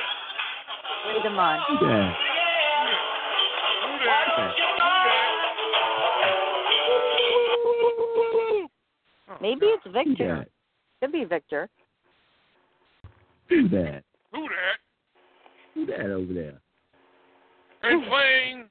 [1.14, 1.60] Leave them on.
[1.66, 2.16] Who's that?
[9.40, 10.46] Maybe it's Victor.
[11.00, 11.70] Could be Victor.
[13.48, 14.04] Who's that?
[14.34, 14.76] Who that?
[15.74, 16.60] Who's that over there?
[17.82, 18.69] And playing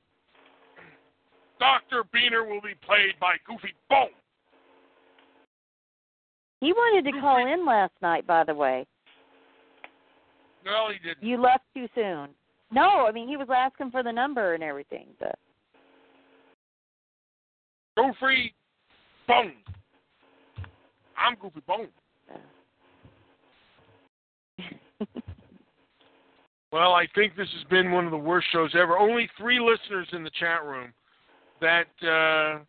[1.59, 2.03] Dr.
[2.13, 4.07] Beaner will be played by Goofy Bone.
[6.61, 8.85] He wanted to call in last night, by the way.
[10.65, 11.23] No, he didn't.
[11.23, 12.29] You left too soon.
[12.71, 15.07] No, I mean he was asking for the number and everything.
[15.19, 15.35] But
[17.97, 18.53] Goofy
[19.27, 19.53] Bone.
[21.17, 21.89] I'm Goofy Bone.
[26.71, 28.97] Well, I think this has been one of the worst shows ever.
[28.97, 30.93] Only three listeners in the chat room.
[31.61, 32.59] That uh,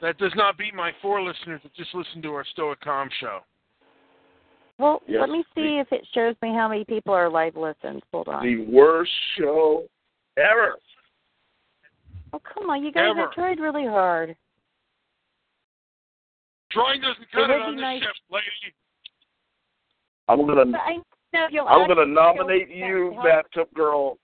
[0.00, 3.40] that does not beat my four listeners that just listen to our Stoic Com show.
[4.78, 8.02] well, Yes, let me see if it shows me how many people are live listens.
[8.12, 8.42] Hold on.
[8.44, 9.84] The worst show
[10.36, 10.76] ever.
[12.32, 13.20] Oh come on, you guys Ever.
[13.22, 14.34] have tried really hard.
[16.70, 18.74] Drawing doesn't cut would it on this nice- ship, lady.
[20.28, 20.96] I'm gonna I
[21.34, 23.24] know you'll I'm gonna nominate you, help.
[23.24, 24.18] Bathtub Girl.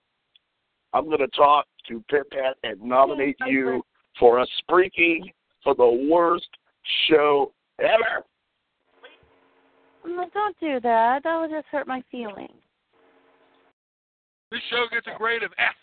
[0.94, 3.82] I'm gonna talk to Pit Pat and nominate you
[4.18, 5.30] for a spreaking
[5.62, 6.48] for the worst
[7.08, 8.24] show ever.
[10.06, 11.22] No, don't do that.
[11.24, 12.50] That would just hurt my feelings.
[14.50, 15.74] This show gets a grade of F.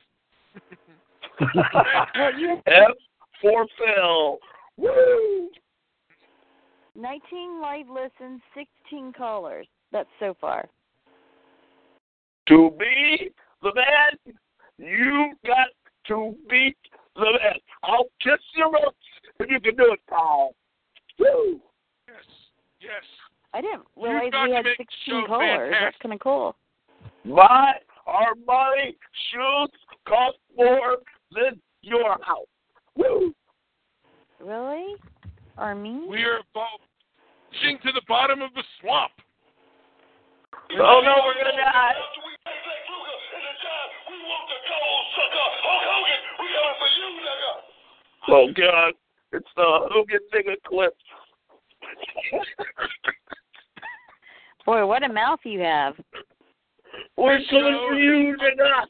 [2.68, 2.92] F
[3.42, 4.40] for Phil.
[4.78, 5.50] Woo!
[6.96, 9.68] 19 live listens, 16 callers.
[9.92, 10.68] That's so far.
[12.48, 13.32] To be
[13.62, 14.36] the man,
[14.78, 15.68] you got
[16.08, 16.95] to beat the man.
[17.18, 18.98] I'll kiss your lips
[19.40, 20.54] if you can do it, Paul.
[21.20, 21.60] Woo!
[22.08, 22.18] Yes.
[22.82, 23.04] Yes.
[23.54, 25.74] I didn't You've realize we had 16 show callers.
[25.80, 26.56] That's kind of cool.
[27.24, 27.74] My
[28.08, 28.96] Armani
[29.32, 29.72] shoes
[30.08, 30.98] cost more
[31.32, 32.48] than your house.
[32.98, 33.34] Woo!
[34.44, 34.96] Really?
[35.58, 36.08] Armin?
[36.10, 36.84] We are about
[37.50, 39.12] pushing to the bottom of the swamp.
[40.74, 41.94] Oh no, we're gonna die.
[48.28, 48.94] Oh God,
[49.34, 50.96] it's the Hogan nigga clip.
[54.66, 55.94] Boy, what a mouth you have.
[57.18, 58.88] We're coming for you, nigga.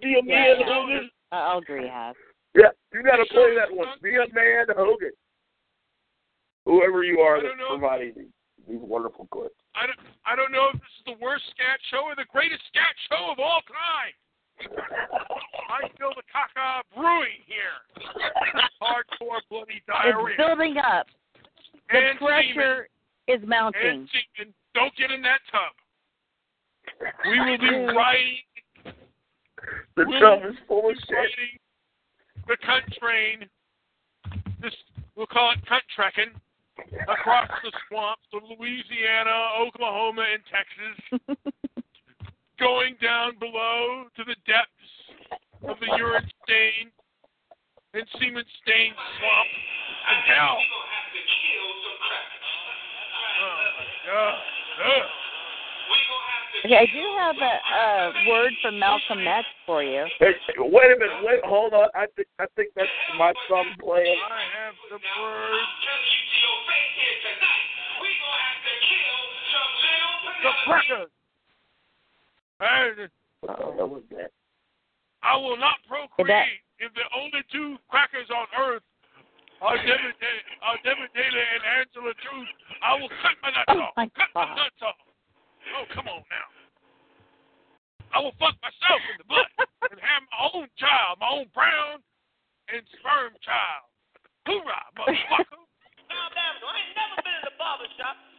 [0.00, 0.66] Be a man, Yeah.
[0.66, 1.10] Hogan.
[1.32, 2.14] Uh, I'll agree, have.
[2.54, 3.88] Yeah, you gotta play that one.
[4.02, 5.10] Be a man, Hogan.
[6.64, 7.76] Whoever you are I that's don't know.
[7.78, 8.14] providing
[8.68, 9.56] these wonderful clips.
[9.74, 12.62] I don't, I don't know if this is the worst scat show or the greatest
[12.70, 14.14] scat show of all time.
[14.72, 17.80] I feel the caca brewing here.
[18.80, 20.26] Hardcore bloody diarrhea.
[20.28, 21.06] It's building up.
[21.90, 22.88] The and pressure
[23.28, 23.80] is mounting.
[23.82, 24.54] and semen.
[24.74, 25.72] Don't get in that tub.
[27.26, 28.94] We will be riding.
[29.96, 31.30] The we'll tub is full of shit.
[32.46, 33.48] The cunt train.
[34.60, 34.74] This
[35.16, 36.32] we'll call it cunt trekking
[37.08, 39.30] across the swamps of Louisiana,
[39.60, 41.46] Oklahoma, and Texas.
[42.64, 44.88] going down below to the depths
[45.68, 46.88] of the urine stain
[47.92, 49.50] and semen stained swamp
[50.08, 50.56] and hell.
[53.36, 54.34] Oh my God.
[54.80, 55.04] Ugh.
[56.64, 60.06] Okay, I do have a, a word from Malcolm X for you.
[60.18, 61.20] Hey, wait a minute.
[61.20, 61.88] Wait, hold on.
[61.94, 62.88] I think I think that's
[63.18, 64.16] my thumb playing.
[64.24, 65.60] I have the word.
[70.42, 71.10] The crackers.
[72.60, 73.08] Hey,
[73.44, 74.30] Oh, that was that.
[75.22, 78.82] I will not procreate that- if the only two crackers on earth
[79.60, 80.14] are David,
[80.62, 82.48] are David Taylor and Angela Truth.
[82.82, 83.96] I will cut my nuts Oh off.
[83.96, 84.56] my cut my God.
[84.56, 84.96] nuts off.
[85.76, 86.48] Oh, come on now.
[88.12, 89.48] I will fuck myself in the butt
[89.90, 92.02] and have my own child, my own brown
[92.68, 93.84] and sperm child.
[94.46, 95.60] Hoorah, motherfucker.
[96.08, 97.88] Now, damn, I ain't never been in a barber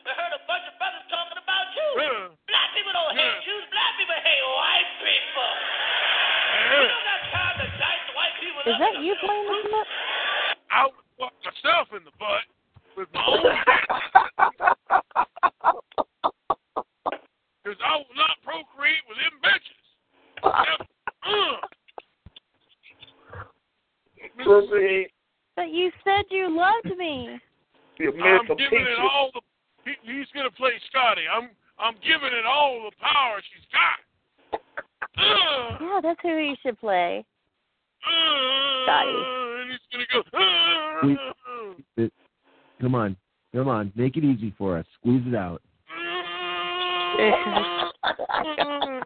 [0.06, 1.88] shop and heard a bunch of brothers talking about you.
[1.98, 2.30] Yeah.
[2.46, 3.42] Black people don't hate Yeah.
[3.46, 3.66] Jews.
[3.74, 5.50] Black people hate white people.
[6.56, 9.88] We don't got time to dice white people Is up that you playing this clip?
[10.72, 12.46] I will fuck myself in the butt
[12.98, 13.42] with my own
[17.66, 19.82] Because I will not procreate with them bitches.
[20.46, 20.86] Never.
[21.26, 21.58] Uh.
[25.56, 27.40] But you said you loved me.
[27.98, 29.42] you I'm missed a giving it all the.
[29.86, 31.22] He, he's gonna play Scotty.
[31.32, 31.50] I'm
[31.80, 34.00] I'm giving it all the power she's got.
[35.18, 37.26] Uh, Yeah, that's who he should play.
[38.06, 38.10] uh,
[38.86, 39.18] Scotty.
[39.62, 40.22] And he's gonna go.
[41.08, 42.14] We- Uh, It-
[42.82, 43.16] come on,
[43.54, 44.86] come on, make it easy for us.
[45.00, 45.62] Squeeze it out.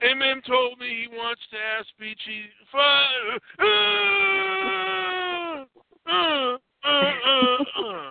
[0.00, 2.44] MM told me he wants to ask Beachy.
[2.70, 3.38] Fi-
[6.06, 8.10] uh, uh, uh, uh, uh.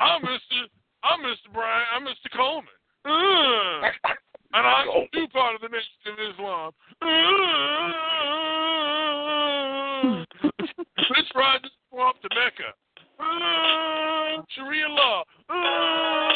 [0.00, 0.66] I'm Mr.
[1.04, 1.52] I'm Mr.
[1.52, 1.86] Brian.
[1.94, 2.30] I'm Mr.
[2.34, 2.68] Coleman.
[3.04, 3.88] Uh,
[4.54, 6.72] and I'm too part of the Nation of Islam.
[7.02, 7.04] Uh,
[11.16, 12.72] let's ride this swamp to Mecca.
[13.18, 15.22] Uh, Sharia law.
[15.48, 16.32] Uh,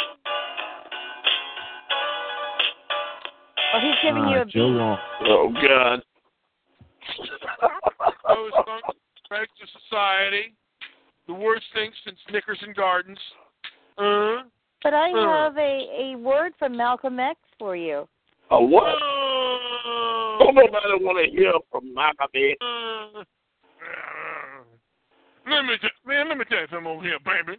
[3.72, 4.78] Well, he's giving you Ah, a Joe beat.
[4.78, 4.98] Long.
[5.26, 6.02] Oh God.
[8.28, 8.52] Those
[9.28, 10.54] back to society.
[11.26, 13.18] The worst thing since Snickers and Gardens.
[13.98, 14.42] Uh,
[14.82, 15.44] But I Uh.
[15.44, 18.08] have a, a word from Malcolm X for you.
[18.50, 18.84] A what?
[18.84, 22.56] uh, Don't nobody want to hear from Malcolm X.
[22.60, 23.24] uh,
[25.46, 27.58] let me, t- man, let me tell you something over here, baby.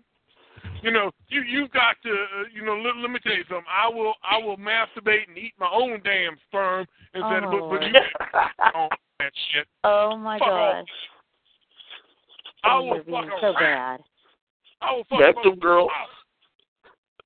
[0.81, 3.65] You know, you you got to, uh, you know, let, let me tell you something.
[3.71, 7.79] I will I will masturbate and eat my own damn sperm instead Oh, of but,
[7.79, 7.93] but you
[8.75, 8.89] on
[9.19, 9.67] that shit.
[9.83, 10.85] Oh my Fuck off.
[10.85, 10.87] gosh.
[12.63, 13.59] I Oh, will you're fuck a so rat.
[13.59, 13.99] bad.
[14.81, 15.89] I will fuck That's a the girl.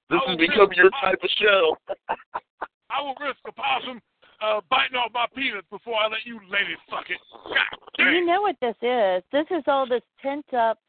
[0.09, 1.77] This I has become risk- your type of show.
[2.89, 4.01] I will risk a possum
[4.41, 7.19] uh, biting off my penis before I let you ladies suck it.
[7.45, 8.13] God damn.
[8.13, 9.23] You know what this is?
[9.31, 10.79] This is all this pent up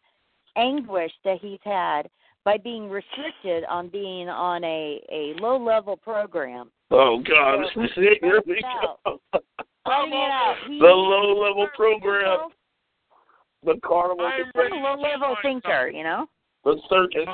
[0.56, 2.08] anguish that he's had
[2.44, 6.70] by being restricted on being on a, a low level program.
[6.90, 8.18] Oh God, this is it.
[8.22, 8.98] Here we Out.
[9.04, 9.20] go.
[9.86, 10.54] Letting it out.
[10.68, 12.48] He- The low level program,
[13.64, 16.26] the carnival, I'm He's ready a low level thinker, you know?
[16.64, 17.26] the circus.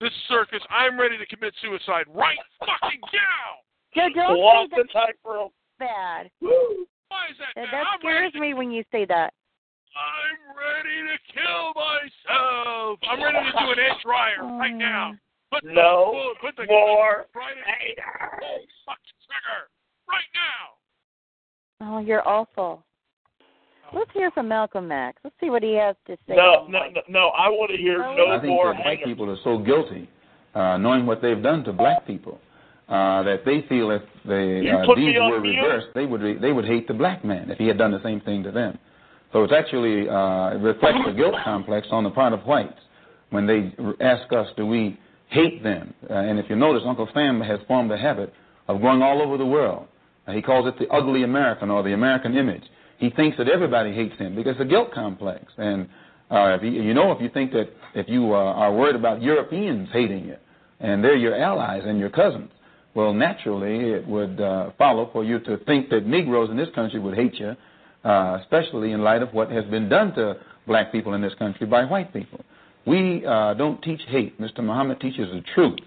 [0.00, 3.62] This circus, I'm ready to commit suicide right fucking now.
[3.94, 5.52] Joe, don't Walk say the tightrope.
[5.78, 6.30] that bad.
[6.40, 7.54] Why is that?
[7.54, 8.28] That, that I'm ready.
[8.30, 9.32] scares me when you say that.
[9.94, 12.98] I'm ready to kill myself.
[13.08, 15.14] I'm ready to do an edge dryer right now.
[15.52, 18.42] Put the, No put the more right in haters.
[18.42, 19.70] oh, fuck trigger
[20.10, 21.94] right now.
[21.96, 22.84] Oh, you're awful.
[23.92, 25.18] Let's hear from Malcolm X.
[25.22, 26.34] Let's see what he has to say.
[26.34, 27.28] No, no, no, no.
[27.28, 30.08] I want to hear no I think more that white people are so guilty,
[30.54, 32.40] uh, knowing what they've done to black people,
[32.88, 36.64] uh, that they feel if the uh, deeds were reversed, they would re- they would
[36.64, 38.78] hate the black man if he had done the same thing to them.
[39.32, 42.78] So it's actually uh, it reflects a guilt complex on the part of whites
[43.30, 44.98] when they ask us, do we
[45.28, 45.92] hate them?
[46.08, 48.32] Uh, and if you notice, Uncle Sam has formed a habit
[48.68, 49.88] of going all over the world.
[50.26, 52.62] Uh, he calls it the ugly American or the American image.
[52.98, 55.44] He thinks that everybody hates him because it's a guilt complex.
[55.58, 55.88] And
[56.30, 59.20] Uh, if you, you know, if you think that if you uh, are worried about
[59.22, 60.36] Europeans hating you,
[60.80, 62.50] and they're your allies and your cousins,
[62.94, 66.98] well, naturally it would uh, follow for you to think that Negroes in this country
[66.98, 67.54] would hate you,
[68.04, 71.66] uh, especially in light of what has been done to black people in this country
[71.66, 72.40] by white people.
[72.86, 74.40] We uh, don't teach hate.
[74.40, 74.60] Mr.
[74.70, 75.78] Muhammad teaches the truth.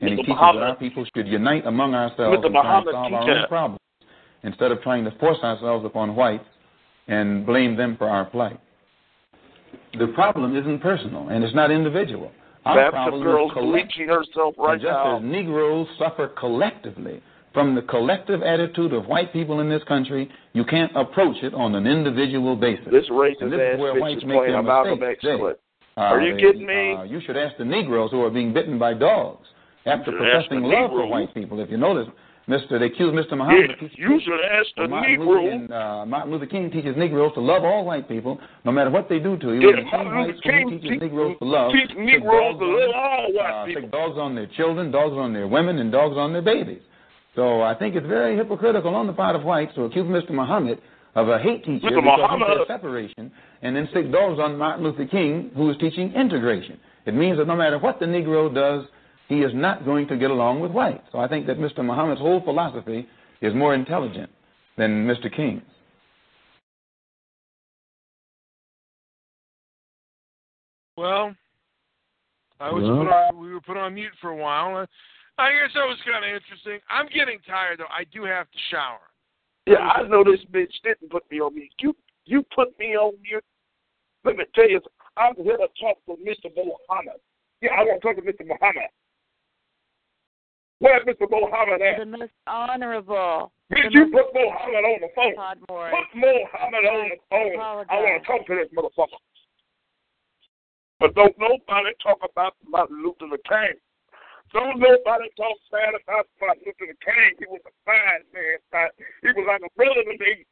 [0.00, 2.46] And he teaches Muhammad- that our people should unite among ourselves Mr.
[2.46, 3.80] and try solve our own problems
[4.44, 6.44] instead of trying to force ourselves upon whites
[7.08, 8.58] and blame them for our plight.
[9.98, 12.30] The problem isn't personal and it's not individual.
[12.64, 14.08] Our That's problem girl's is collective.
[14.08, 15.16] herself right and just now.
[15.18, 17.22] as Negroes suffer collectively
[17.52, 21.74] from the collective attitude of white people in this country, you can't approach it on
[21.74, 22.86] an individual basis.
[22.90, 25.24] This racist And this ass is where whites is make their a mistakes.
[25.96, 26.94] Uh, Are you they- kidding me?
[26.94, 29.46] Uh, you should ask the Negroes who are being bitten by dogs
[29.86, 31.60] after You should ask professing love for white people.
[31.60, 32.08] If you notice,
[32.46, 33.38] Mister, they accuse Mr.
[33.38, 35.26] Muhammad Yeah, of you should ask the Martin Negro.
[35.26, 38.90] Luther, and, uh, Martin Luther King teaches Negroes to love all white people, no matter
[38.90, 39.70] what they do to you.
[39.74, 41.72] Yeah, Martin Luther King teaches teach- Negroes to love.
[41.72, 43.82] teach Negroes to love all white uh, people.
[43.82, 46.82] Stick dogs on their children, dogs on their women, and dogs on their babies.
[47.34, 50.30] So I think it's very hypocritical on the part of whites to accuse Mr.
[50.32, 50.78] Muhammad
[51.14, 52.02] of a hate teacher Mr.
[52.02, 53.30] because Muhammad- said separation,
[53.62, 56.78] and then stick dogs on Martin Luther King, who is teaching integration.
[57.06, 58.84] It means that no matter what the Negro does,
[59.28, 61.04] he is not going to get along with whites.
[61.12, 61.84] So I think that Mr.
[61.84, 63.06] Muhammad's whole philosophy
[63.40, 64.30] is more intelligent
[64.76, 65.34] than Mr.
[65.34, 65.62] King's.
[70.96, 71.34] Well,
[72.60, 72.98] I was Well.
[73.04, 74.76] put on, we were put on mute for a while.
[74.76, 74.86] Uh,
[75.38, 76.78] I guess that was kind of interesting.
[76.88, 77.90] I'm getting tired though.
[77.90, 79.00] I do have to shower.
[79.66, 81.72] Yeah, I know this bitch didn't put me on mute.
[81.80, 81.96] You
[82.26, 83.44] you put me on mute.
[84.24, 84.80] Let me tell you,
[85.16, 86.50] I'm here to talk to Mr.
[86.54, 87.20] Muhammad.
[87.60, 88.46] Yeah, I want to talk to Mr.
[88.46, 88.88] Muhammad.
[90.80, 91.30] Where's Mr.
[91.30, 91.98] Muhammad at?
[91.98, 93.52] The most honorable.
[93.70, 95.34] Did you put Muhammad on the phone.
[95.66, 97.86] Put Muhammad on the phone.
[97.88, 99.18] I want to talk to this motherfucker.
[101.00, 103.78] But don't nobody talk about Martin Luther King.
[104.52, 107.34] Don't nobody talk bad about Martin Luther King.
[107.38, 108.90] He was a fine man.
[109.22, 110.44] He was like a brother to me.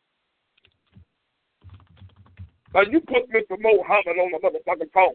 [2.74, 3.58] Now you put Mr.
[3.60, 5.14] Muhammad on the motherfucking phone.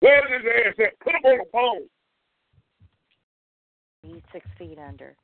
[0.00, 0.98] Where's his ass at?
[1.00, 1.88] Put him on the phone.
[4.06, 5.18] He's six feet under.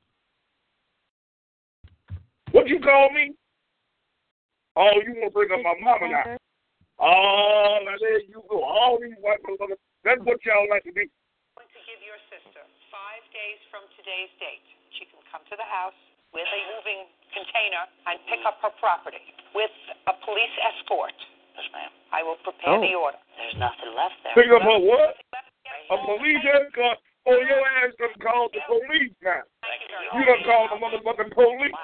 [2.51, 3.33] What you call me?
[4.75, 6.37] Oh, you want to bring up my mama now?
[6.99, 8.61] Oh, now there you go.
[8.65, 9.79] All these white motherfuckers.
[10.05, 11.07] That's what y'all like to be.
[11.55, 12.61] going to give your sister
[12.91, 14.65] five days from today's date.
[14.99, 15.97] She can come to the house
[16.35, 19.23] with a moving container and pick up her property
[19.55, 19.73] with
[20.11, 21.17] a police escort.
[21.57, 21.93] Yes, ma'am.
[22.11, 23.13] I will prepare the Oh.
[23.13, 23.21] order.
[23.37, 24.35] There's nothing left there.
[24.37, 25.21] Pick up her what?
[25.93, 26.99] A police escort.
[27.23, 29.47] Oh, your ass done called the police now.
[30.15, 31.79] You done called the motherfucking police.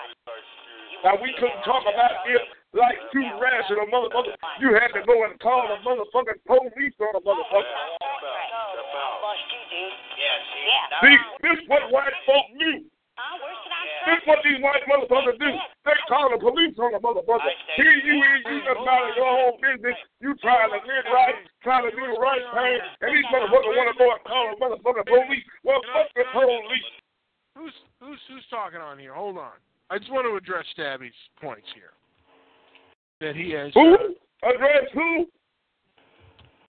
[1.07, 2.43] Now we couldn't talk about it
[2.75, 4.35] like two rational motherfuckers.
[4.59, 7.79] You had to go and call the motherfucking police on the motherfucker.
[11.07, 11.17] See,
[11.47, 12.83] this what white folk do.
[14.09, 15.53] This what these white motherfuckers do.
[15.85, 17.53] They call the police on the motherfucker.
[17.77, 20.01] Here you is, you just minding your own business.
[20.25, 23.93] You trying to live right, trying to do the right thing, and these motherfuckers want
[23.93, 25.45] to go and call the motherfucking police.
[25.61, 26.89] Well, fuck the police.
[27.53, 29.13] Who's who's who's talking on here?
[29.13, 29.61] Hold on.
[29.91, 31.93] I just want to address Stabby's points here.
[33.21, 33.73] That he has.
[33.75, 33.93] Who?
[33.93, 35.27] Uh, Address who?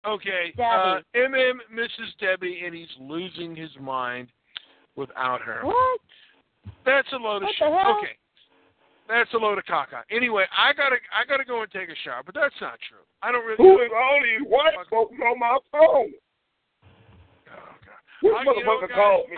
[0.03, 0.51] okay.
[0.59, 1.31] Uh, Debbie.
[1.31, 2.11] MM Mrs.
[2.19, 4.27] Debbie, and he's losing his mind
[4.95, 5.61] without her.
[5.63, 6.01] What?
[6.85, 7.67] That's a load of shit.
[7.67, 8.15] Okay.
[9.07, 10.03] That's a load of caca.
[10.11, 13.01] Anyway, I gotta I gotta go and take a shower, but that's not true.
[13.23, 13.57] I don't really.
[13.57, 16.11] Who is all these white folks on my phone?
[18.21, 19.37] This I- you know, motherfucker guys, called me.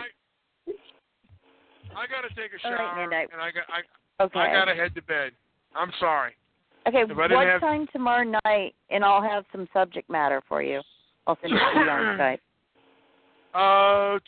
[1.96, 3.28] I gotta take a All right, shower, Midnight.
[3.32, 4.38] and I got I Okay.
[4.40, 5.32] I gotta head to bed.
[5.74, 6.32] I'm sorry.
[6.86, 8.74] Okay, If I what didn't have- time tomorrow night?
[8.90, 10.82] And I'll have some subject matter for you.
[11.26, 12.40] I'll send it to you on Skype.
[13.54, 14.18] Uh,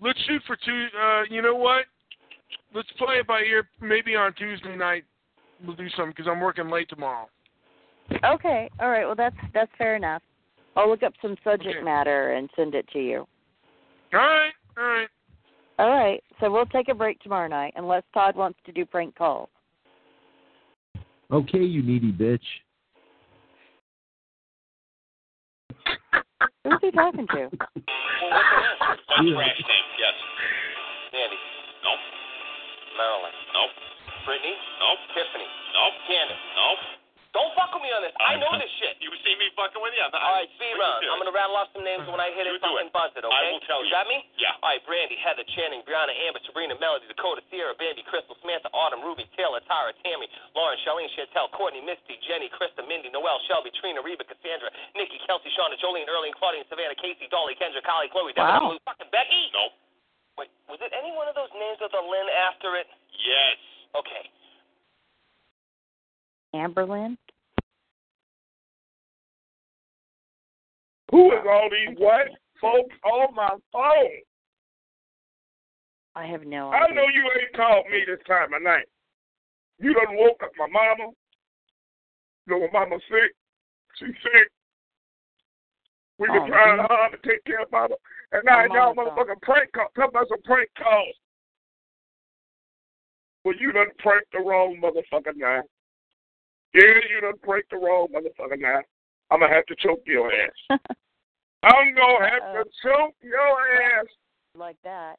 [0.00, 0.86] let's shoot for two.
[0.98, 1.84] Uh, you know what?
[2.74, 3.68] Let's play it by ear.
[3.80, 5.04] Maybe on Tuesday night
[5.64, 7.28] we'll do something because I'm working late tomorrow.
[8.24, 9.06] Okay, all right.
[9.06, 10.22] Well, that's that's fair enough.
[10.76, 11.84] I'll look up some subject Okay.
[11.84, 13.26] matter and send it to you.
[14.12, 15.08] All right, all right.
[15.78, 16.22] All right.
[16.40, 19.48] So we'll take a break tomorrow night unless Todd wants to do prank calls.
[21.30, 22.40] Okay, you needy bitch.
[26.64, 27.50] Who's he talking to?
[29.22, 29.36] Yeah.
[29.36, 30.14] Crash team, yes.
[31.12, 31.43] Sandy, nope.
[32.96, 33.74] Marilyn, nope.
[34.24, 35.00] Brittany, nope.
[35.12, 35.94] Tiffany, nope.
[36.08, 36.82] Candace, nope.
[37.34, 38.14] Don't fuck with me on this.
[38.22, 38.94] I know this shit.
[39.02, 40.06] You see me fucking with you?
[40.06, 41.02] I'm not, All right, speed round.
[41.02, 42.14] I'm gonna rattle off some names mm-hmm.
[42.14, 42.94] when I hit You it, fucking it.
[42.94, 43.34] buzz it, okay?
[43.34, 43.90] I will tell you.
[43.90, 43.98] you.
[43.98, 44.22] got me?
[44.38, 44.54] Yeah.
[44.62, 49.02] All right, Brandy, Heather, Channing, Brianna, Amber, Sabrina, Melody, Dakota, Sierra, Bambi, Crystal, Samantha, Autumn,
[49.02, 53.98] Ruby, Taylor, Tara, Tammy, Lauren, Charlene, Chantel, Courtney, Misty, Jenny, Krista, Mindy, Noel, Shelby, Trina,
[53.98, 58.62] Reba, Cassandra, Nikki, Kelsey, Shauna, Jolene, Erling, Claudine, Savannah, Casey, Dolly, Kendra, Kylie, Chloe, Deborah,
[58.62, 58.70] Wow.
[58.70, 59.50] Lou, fucking Becky.
[59.50, 59.74] Nope.
[60.38, 62.86] Wait, was it any one of those names with a Lynn after it?
[63.14, 63.56] Yes.
[63.94, 64.24] Okay.
[66.54, 67.16] Amberlynn?
[71.10, 74.18] Who is all these white folks on my phone?
[76.16, 76.94] I have no I idea.
[76.94, 78.86] know you ain't called me this time of night.
[79.78, 81.10] You done woke up my mama.
[82.46, 83.34] You know, my mama sick.
[83.98, 84.48] She's sick.
[86.18, 86.86] We been Oh, trying man.
[86.88, 87.96] hard to take care of mama.
[88.32, 89.88] And now Oh, y'all motherfucking prank call.
[89.96, 91.14] Talk about some prank calls.
[93.44, 95.62] Well, you done pranked the wrong motherfucker now.
[96.72, 98.80] Yeah, you done pranked the wrong motherfucker now.
[99.30, 100.78] I'm gonna have to choke your ass.
[101.62, 104.06] I'm gonna have to choke your ass.
[104.54, 105.16] like that.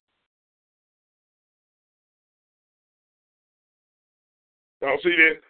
[4.81, 5.41] Y'all see this?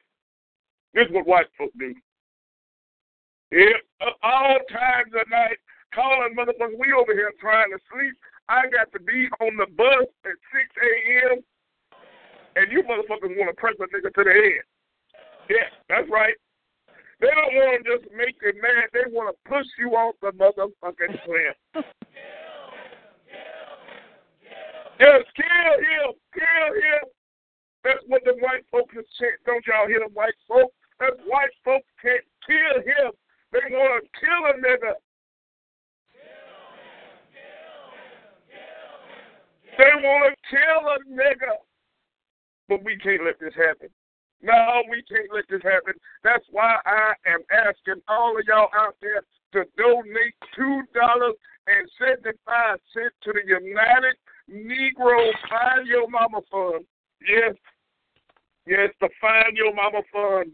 [0.93, 1.93] This is what white folk do.
[3.51, 5.57] Yeah, uh, all times of night,
[5.93, 6.79] calling motherfuckers.
[6.79, 8.13] We over here trying to sleep.
[8.49, 11.41] I got to be on the bus at 6 a.m.
[12.55, 14.63] And you motherfuckers want to press a nigga to the head.
[15.49, 16.35] Yeah, that's right.
[17.19, 18.91] They don't want to just make you mad.
[18.93, 21.85] They want to push you off the motherfucking cliff.
[24.99, 27.03] Yes, kill him, kill him.
[27.83, 29.43] That's what the white folks is saying.
[29.45, 30.73] Don't y'all hear the white folks?
[30.99, 33.11] That white folks can't kill him.
[33.55, 34.93] They want to kill a nigga.
[39.77, 41.55] They want to kill a nigga.
[42.67, 43.87] But we can't let this happen.
[44.41, 45.93] No, we can't let this happen.
[46.23, 49.21] That's why I am asking all of y'all out there
[49.53, 51.35] to donate two dollars
[51.67, 54.15] and seventy-five cents to the United
[54.51, 56.85] Negro Find Your Mama Fund.
[57.21, 57.55] Yes,
[58.67, 60.51] yes, the Find Your Mama Fund.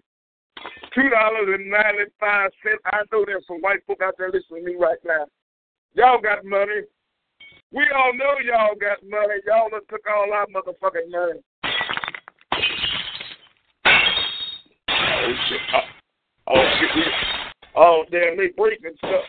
[0.93, 2.81] Two dollars and ninety-five cents.
[2.85, 5.25] I know there's some white folk out there listening to me right now.
[5.93, 6.81] Y'all got money.
[7.71, 9.39] We all know y'all got money.
[9.47, 11.39] Y'all done took all our motherfucking money.
[15.23, 15.61] Oh shit.
[16.47, 16.63] Oh, oh
[17.77, 19.23] oh damn, they breaking stuff.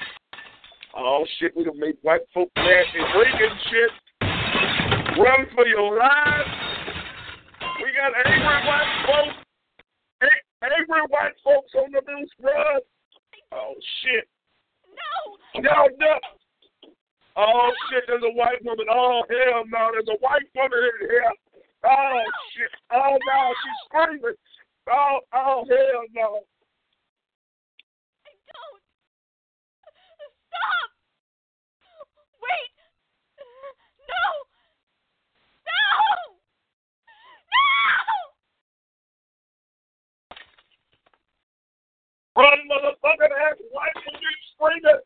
[0.97, 2.85] Oh shit, we done made white folk mad.
[2.93, 3.91] They breaking shit.
[5.17, 6.51] Run for your lives.
[7.83, 9.42] We got angry white folks.
[10.63, 12.79] Angry white folks on the news, bruh.
[13.51, 14.29] Oh shit.
[14.87, 15.63] No.
[15.63, 16.23] Y'all done.
[17.37, 18.87] Oh shit, there's a white woman.
[18.89, 21.33] Oh hell no, there's a white woman in here.
[21.85, 22.23] Oh
[22.55, 22.71] shit.
[22.93, 24.39] Oh no, she's screaming.
[24.89, 26.47] Oh, oh hell no.
[28.23, 28.83] I don't.
[30.47, 30.95] Stop!
[32.39, 32.75] Wait!
[33.39, 33.47] No!
[34.07, 34.27] No!
[35.67, 35.83] No!
[42.37, 44.21] Run, motherfucker, ass white woman
[44.55, 45.01] screaming.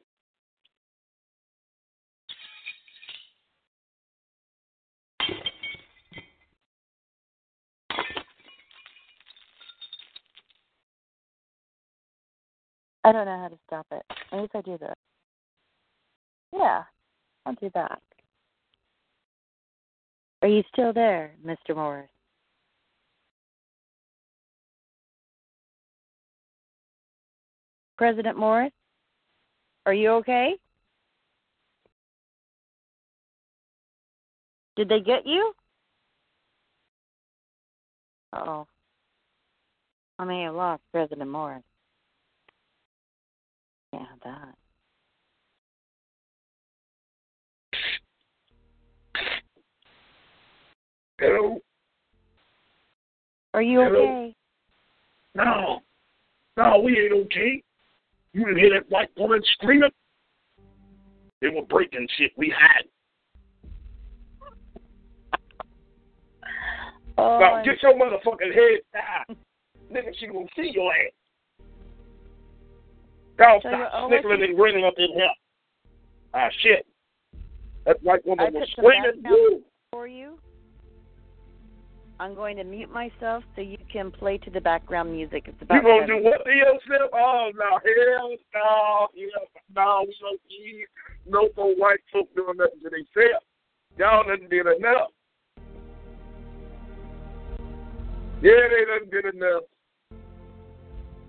[13.05, 14.03] I don't know how to stop it.
[14.32, 14.94] At least I do this.
[16.53, 16.82] Yeah,
[17.44, 18.01] I'll do that.
[20.43, 21.74] Are you still there, Mr.
[21.74, 22.09] Morris?
[27.97, 28.73] President Morris?
[29.86, 30.55] Are you okay?
[34.77, 35.52] Did they get you?
[38.35, 38.66] oh.
[40.18, 41.62] I may have lost President Morris.
[43.93, 44.55] Yeah, that.
[51.18, 51.59] Hello?
[53.55, 54.02] Are you Hello?
[54.02, 54.35] okay?
[55.35, 55.81] No.
[56.56, 57.62] No, we ain't okay.
[58.37, 59.89] You didn't hear that white woman screaming?
[61.41, 62.85] They were breaking shit we had.
[67.17, 69.37] Oh, now, get your motherfucking head down.
[69.91, 71.13] Nigga, she gonna see your ass.
[73.39, 75.31] So you're stop snickling and grinning up in here.
[76.35, 76.87] Ah, shit.
[77.87, 79.63] That white woman put was screaming.
[79.91, 80.39] for you.
[82.19, 85.45] I'm going to mute myself so you can play to the background music.
[85.47, 87.11] It's about You gonna do what to yourself?
[87.13, 90.87] Oh no, hell no, hell no, we don't need
[91.29, 93.45] no more white folk doing nothing to themselves.
[93.99, 95.11] Y'all done did enough.
[98.43, 99.65] Yeah, they done did enough.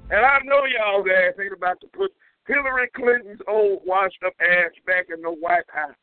[0.10, 2.12] And I know y'all ass ain't about to put
[2.48, 5.96] Hillary Clinton's old washed up ass back in the White House.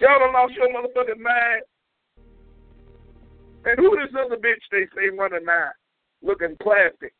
[0.00, 1.62] Y'all done lost your motherfucking mind.
[3.64, 5.70] And who this other bitch they say running now?
[6.22, 7.14] Looking plastic.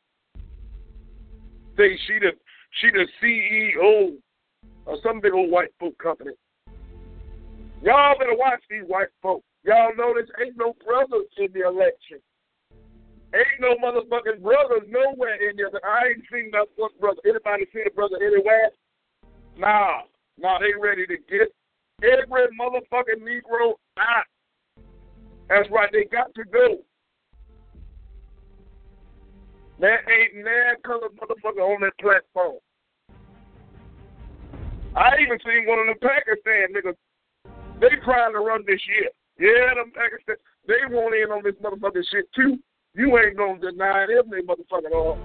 [1.77, 2.32] Say she the
[2.81, 4.16] she the CEO
[4.86, 6.32] of some big old white folk company.
[7.82, 9.43] Y'all better watch these white folk.
[9.64, 12.19] Y'all know this ain't no brothers in the election.
[13.35, 15.70] Ain't no motherfucking brothers nowhere in there.
[15.85, 17.20] I ain't seen that one brother.
[17.24, 18.70] Anybody seen a brother anywhere?
[19.56, 20.02] Nah.
[20.39, 21.48] Nah, they ready to get
[22.02, 24.24] every motherfucking Negro out.
[25.52, 26.78] That's right, they got to go.
[29.78, 32.56] There ain't nan color motherfucker on that platform.
[34.96, 36.96] I even seen one of the Pakistan niggas.
[37.82, 39.10] They trying to run this year.
[39.38, 42.56] Yeah, them Pakistan, they want in on this motherfucking shit too.
[42.94, 45.18] You ain't gonna deny them they motherfucking all.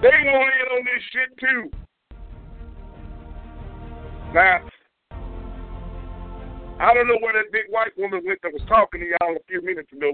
[0.00, 1.70] They want in on this shit too.
[4.32, 4.60] Now,
[6.78, 9.40] I don't know where that big white woman went that was talking to y'all a
[9.48, 10.12] few minutes ago.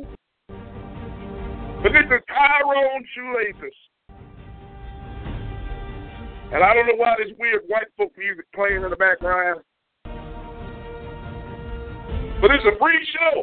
[1.82, 3.74] But this is Tyrone Shoelaces.
[6.54, 9.62] And I don't know why this weird white folk music playing in the background.
[12.40, 13.42] But it's a free show.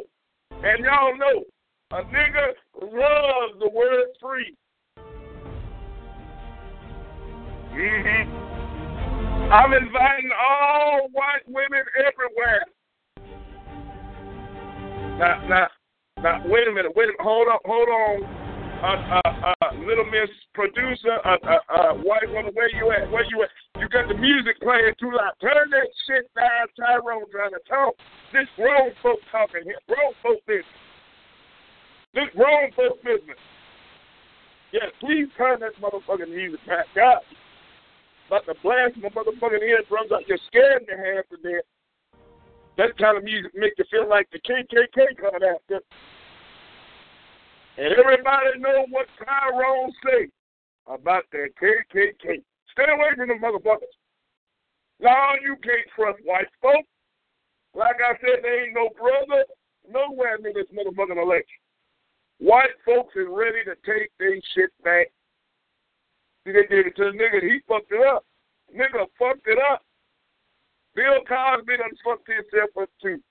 [0.62, 1.44] And y'all know,
[1.92, 4.56] a nigga loves the word free.
[7.76, 9.52] Mm-hmm.
[9.52, 12.64] I'm inviting all white women everywhere.
[15.20, 15.68] Now, now,
[16.24, 18.24] now, wait a minute, wait a minute, hold on, hold on.
[18.80, 23.04] Uh, uh, uh, little Miss Producer, uh, uh, uh, white woman, where you at?
[23.12, 23.52] Where you at?
[23.76, 25.36] You got the music playing too loud.
[25.44, 26.72] Turn that shit down.
[26.72, 27.92] Tyrone trying to talk.
[28.32, 29.76] This grown folk talking here.
[29.84, 30.80] Grown folk business.
[32.16, 33.36] This grown folk business.
[34.72, 37.28] Yeah, please turn that motherfucking music back up.
[38.32, 40.24] About to blast my motherfucking eardrums out.
[40.24, 41.68] You're scared me half to death.
[42.80, 45.84] That kind of music make you feel like the KKK coming after.
[47.76, 50.32] And everybody know what Tyrone say
[50.86, 52.40] about that KKK.
[52.72, 53.92] Stay away from them motherfuckers.
[54.98, 56.88] Now you can't trust white folks.
[57.74, 59.44] Like I said, there ain't no brother
[59.86, 61.60] nowhere in this motherfucking election.
[62.38, 65.12] White folks is ready to take their shit back.
[66.46, 67.42] See, they did it to the nigga.
[67.42, 68.24] He fucked it up.
[68.74, 69.82] Nigga fucked it up.
[70.94, 73.22] Bill Cosby done fucked himself up too.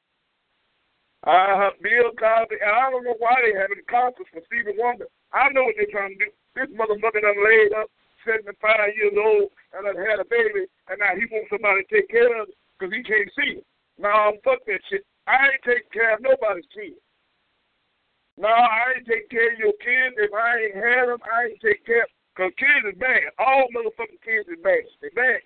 [1.28, 5.12] Uh, Bill Cosby, and I don't know why they having concerts for Stevie Wonder.
[5.36, 6.32] I know what they're trying to do.
[6.56, 7.92] This motherfucker done laid up,
[8.24, 8.56] 75
[8.96, 12.32] years old, and done had a baby, and now he wants somebody to take care
[12.40, 13.66] of it because he can't see it.
[14.00, 15.04] No, fuck that shit.
[15.28, 16.98] I ain't taking care of nobody's kids.
[18.40, 20.16] No, I ain't take care of your kids.
[20.16, 23.36] If I ain't had them, I ain't take care Because kids is bad.
[23.36, 24.88] All motherfucking kids is bad.
[25.04, 25.44] They bad.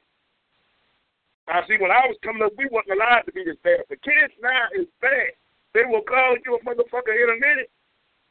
[1.47, 3.83] I see, when I was coming up, we wasn't allowed to be this bad.
[3.89, 5.35] The kids now is bad.
[5.75, 7.69] They will call you a motherfucker in a minute.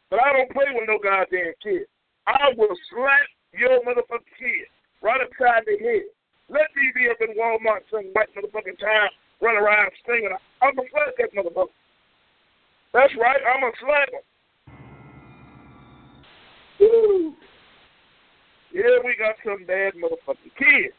[0.09, 1.89] But I don't play with no goddamn kid.
[2.27, 4.69] I will slap your motherfucking kid
[5.03, 6.09] right upside the head.
[6.49, 9.11] Let me be up in Walmart some white motherfucking time,
[9.41, 10.31] run around singing.
[10.61, 11.75] I'm gonna slap that motherfucker.
[12.93, 14.25] That's right, I'm gonna slap him.
[16.81, 17.35] Woo.
[18.73, 20.95] Yeah, we got some bad motherfucking kids.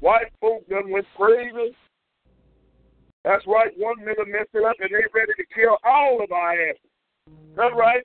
[0.00, 1.74] White folk done went crazy.
[3.24, 6.52] That's right, one nigga messed it up and they ready to kill all of our
[6.52, 6.80] asses.
[7.56, 8.04] That's right.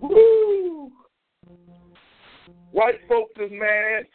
[0.00, 0.90] Woo!
[2.72, 4.06] White folks is mad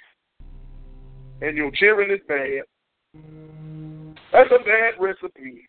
[1.42, 2.64] and your children is bad.
[4.32, 5.68] That's a bad recipe.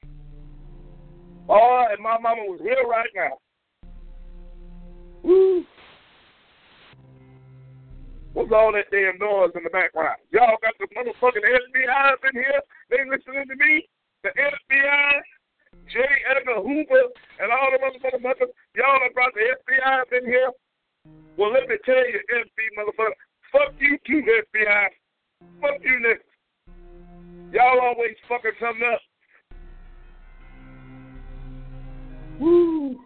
[1.48, 3.38] Oh, and my mama was here right now.
[5.22, 5.64] Woo!
[8.36, 10.20] What's all that damn noise in the background?
[10.28, 12.60] Y'all got the motherfucking FBI up in here.
[12.92, 13.88] They listening to me.
[14.24, 15.10] The FBI,
[15.88, 16.04] J.
[16.28, 18.52] Edgar Hoover, and all the motherfucking motherfuckers.
[18.76, 20.52] Y'all have brought the FBI up in here.
[21.38, 23.16] Well, let me tell you, FBI motherfucker.
[23.52, 24.86] Fuck you too, FBI.
[25.62, 27.54] Fuck you niggas.
[27.54, 29.00] Y'all always fucking something up.
[32.38, 33.00] Woo.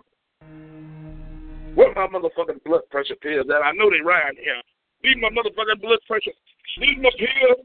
[1.76, 3.62] Where my motherfucking blood pressure pills at?
[3.62, 4.60] I know they riding here.
[5.02, 6.36] Need my motherfucking blood pressure.
[6.78, 7.64] Need my pill.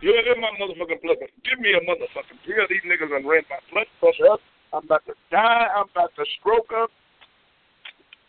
[0.00, 1.40] Yeah, they're my motherfucking blood pressure.
[1.44, 2.64] Give me a motherfucking pill.
[2.68, 4.40] These niggas done ran my blood pressure up.
[4.72, 5.68] I'm about to die.
[5.76, 6.90] I'm about to stroke up.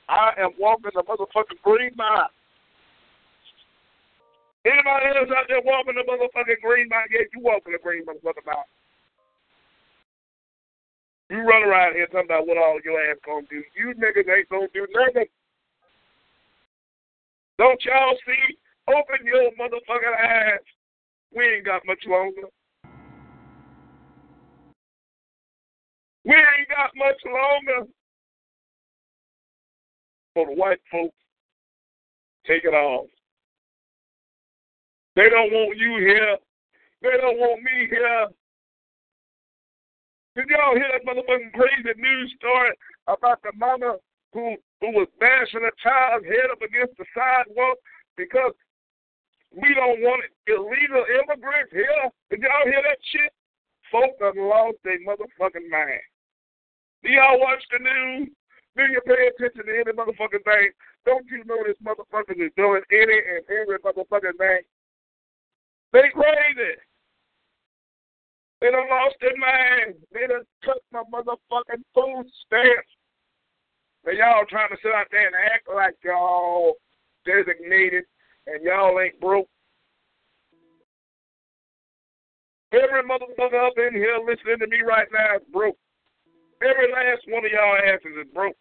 [0.10, 2.32] I am walking the motherfucking green mile.
[4.68, 7.08] Anybody else out there walking the motherfucking green mile?
[7.12, 8.68] Yeah, you walking the green motherfucking mile.
[11.30, 13.64] You run around here talking about what all your ass gonna do.
[13.76, 15.28] You niggas ain't gonna do nothing.
[17.58, 18.58] Don't y'all see?
[18.90, 20.60] Open your motherfucking eyes.
[21.36, 22.48] We ain't got much longer.
[26.24, 27.90] We ain't got much longer
[30.34, 31.16] for the white folks.
[32.46, 33.08] Take it off.
[35.16, 36.38] They don't want you here.
[37.02, 38.28] They don't want me here.
[40.36, 42.70] Did y'all hear that motherfucking crazy news story
[43.08, 43.98] about the mama
[44.34, 47.78] who who was bashing a child's head up against the sidewalk
[48.16, 48.54] because
[49.56, 52.12] we don't want illegal immigrants here?
[52.30, 53.32] Did y'all hear that shit?
[53.92, 56.06] Folks have lost their motherfucking mind.
[57.04, 58.30] Do y'all watch the news?
[58.76, 60.70] Do you pay attention to any motherfucking thing?
[61.06, 64.62] Don't you know this motherfucker is doing any and every motherfucking thing?
[65.94, 66.76] They crazy.
[68.60, 69.96] They done lost their mind.
[70.12, 72.97] They done took my motherfucking food stamps.
[74.08, 76.80] And y'all trying to sit out there and act like y'all
[77.28, 78.08] designated
[78.48, 79.50] and y'all ain't broke.
[82.72, 85.76] Every motherfucker up in here listening to me right now is broke.
[86.64, 88.56] Every last one of y'all asses is broke.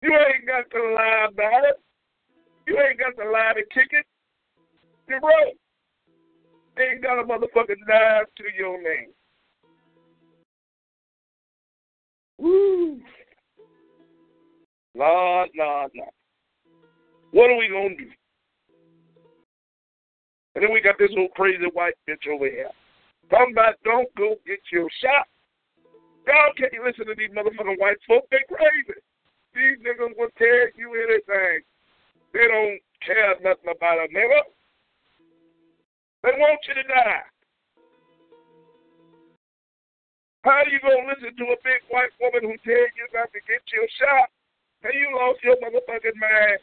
[0.00, 1.82] You ain't got to lie about it.
[2.68, 4.06] You ain't got to lie to kick it.
[5.08, 5.58] You're broke.
[6.78, 9.10] Ain't got a motherfucking dime to your name.
[12.42, 12.98] Woo.
[14.96, 16.10] Lord, Lord, Lord.
[17.30, 18.10] What are we gonna do?
[20.54, 22.70] And then we got this little crazy white bitch over here.
[23.30, 23.54] Talking
[23.84, 25.28] don't go get your shot.
[26.26, 28.24] God can't listen to these motherfucking white folk.
[28.30, 28.98] They crazy.
[29.54, 31.62] These niggas will tell you anything.
[32.34, 34.42] They don't care nothing about a nigga.
[36.24, 37.22] They want you to die.
[40.42, 43.62] How you gonna listen to a big white woman who tell you not to get
[43.72, 44.28] your shot
[44.82, 46.58] and you lost your motherfucking mind?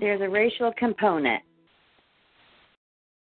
[0.00, 1.42] There's a racial component.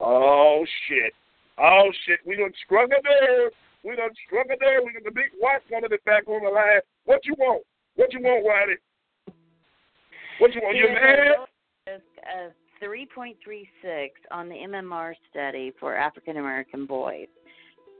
[0.00, 1.12] Oh shit.
[1.58, 2.20] Oh shit.
[2.26, 3.50] We done strung it there.
[3.84, 4.82] We done strung it there.
[4.84, 6.80] We got the big white woman that's back on the line.
[7.04, 7.62] What you want?
[7.94, 8.78] What you want, Whitey?
[10.38, 10.76] What you want?
[10.76, 11.46] You mad?
[11.86, 12.50] There's a
[12.82, 17.28] 3.36 on the MMR study for African American boys,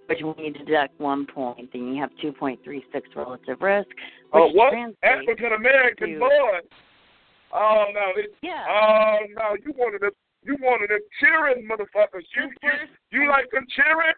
[0.06, 2.82] which when you deduct one point, then you have 2.36
[3.14, 3.88] relative risk.
[4.32, 4.72] Oh, what?
[5.02, 6.62] African American boys?
[7.52, 8.64] Oh no, it, Yeah.
[8.68, 10.12] Oh no, you wanted them
[10.42, 12.24] you wanted them cheering motherfuckers.
[12.36, 12.70] You you,
[13.10, 14.14] you like them cheering?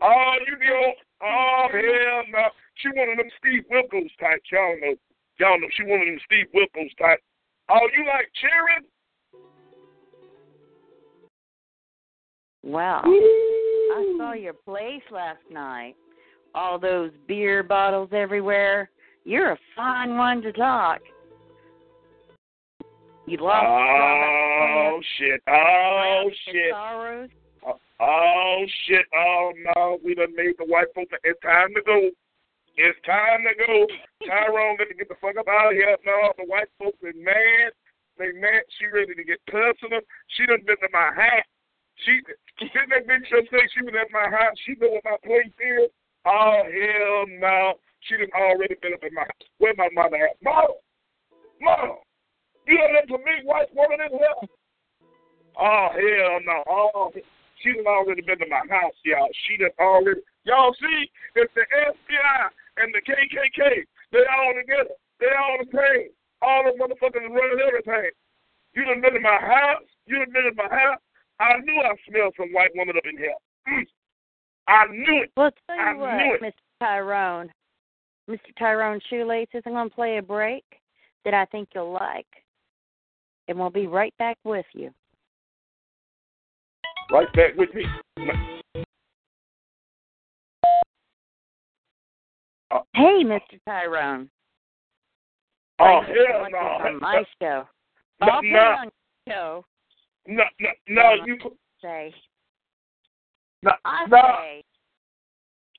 [0.00, 0.92] Oh, you know
[1.22, 2.48] oh hell no.
[2.76, 4.42] She wanted them Steve Wilkos type.
[4.50, 4.94] Y'all know
[5.38, 7.18] y'all know she wanted them Steve Wilkos type.
[7.68, 8.86] Oh, you like cheering?
[12.64, 13.02] Wow.
[13.04, 15.94] I saw your place last night.
[16.54, 18.88] All those beer bottles everywhere.
[19.24, 21.00] You're a fine one to talk.
[23.26, 25.40] You lost Oh shit!
[25.48, 26.72] Oh shit!
[26.72, 27.30] sorrows.
[27.66, 29.06] Oh, oh shit!
[29.14, 31.12] Oh no, we done made the white folks.
[31.24, 32.10] It's time to go.
[32.76, 33.86] It's time to go.
[34.26, 35.96] Tyrone got to get the fuck up out of here.
[36.04, 37.72] No, the white folks is mad.
[38.18, 38.64] They mad.
[38.78, 40.00] She ready to get personal.
[40.36, 41.48] She done been to my house.
[42.02, 42.20] She
[42.58, 44.56] didn't that bitch just say she was at my house.
[44.66, 45.90] She know what my place is.
[46.26, 47.74] Oh hell no.
[48.08, 49.48] She done already been up in my house.
[49.58, 50.36] Where my mother at?
[50.42, 50.74] Mama,
[51.60, 51.96] mama,
[52.66, 54.38] you done let some big white woman in here?
[55.56, 56.56] Oh hell no.
[56.66, 57.10] Oh,
[57.62, 59.30] she done already been to my house, y'all.
[59.46, 60.20] She done already.
[60.44, 62.40] Y'all see, it's the FBI
[62.82, 63.84] and the KKK.
[64.12, 64.96] They all together.
[65.20, 66.10] They all the same.
[66.42, 68.10] All the motherfuckers running everything.
[68.74, 69.88] You done been to my house.
[70.06, 71.00] You done been to my house.
[71.40, 73.34] I knew I smelled some white woman up in here.
[73.68, 73.84] Mm.
[74.68, 75.32] I knew it.
[75.36, 76.40] Well, tell you I what.
[76.40, 76.52] Mr.
[76.80, 77.52] Tyrone.
[78.28, 78.38] Mr.
[78.58, 80.64] Tyrone Shoelaces, I'm going to play a break
[81.24, 82.26] that I think you'll like.
[83.48, 84.90] And we'll be right back with you.
[87.10, 87.84] Right back with me.
[92.94, 93.58] Hey, Mr.
[93.66, 94.30] Tyrone.
[95.80, 96.58] Oh for hell no.
[96.58, 97.64] On my show.
[98.20, 98.90] I'll put it on
[99.26, 99.64] your show.
[100.26, 101.36] No, no, no, you
[101.82, 102.14] Say.
[103.62, 104.64] no, I no, say.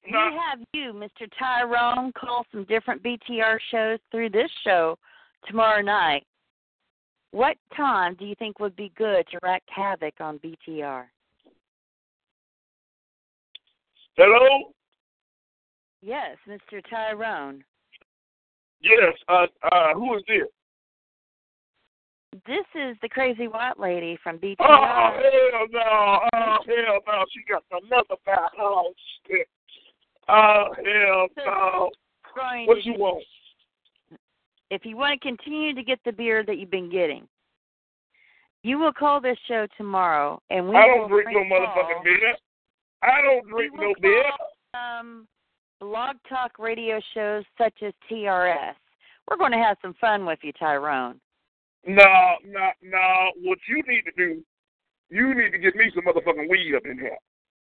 [0.08, 0.20] no.
[0.30, 1.28] You have you, Mr.
[1.40, 4.98] Tyrone, call some different BTR shows through this show
[5.48, 6.26] tomorrow night.
[7.32, 11.06] What time do you think would be good to wreak havoc on BTR?
[14.16, 14.72] Hello.
[16.02, 16.82] Yes, Mr.
[16.90, 17.64] Tyrone.
[18.82, 19.14] Yes.
[19.28, 20.48] Uh, uh, who is this?
[22.46, 24.56] This is the crazy white lady from BTR.
[24.60, 26.20] Oh hell no!
[26.34, 27.26] Oh hell no!
[27.32, 28.50] She got another bad.
[28.60, 28.92] Oh
[29.28, 29.48] shit!
[30.28, 31.90] Oh hell no!
[32.36, 33.24] Going What you want?
[34.72, 37.28] If you want to continue to get the beer that you've been getting,
[38.64, 42.36] you will call this show tomorrow, and we I don't drink no motherfucking beer.
[43.04, 44.26] I don't drink no beer.
[44.74, 45.28] Um,
[45.80, 48.74] blog talk radio shows such as TRS.
[49.30, 51.20] We're going to have some fun with you, Tyrone.
[51.86, 53.32] No, no, no.
[53.44, 54.42] What you need to do,
[55.10, 57.18] you need to get me some motherfucking weed up in here.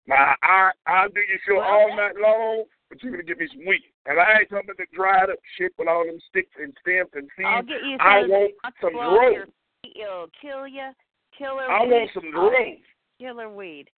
[0.08, 3.66] Now, I I'll do your show all night long, but you're gonna get me some
[3.66, 3.84] weed.
[4.06, 7.10] And I ain't talking about the dried up shit with all them sticks and stems
[7.14, 7.48] and seeds.
[7.48, 9.48] I'll get you I some want that some growth.
[9.84, 10.90] It'll kill you.
[11.38, 11.92] Killer I weed.
[11.92, 12.78] want some growth.
[13.20, 13.90] Killer weed.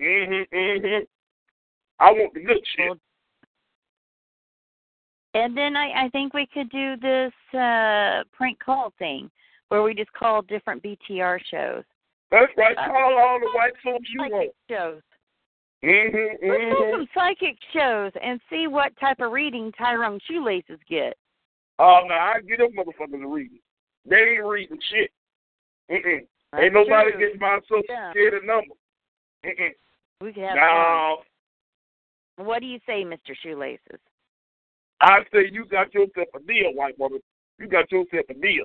[0.00, 1.06] Mhm, mhm.
[2.00, 2.98] I want the good shit.
[5.34, 9.30] And then I, I think we could do this uh prank call thing
[9.68, 11.84] where we just call different BTR shows.
[12.30, 12.76] That's right.
[12.76, 14.50] Uh, Call all the white folks you Psychic want.
[14.70, 15.02] shows.
[15.82, 16.90] Mhm, Let's do mhm.
[16.92, 21.16] some psychic shows and see what type of reading Tyrone Shoelaces get.
[21.78, 23.50] Oh no, I get them motherfuckers to read.
[24.04, 25.10] They ain't reading shit.
[25.90, 26.26] Mm-mm.
[26.52, 27.20] That's ain't nobody true.
[27.20, 28.08] getting my social Yeah.
[28.10, 28.74] security number.
[29.46, 29.74] Mm-mm.
[30.20, 31.22] We could have No,
[32.36, 32.46] fun.
[32.46, 33.36] What do you say, Mr.
[33.40, 34.00] Shoelaces?
[35.00, 37.20] I say you got yourself a deal, white woman.
[37.58, 38.64] You got yourself a deal.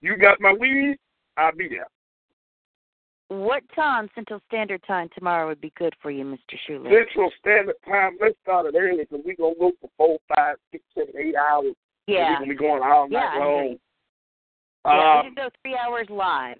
[0.00, 0.96] You got my weed,
[1.36, 1.86] I'll be there.
[3.30, 6.56] What time Central Standard Time tomorrow would be good for you, Mr.
[6.66, 6.98] Shoelaces?
[7.06, 10.56] Central Standard Time, let's start it early because we're going to go for four, five,
[10.72, 11.74] six, seven, eight hours.
[12.06, 12.30] Yeah.
[12.30, 13.64] We're going to be going all Yeah, night I long.
[13.66, 13.80] agree.
[14.86, 16.56] yeah, we Um, could go three hours live.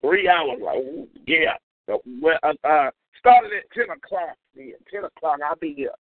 [0.00, 0.58] three hours.
[0.62, 1.56] Like, ooh, yeah.
[1.92, 4.36] Uh, Well, uh, uh, started at 10 o'clock.
[4.54, 5.92] Yeah, 10 o'clock, I'll be here.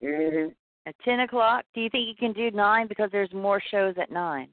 [0.00, 0.52] hmm
[0.86, 1.64] At ten o'clock.
[1.74, 4.48] Do you think you can do nine because there's more shows at nine?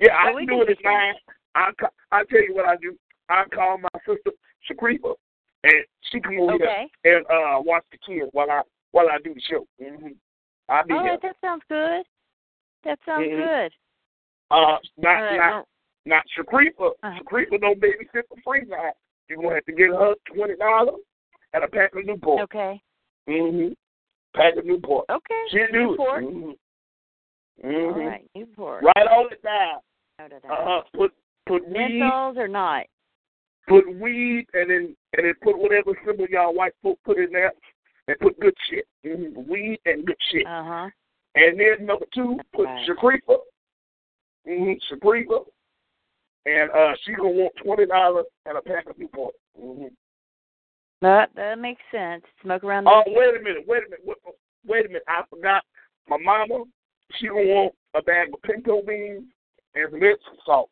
[0.00, 1.14] Yeah, I Well, we do it at nine.
[1.54, 1.70] I
[2.12, 2.96] I tell you what I do.
[3.28, 4.30] I call my sister
[4.70, 5.14] Shakripa,
[5.64, 6.86] and she come over Okay.
[7.02, 8.62] here and uh watch the kids while I
[8.92, 9.66] while I do the show.
[9.80, 10.08] hmm
[10.68, 11.12] I'll be All here.
[11.12, 12.04] right, that sounds good.
[12.84, 13.36] That sounds Mhm.
[13.36, 13.72] good.
[14.50, 15.68] Uh, not right, not well-
[16.06, 16.92] not Shakripa.
[17.02, 17.18] Uh-huh.
[17.20, 18.92] Shakripa don't babysit for free now.
[19.28, 21.00] You're gonna have to get her twenty dollars
[21.54, 22.42] and a pack of Newport.
[22.42, 22.80] Okay.
[23.26, 23.72] hmm
[24.34, 25.06] Pack of Newport.
[25.10, 25.42] Okay.
[25.50, 26.22] She'll do Newport.
[26.24, 26.58] it.
[27.62, 28.84] Hmm All right, Newport.
[28.84, 29.80] Right on it down.
[30.18, 30.50] Note of that.
[30.50, 30.82] Uh huh.
[30.94, 31.12] Put
[31.46, 32.00] put weed.
[32.02, 32.86] Menthols or not?
[33.68, 37.52] put weed and then and then put whatever symbol y'all white folk put in there
[38.08, 38.86] and put good shit.
[39.04, 40.46] hmm Weed and good shit.
[40.46, 40.90] Uh huh.
[41.34, 42.88] And then number two, put right.
[42.88, 43.36] Shakripa.
[44.48, 44.94] Mm-hmm.
[44.94, 45.44] Shakripa.
[46.46, 49.34] And uh she gonna want twenty dollars and a pack of Newport.
[49.62, 49.88] Mm-hmm.
[51.02, 52.24] That that makes sense.
[52.42, 54.16] Smoke around the Oh wait a minute, wait a minute, wait,
[54.66, 55.62] wait a minute, I forgot.
[56.08, 56.64] My mama,
[57.16, 59.24] she gonna want a bag of pinto beans
[59.74, 60.70] and some Epsom salt.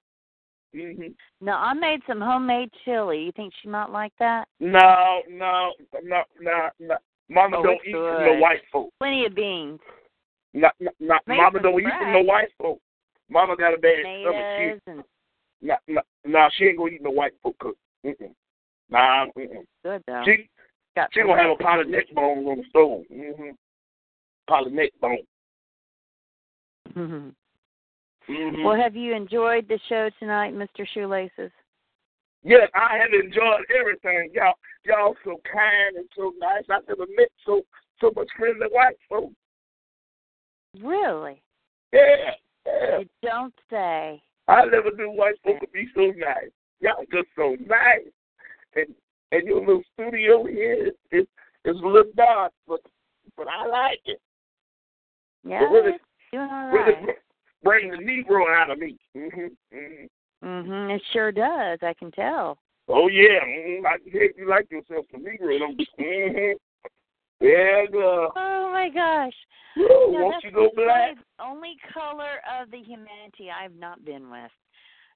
[0.75, 1.13] Mm-hmm.
[1.41, 3.25] No, I made some homemade chili.
[3.25, 4.47] You think she might like that?
[4.61, 5.73] No, no,
[6.03, 6.97] no, no, no.
[7.29, 8.91] Mama Oh, don't eat from no white folk.
[9.01, 9.81] Plenty of beans.
[10.55, 12.79] Not, not, not Mama don't eat from no white folk.
[13.29, 14.35] Mama got a bad stomach.
[14.35, 15.05] Tomatoes and
[15.61, 17.77] She, nah, nah, nah, she ain't gonna eat no white folk cook.
[18.05, 18.33] Mm-mm.
[18.91, 19.65] Nah, mm-mm.
[19.85, 20.23] good though.
[20.25, 20.49] She,
[20.95, 23.03] Got she gonna have a pot of neck bones on the stove.
[23.13, 23.51] Mm-hmm.
[24.49, 25.19] Pot of neck bone.
[26.97, 27.35] Mhm.
[28.29, 28.65] Mm-hmm.
[28.65, 30.87] Well, have you enjoyed the show tonight, Mr.
[30.93, 31.53] Shoelaces?
[32.43, 34.31] Yes, I have enjoyed everything.
[34.33, 34.55] Y'all,
[34.85, 36.65] y'all so kind and so nice.
[36.71, 37.63] I've never met so
[38.01, 39.33] so much friendly white folk.
[40.83, 41.43] Really?
[41.93, 42.31] Yeah,
[42.67, 42.99] yeah.
[42.99, 44.23] You don't say.
[44.49, 46.51] I never knew white folk could be so nice.
[46.81, 48.07] Y'all just so nice.
[48.75, 48.95] And
[49.33, 51.27] and your little studio here is is,
[51.65, 52.81] is a little dark, but
[53.37, 54.21] but I like it.
[55.45, 56.05] Yeah, it's
[56.37, 57.05] doing all right.
[57.05, 57.11] br-
[57.63, 58.97] bring the Negro out of me.
[59.17, 59.51] Mhm.
[59.73, 60.09] Mhm.
[60.45, 60.95] Mhm.
[60.95, 61.79] It sure does.
[61.83, 62.59] I can tell.
[62.89, 63.41] Oh yeah.
[63.45, 63.87] Mm-hmm.
[63.87, 65.59] I can you like yourself some Negro.
[65.99, 66.55] Mhm.
[67.41, 68.33] Yeah, girl.
[68.37, 69.35] Oh my gosh.
[69.77, 71.17] Woo, No, won't you go the black?
[71.39, 74.51] only color of the humanity I've not been with.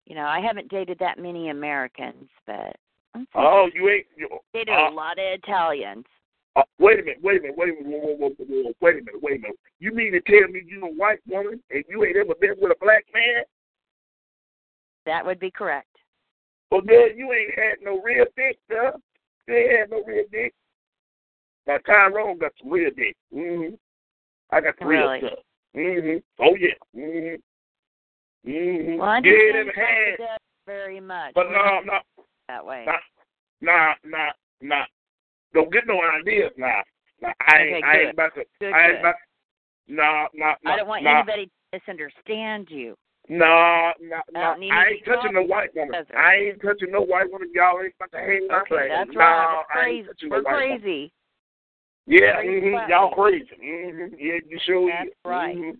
[0.07, 2.77] You know, I haven't dated that many Americans, but
[3.15, 4.07] I'm Oh, you ain't.
[4.17, 6.05] You, dated uh, a lot of Italians.
[6.57, 8.95] Uh, wait a minute, wait a minute, wait a minute, whoa, whoa, whoa, whoa, wait
[8.95, 9.59] a minute, wait a minute.
[9.79, 12.73] You mean to tell me you a white woman and you ain't ever been with
[12.73, 13.45] a black man?
[15.07, 15.87] That would be correct.
[16.71, 18.93] Well, then you ain't had no real dick, huh?
[19.47, 20.53] You ain't had no real dick.
[21.67, 23.17] Now Tyrone got some real dick.
[23.35, 23.75] Mm-hmm.
[24.51, 25.19] I got real Really?
[25.21, 25.39] stuff.
[25.77, 26.43] Mm-hmm.
[26.43, 26.75] Oh yeah.
[26.97, 28.51] Mm-hmm.
[28.51, 28.99] Mm-hmm.
[28.99, 30.17] Well, I Get it in understand the hand.
[30.19, 30.27] Dr.
[30.33, 31.35] Deb very much.
[31.35, 31.99] But no, no,
[32.49, 32.87] that way.
[32.87, 32.99] nah,
[33.61, 34.85] nah, nah, nah.
[35.55, 36.83] Don't get no ideas now.
[37.21, 38.45] Nah, I ain't, Okay, I ain't about to.
[38.61, 39.01] Good, I ain't good.
[39.01, 39.15] about.
[39.89, 40.73] Nah, nah, nah.
[40.73, 41.19] I don't want nah.
[41.19, 42.97] anybody to misunderstand you.
[43.29, 44.41] No, no, no.
[44.41, 45.95] don't I ain't touching no white woman.
[46.17, 47.49] I ain't touching no white woman.
[47.55, 49.63] Y'all ain't about to hang my Okay, that's no, right.
[49.75, 50.09] I crazy.
[50.09, 51.13] ain't We're no crazy.
[52.07, 53.47] Yeah, Crazy hmm y'all crazy.
[53.61, 55.57] hmm Yeah, you sure That's right.
[55.57, 55.77] Mhm.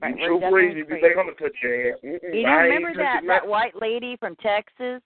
[0.00, 1.00] Right, You we're crazy if you crazy.
[1.00, 1.98] think I'm gonna touch your ass.
[2.04, 5.02] Mm-mm, You I do ain't remember that that white lady from Texas?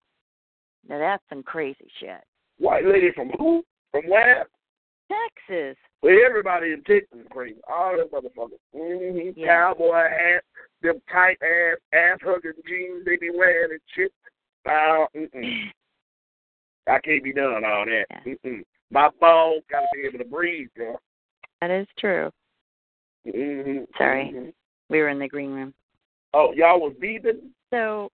[0.89, 2.22] Now that's some crazy shit.
[2.59, 3.64] white lady from who?
[3.93, 4.47] From where?
[5.09, 5.77] Texas.
[6.02, 7.60] Well, everybody in Texas is crazy.
[7.73, 8.59] All them motherfuckers.
[8.74, 9.39] Mm-hmm.
[9.39, 9.47] Yeah.
[9.47, 10.47] Cowboy hats,
[10.82, 14.12] them tight ass, ass hugging jeans they be wearing and shit.
[14.66, 15.65] Uh, mm-mm.
[16.89, 18.06] I can't be done all that.
[18.27, 18.62] Mm-mm.
[18.90, 21.01] My balls gotta be able to breathe, girl.
[21.60, 22.31] That is true.
[23.27, 23.85] Mm-hmm.
[23.97, 24.32] Sorry.
[24.35, 24.52] Mhm.
[24.89, 25.74] We were in the green room.
[26.32, 27.51] Oh, y'all was beeping?
[27.70, 28.10] So,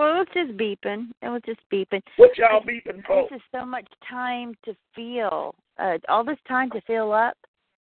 [0.00, 1.08] well, it was just beeping.
[1.22, 2.00] It was just beeping.
[2.16, 3.28] What y'all beeping for?
[3.30, 5.54] This is so much time to feel.
[5.78, 7.36] Uh, all this time to fill up.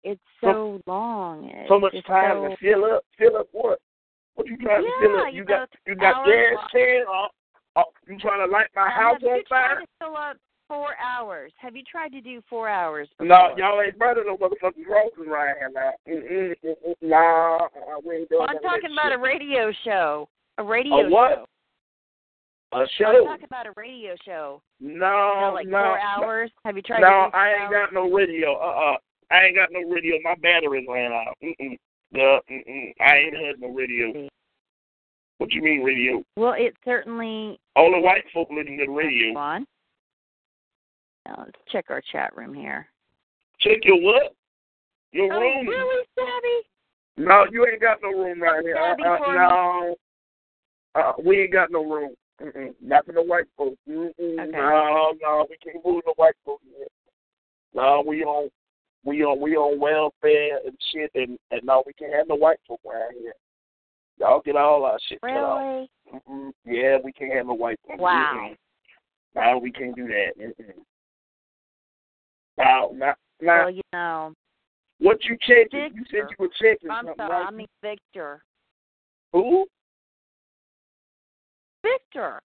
[0.04, 1.48] It's So- so long.
[1.48, 3.04] It's So much time so, to fill up.
[3.18, 3.80] Fill up what?
[4.34, 5.32] What you trying to fill up?
[5.32, 7.04] You, you got you got gas can?
[7.08, 7.28] Or,
[7.76, 9.80] or you trying to light my house on fire?
[9.80, 10.36] to fill up
[10.68, 11.52] four hours?
[11.56, 13.08] Have you tried to do four hours?
[13.20, 15.92] No, y'all ain't burning no motherfucking crosses right here now.
[16.06, 17.68] Mm-mm, mm-mm, nah,
[18.04, 19.18] we ain't doing Well, I'm talking about shit.
[19.18, 20.28] a radio show.
[20.58, 21.30] A radio A what?
[21.34, 21.44] show.
[22.74, 23.24] A I'm show?
[23.24, 24.60] talking about a radio show.
[24.80, 25.78] No, You know, like no.
[25.78, 26.50] four hours.
[26.64, 27.70] Have you tried no, I ain't hours?
[27.72, 28.54] got no radio.
[28.54, 28.96] Uh-uh.
[29.30, 30.16] I ain't got no radio.
[30.22, 31.36] My batteries ran out.
[31.42, 31.78] Mm-mm.
[32.12, 32.92] Yeah, mm-mm.
[33.00, 34.28] I ain't had no radio.
[35.38, 36.22] What you mean radio?
[36.36, 37.58] Well, it certainly.
[37.76, 39.36] Only white folk listen to the radio.
[39.38, 39.66] On.
[41.26, 42.86] Now, let's check our chat room here.
[43.60, 44.34] Check your what?
[45.12, 45.66] Your Oh, room.
[45.66, 46.68] really, Savvy?
[47.28, 48.76] No, you ain't got no room right here.
[48.76, 49.94] Uh, uh, no.
[50.94, 52.14] Uh, we ain't got no room.
[52.42, 52.74] Mm-mm.
[52.82, 53.76] Not for the white folks.
[53.88, 54.10] Mm-mm.
[54.18, 54.50] Okay.
[54.50, 56.86] No, no, we can't move the white folks here.
[57.74, 58.50] No, we on
[59.04, 62.58] we on we on welfare and shit and, and no, we can't have no white
[62.66, 63.34] folk around here.
[64.18, 65.60] Y'all get all our shit cut off.
[65.60, 65.90] Really?
[66.28, 66.52] Mm-mm.
[66.64, 68.00] Yeah, we can't have no white folk.
[68.00, 68.50] Wow.
[68.50, 68.56] Mm-mm.
[69.34, 70.32] No, we can't do that.
[70.40, 70.72] Mm-mm.
[72.56, 74.32] Now, now, now, Well, you know.
[75.00, 75.90] what you checking?
[75.94, 77.30] You said you were checking I'm sorry.
[77.30, 77.46] right?
[77.48, 78.42] I mean Victor.
[79.32, 79.66] Who?
[81.84, 82.40] Victor.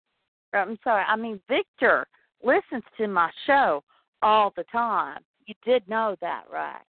[0.53, 1.03] I'm sorry.
[1.07, 2.05] I mean Victor
[2.43, 3.83] listens to my show
[4.21, 5.19] all the time.
[5.45, 6.81] You did know that, right?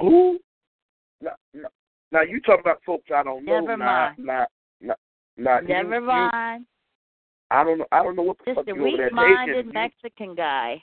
[0.00, 0.38] Who?
[1.20, 1.68] No, no.
[2.12, 3.60] Now you talking about folks I don't know.
[3.60, 4.16] Never mind.
[4.18, 4.44] nah,
[4.80, 4.94] nah,
[5.36, 5.60] nah.
[5.60, 6.66] you- Never you- mind.
[7.50, 7.86] I don't know.
[7.92, 9.66] I don't know what the Just fuck a you weak-minded.
[9.66, 10.82] You- Mexican guy.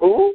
[0.00, 0.34] Who?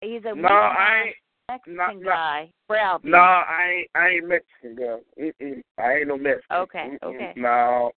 [0.00, 1.16] He's a No, I ain't.
[1.50, 2.10] Mexican no, no.
[2.10, 2.50] guy.
[2.68, 3.10] Browbeat.
[3.10, 3.90] No, I ain't.
[3.94, 5.00] I ain't Mexican girl.
[5.18, 5.62] Mm-mm.
[5.78, 6.56] I ain't no Mexican.
[6.56, 7.14] Okay, Mm-mm.
[7.14, 7.32] okay.
[7.36, 7.90] No,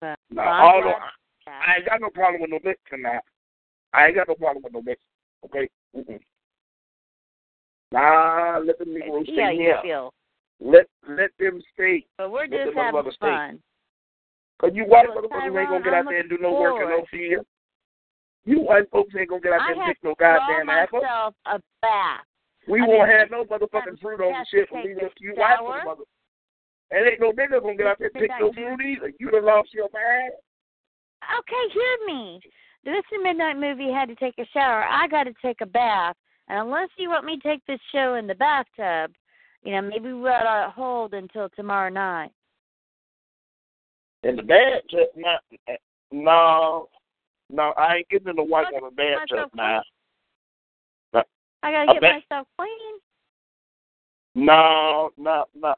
[0.00, 0.42] But no.
[0.42, 1.02] I'm Although glad-
[1.66, 3.20] I ain't got no problem with no Mexican now.
[3.94, 5.08] I ain't got no problem with no Mexican.
[5.46, 5.68] Okay.
[5.96, 6.20] Mm-mm.
[7.90, 9.78] Nah, let them Negroes stay you here.
[9.82, 10.12] feel.
[10.60, 12.04] Let let them stay.
[12.18, 13.26] But we're Let just having motherfuckers stay.
[13.26, 13.62] fun.
[14.60, 16.74] Cause you white Well, motherfuckers ain't gonna get out I'm there and do no work
[16.74, 17.08] in no forward.
[17.10, 17.46] field.
[18.44, 21.00] You white folks ain't gonna get out I there and have pick no goddamn apple.
[21.00, 22.26] myself a bath.
[22.68, 25.06] We I won't mean, have no motherfucking fruit on the to shit take leaving a
[25.06, 26.04] us to you white motherfuckers.
[26.90, 29.12] And ain't no nigga gonna get out there and pick no fruit either.
[29.18, 30.32] You done lost your mind.
[31.38, 32.40] Okay, hear me.
[32.84, 34.84] This is Midnight Movie had to take a shower.
[34.84, 36.16] I got to take a bath.
[36.48, 39.12] And unless you want me to take this show in the bathtub,
[39.62, 42.30] you know, maybe we'll uh, hold until tomorrow night.
[44.22, 44.42] In the
[45.16, 45.40] not
[46.10, 46.88] no
[47.50, 49.82] no, I ain't getting in the white woman the bathtub now.
[51.62, 54.46] I gotta get bet- myself clean.
[54.46, 55.74] No, no, no,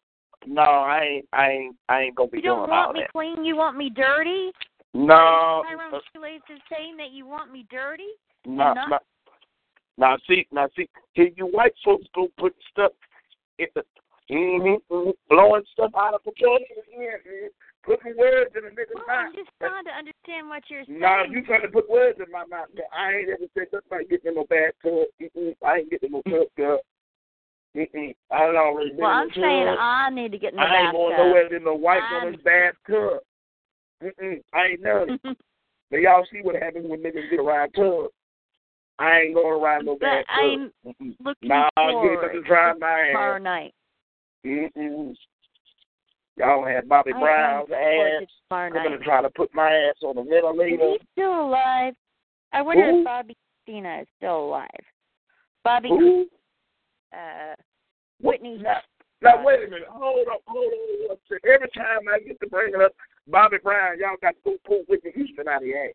[0.47, 0.62] no.
[0.62, 3.12] I ain't, I ain't, I ain't gonna be You don't want me that.
[3.12, 3.44] clean.
[3.44, 4.52] You want me dirty.
[4.93, 8.09] No, Tyrone uh, is saying that you want me dirty.
[8.44, 8.98] no, no.
[9.97, 12.93] Now see, now see, here you white folks go put stuff
[13.59, 13.82] in the,
[14.31, 16.66] mm-hmm, blowing stuff out of proportion.
[17.82, 19.27] Putting words in a nigga's Well, mouth.
[19.28, 21.01] I'm just trying to understand what you're saying.
[21.01, 22.69] No, you trying to put words in my mouth.
[22.93, 25.09] I ain't ever said nothing about getting no bad tub.
[25.20, 25.55] Mm-mm.
[25.65, 26.78] I ain't getting no tub, girl.
[27.77, 28.15] Mm-mm.
[28.31, 29.78] I done already Well, I'm the saying tub.
[29.81, 32.43] I need to get in the I ain't going nowhere in no white I'm- woman's
[32.43, 33.20] bathtub.
[34.02, 34.43] Mm-mm.
[34.52, 35.19] I ain't none.
[35.90, 38.12] but y'all see what happens when niggas get around tubs.
[38.98, 40.27] I ain't going around no But bathtub.
[40.28, 41.16] I'm Mm-mm.
[41.24, 43.43] looking Nah, forward to try my tomorrow ass.
[43.43, 43.74] night.
[44.44, 45.15] Mm-mm.
[46.40, 48.26] Y'all had Bobby Brown's ass.
[48.50, 50.76] I'm gonna try to put my ass on Is ventilator.
[50.92, 51.92] he still alive?
[52.52, 53.00] I wonder Who?
[53.00, 53.34] if Bobbi
[53.68, 54.66] Kristina is still alive.
[55.64, 55.90] Bobby,
[57.12, 57.54] uh,
[58.22, 58.58] Whitney.
[58.62, 58.78] Now,
[59.20, 59.88] now wait a minute.
[59.90, 60.72] Hold up, hold
[61.10, 61.16] on.
[61.44, 62.92] Every time I get to bring it up,
[63.28, 65.92] Bobby Brown, y'all got to go pull Whitney Houston out of your ass.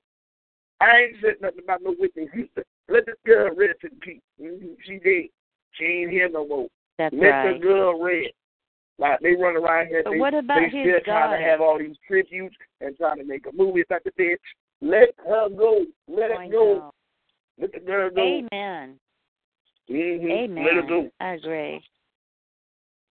[0.79, 2.63] I ain't said nothing about no Whitney Houston.
[2.87, 4.21] Let this girl rest in peace.
[4.39, 4.75] Mhm.
[4.85, 5.29] She dead.
[5.71, 6.67] She ain't here no more.
[6.99, 7.53] That's Make right.
[7.53, 8.31] the girl red.
[8.97, 11.77] Like they run around here, But they, what about they still trying to have all
[11.77, 14.37] these tributes and trying to make a movie about the bitch.
[14.81, 15.85] Let her go.
[16.07, 16.49] Let her go.
[16.49, 16.91] know.
[17.59, 18.21] Let the girl go.
[18.21, 18.99] Amen.
[19.89, 20.31] Mm-hmm.
[20.31, 20.65] Amen.
[20.65, 21.09] Let her go.
[21.19, 21.81] I agree.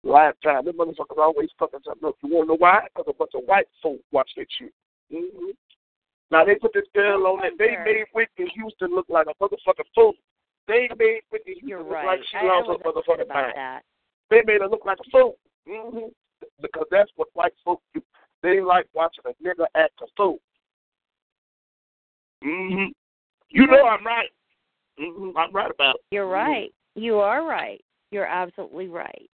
[0.04, 0.66] Lifetime.
[0.66, 2.16] Them motherfuckers always fucking something up.
[2.24, 2.82] You want to know why?
[2.94, 4.74] Because a bunch of white folk watch that shit.
[5.14, 5.52] Mm-hmm.
[6.32, 7.54] Now they put this girl on it.
[7.58, 10.14] They made Whitney Houston look like a motherfucking fool.
[10.68, 12.06] They made Whitney Houston You're look right.
[12.06, 13.54] like she I, lost her motherfucking mind.
[13.56, 13.82] that.
[14.30, 15.38] They made her look like a fool.
[15.70, 16.08] Mm-hmm.
[16.62, 18.02] Because that's what white folks do.
[18.42, 20.40] They like watching a nigga act a fool.
[22.44, 22.92] Mm-hmm.
[23.50, 24.30] You know I'm right.
[25.00, 25.38] Mm-hmm.
[25.38, 26.02] I'm right about it.
[26.12, 26.74] You're right.
[26.96, 27.82] You are right.
[28.12, 29.30] You're absolutely right.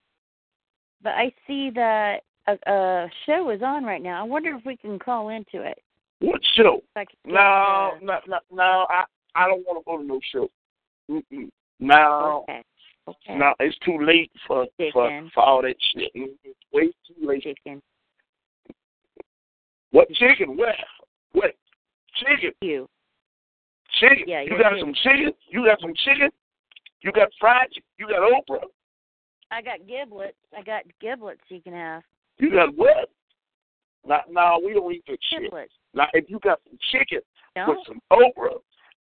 [1.04, 4.22] But I see that a, a show is on right now.
[4.22, 5.80] I wonder if we can call into it.
[6.20, 6.78] What show?
[6.78, 8.86] If I could get No, no, no, no.
[8.90, 9.04] I
[9.36, 10.50] I don't want to go to no show.
[11.10, 11.50] Mm-mm.
[11.80, 12.64] No, Okay.
[13.08, 13.36] Okay.
[13.36, 15.32] no, it's too late for for, Chicken.
[15.34, 16.12] for all that shit.
[16.16, 16.30] Mm-mm.
[16.72, 17.44] Way too late.
[17.44, 17.82] Chicken.
[19.92, 20.56] What chicken?
[20.56, 20.76] Where?
[21.34, 21.52] What?
[22.16, 22.52] Chicken.
[22.62, 22.88] You.
[24.00, 24.24] Chicken.
[24.28, 24.80] Yeah, you got chicken.
[24.80, 25.32] some chicken?
[25.50, 26.30] You got some chicken?
[27.02, 27.84] You got fried chicken?
[28.00, 28.68] You got okra?
[29.52, 30.38] I got giblets.
[30.58, 32.04] I got giblets you can have.
[32.38, 33.10] You got what?
[34.08, 35.44] Now, now we don't eat that shit.
[35.44, 35.74] Giblets.
[35.94, 37.20] Now, if you got some chicken
[37.56, 37.66] No?
[37.70, 38.52] with some okra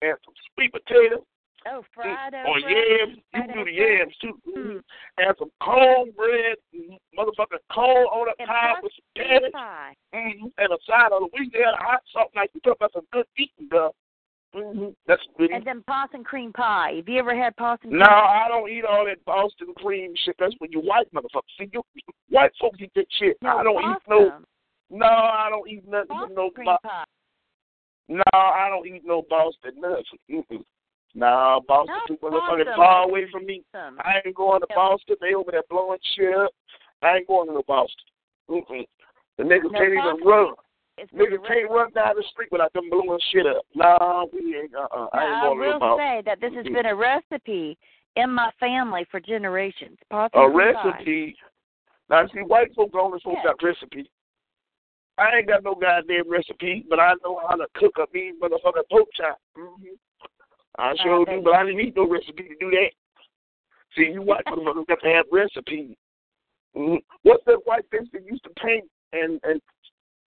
[0.01, 1.23] and some sweet potato
[1.67, 2.71] Oh, fried or okra.
[2.71, 4.39] yams, you can do the yams too.
[4.47, 4.83] Mhm.
[5.17, 6.57] And some cornbread,
[7.17, 9.95] motherfucking corn on the And pie with some cream cabbage, pie.
[10.13, 12.29] hmm and a side of the Louisiana hot sauce.
[12.35, 13.93] Like you talk about some good eating, girl.
[14.53, 15.51] hmm That's good.
[15.51, 16.93] And then Boston cream pie.
[16.95, 18.45] Have you ever had Boston No, pie?
[18.45, 20.35] I don't eat all that Boston cream shit.
[20.39, 21.57] That's when you white motherfuckers.
[21.57, 21.83] See, you
[22.29, 23.37] white folks eat that shit.
[23.41, 24.29] No, I don't eat no.
[24.29, 24.45] Boston.
[24.91, 26.49] No, I don't eat nothing Boston no.
[26.51, 27.03] cream pie.
[28.07, 30.09] no, I don't eat no Boston nuts.
[30.31, 30.63] Mm-mm.
[31.15, 32.73] No, Boston No, too motherfucking Boston.
[32.75, 33.63] far away from me.
[33.73, 34.75] I ain't going to Yeah.
[34.75, 35.15] Boston.
[35.21, 36.51] They over there blowing shit up.
[37.01, 38.05] I ain't going to no Boston.
[38.49, 38.85] Mm-mm.
[39.37, 40.53] The niggas No, can't even run.
[41.15, 43.63] Niggas can't run down the street without them blowing shit up.
[43.73, 44.75] Nah, we ain't.
[44.75, 45.07] Uh-uh.
[45.13, 45.97] I ain't I going to no will Boston.
[46.05, 46.73] say that this has Mm-mm.
[46.73, 47.77] been a recipe
[48.15, 49.97] in my family for generations.
[50.11, 51.35] A recipe.
[52.09, 53.51] Now, see, white folks only folks Yeah.
[53.51, 54.09] got recipe.
[55.17, 58.87] I ain't got no goddamn recipe, but I know how to cook a mean motherfucking
[58.89, 59.37] pork chop.
[59.57, 59.85] Mm-hmm.
[60.79, 62.91] I sure do, but I didn't need no recipe to do that.
[63.95, 65.95] See, you white motherfuckers got to have recipes.
[66.75, 66.95] Mm-hmm.
[67.23, 69.59] What's that white bitch that used to paint and and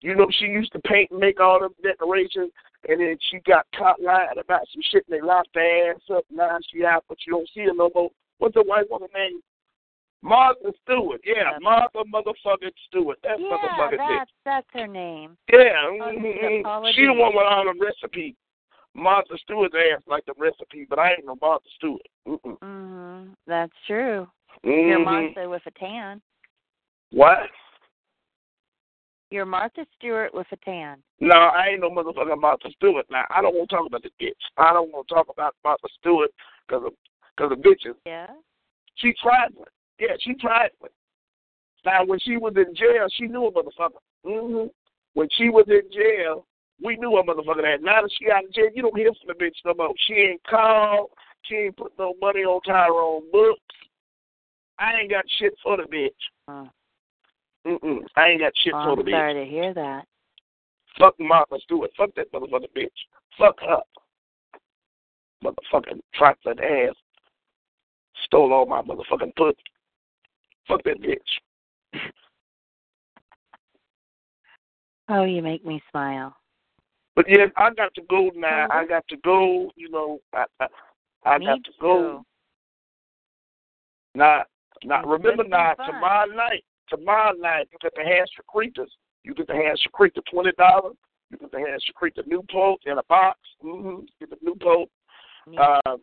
[0.01, 2.51] you know she used to paint and make all them decorations,
[2.87, 6.23] and then she got caught lying about some shit and they locked her ass up.
[6.31, 8.09] Now she out, but you don't see her no more.
[8.37, 9.41] What's the white woman name?
[10.21, 11.21] Martha Stewart.
[11.25, 13.19] Yeah, Martha motherfucking Stewart.
[13.23, 14.17] That's Yeah, motherfucking bitch.
[14.19, 15.37] that's that's her name.
[15.51, 16.87] Yeah, Oh, mm-hmm.
[16.93, 18.35] She the one with all the recipe.
[18.93, 22.07] Martha Stewart's ass like the recipe, but I ain't no Martha Stewart.
[22.27, 22.57] Mm-mm.
[22.59, 23.35] Mhm.
[23.45, 24.29] That's true.
[24.63, 25.05] You're Mhm.
[25.05, 26.21] Martha with a tan.
[27.11, 27.49] What?
[29.31, 31.03] You're Martha Stewart with a tan.
[31.19, 33.09] No, I ain't no motherfucking Martha Stewart.
[33.09, 34.33] Now I don't want to talk about the bitch.
[34.57, 36.31] I don't want to talk about Martha Stewart
[36.67, 36.93] because of
[37.35, 37.95] because of bitches.
[38.05, 38.27] Yeah.
[38.95, 39.65] She trifling.
[39.99, 40.91] Yeah, she trifling.
[41.85, 44.01] Now when she was in jail, she knew a motherfucker.
[44.25, 44.67] Mm-hmm.
[45.13, 46.45] When she was in jail,
[46.83, 47.81] we knew a motherfucker that.
[47.81, 49.93] Now that she out of jail, you don't hear from the bitch no more.
[50.07, 51.09] She ain't called.
[51.43, 53.61] She ain't put no money on Tyrone books.
[54.77, 56.09] I ain't got shit for the bitch.
[56.47, 56.69] Oh,
[57.67, 57.99] Mm-mm.
[58.15, 59.11] I ain't got shit well, for I'm the bitch.
[59.11, 60.05] sorry to hear that.
[60.97, 61.91] Fuck Martha Stewart.
[61.97, 62.87] Fuck that motherfucker bitch.
[63.37, 63.81] Fuck her.
[65.43, 66.95] Motherfucking trifling ass.
[68.25, 69.57] Stole all my motherfucking put.
[70.67, 71.17] Fuck that bitch.
[75.11, 76.35] Oh, you make me smile.
[77.15, 78.67] But yeah, I got to go now.
[78.71, 79.71] I got to go.
[79.75, 80.67] You know, I I,
[81.25, 82.23] I got to go.
[84.15, 84.43] Now,
[84.83, 85.73] now remember now.
[85.73, 88.89] Tomorrow night, tomorrow night, you get the hand secretas.
[89.23, 90.95] You get the hand secreta twenty dollars.
[91.29, 93.39] You get the hand secreta Newport in a box.
[93.63, 94.05] Mm-hmm.
[94.19, 94.89] Get the Newport.
[95.59, 95.97] Uh,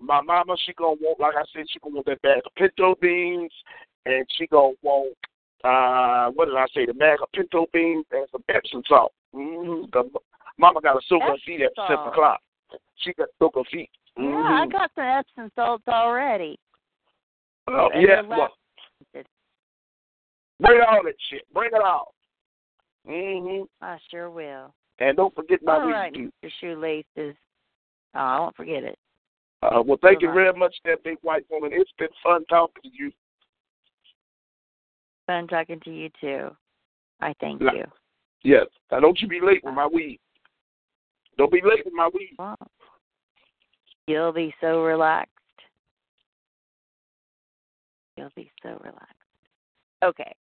[0.00, 2.94] my mama, she gonna want, like I said, she gonna want that bag of pinto
[3.00, 3.52] beans,
[4.06, 5.16] and she gonna want,
[5.64, 9.12] uh, what did I say, the bag of pinto beans and some Epsom salt.
[9.34, 9.86] Mm-hmm.
[9.92, 10.08] The,
[10.58, 12.40] mama got a soak her feet at seven o'clock.
[12.96, 13.90] She got to soak her feet.
[14.16, 14.72] Yeah, I Mhm.
[14.72, 16.58] got some Epsom salts already.
[17.68, 18.56] Oh, And yeah, well,
[20.60, 21.52] bring all that shit.
[21.52, 22.14] Bring it all.
[23.06, 24.74] hmm I sure will.
[24.98, 26.14] And don't forget my All right,
[26.60, 27.36] Shoelaces.
[28.14, 28.98] Oh, I won't forget it.
[29.62, 30.34] Uh, well, thank you Bye-bye.
[30.34, 31.70] very much, that big white woman.
[31.72, 33.12] It's been fun talking to you.
[35.26, 36.56] Fun talking to you too.
[37.20, 37.72] I thank Yeah.
[37.74, 37.92] you.
[38.42, 38.66] Yes.
[38.90, 40.20] Now, don't you be late with my weed.
[41.38, 42.10] Don't be late with my.
[42.38, 42.56] Wow.
[44.08, 45.32] You'll be so relaxed.
[48.16, 49.14] You'll be so relaxed.
[50.04, 50.34] Okay.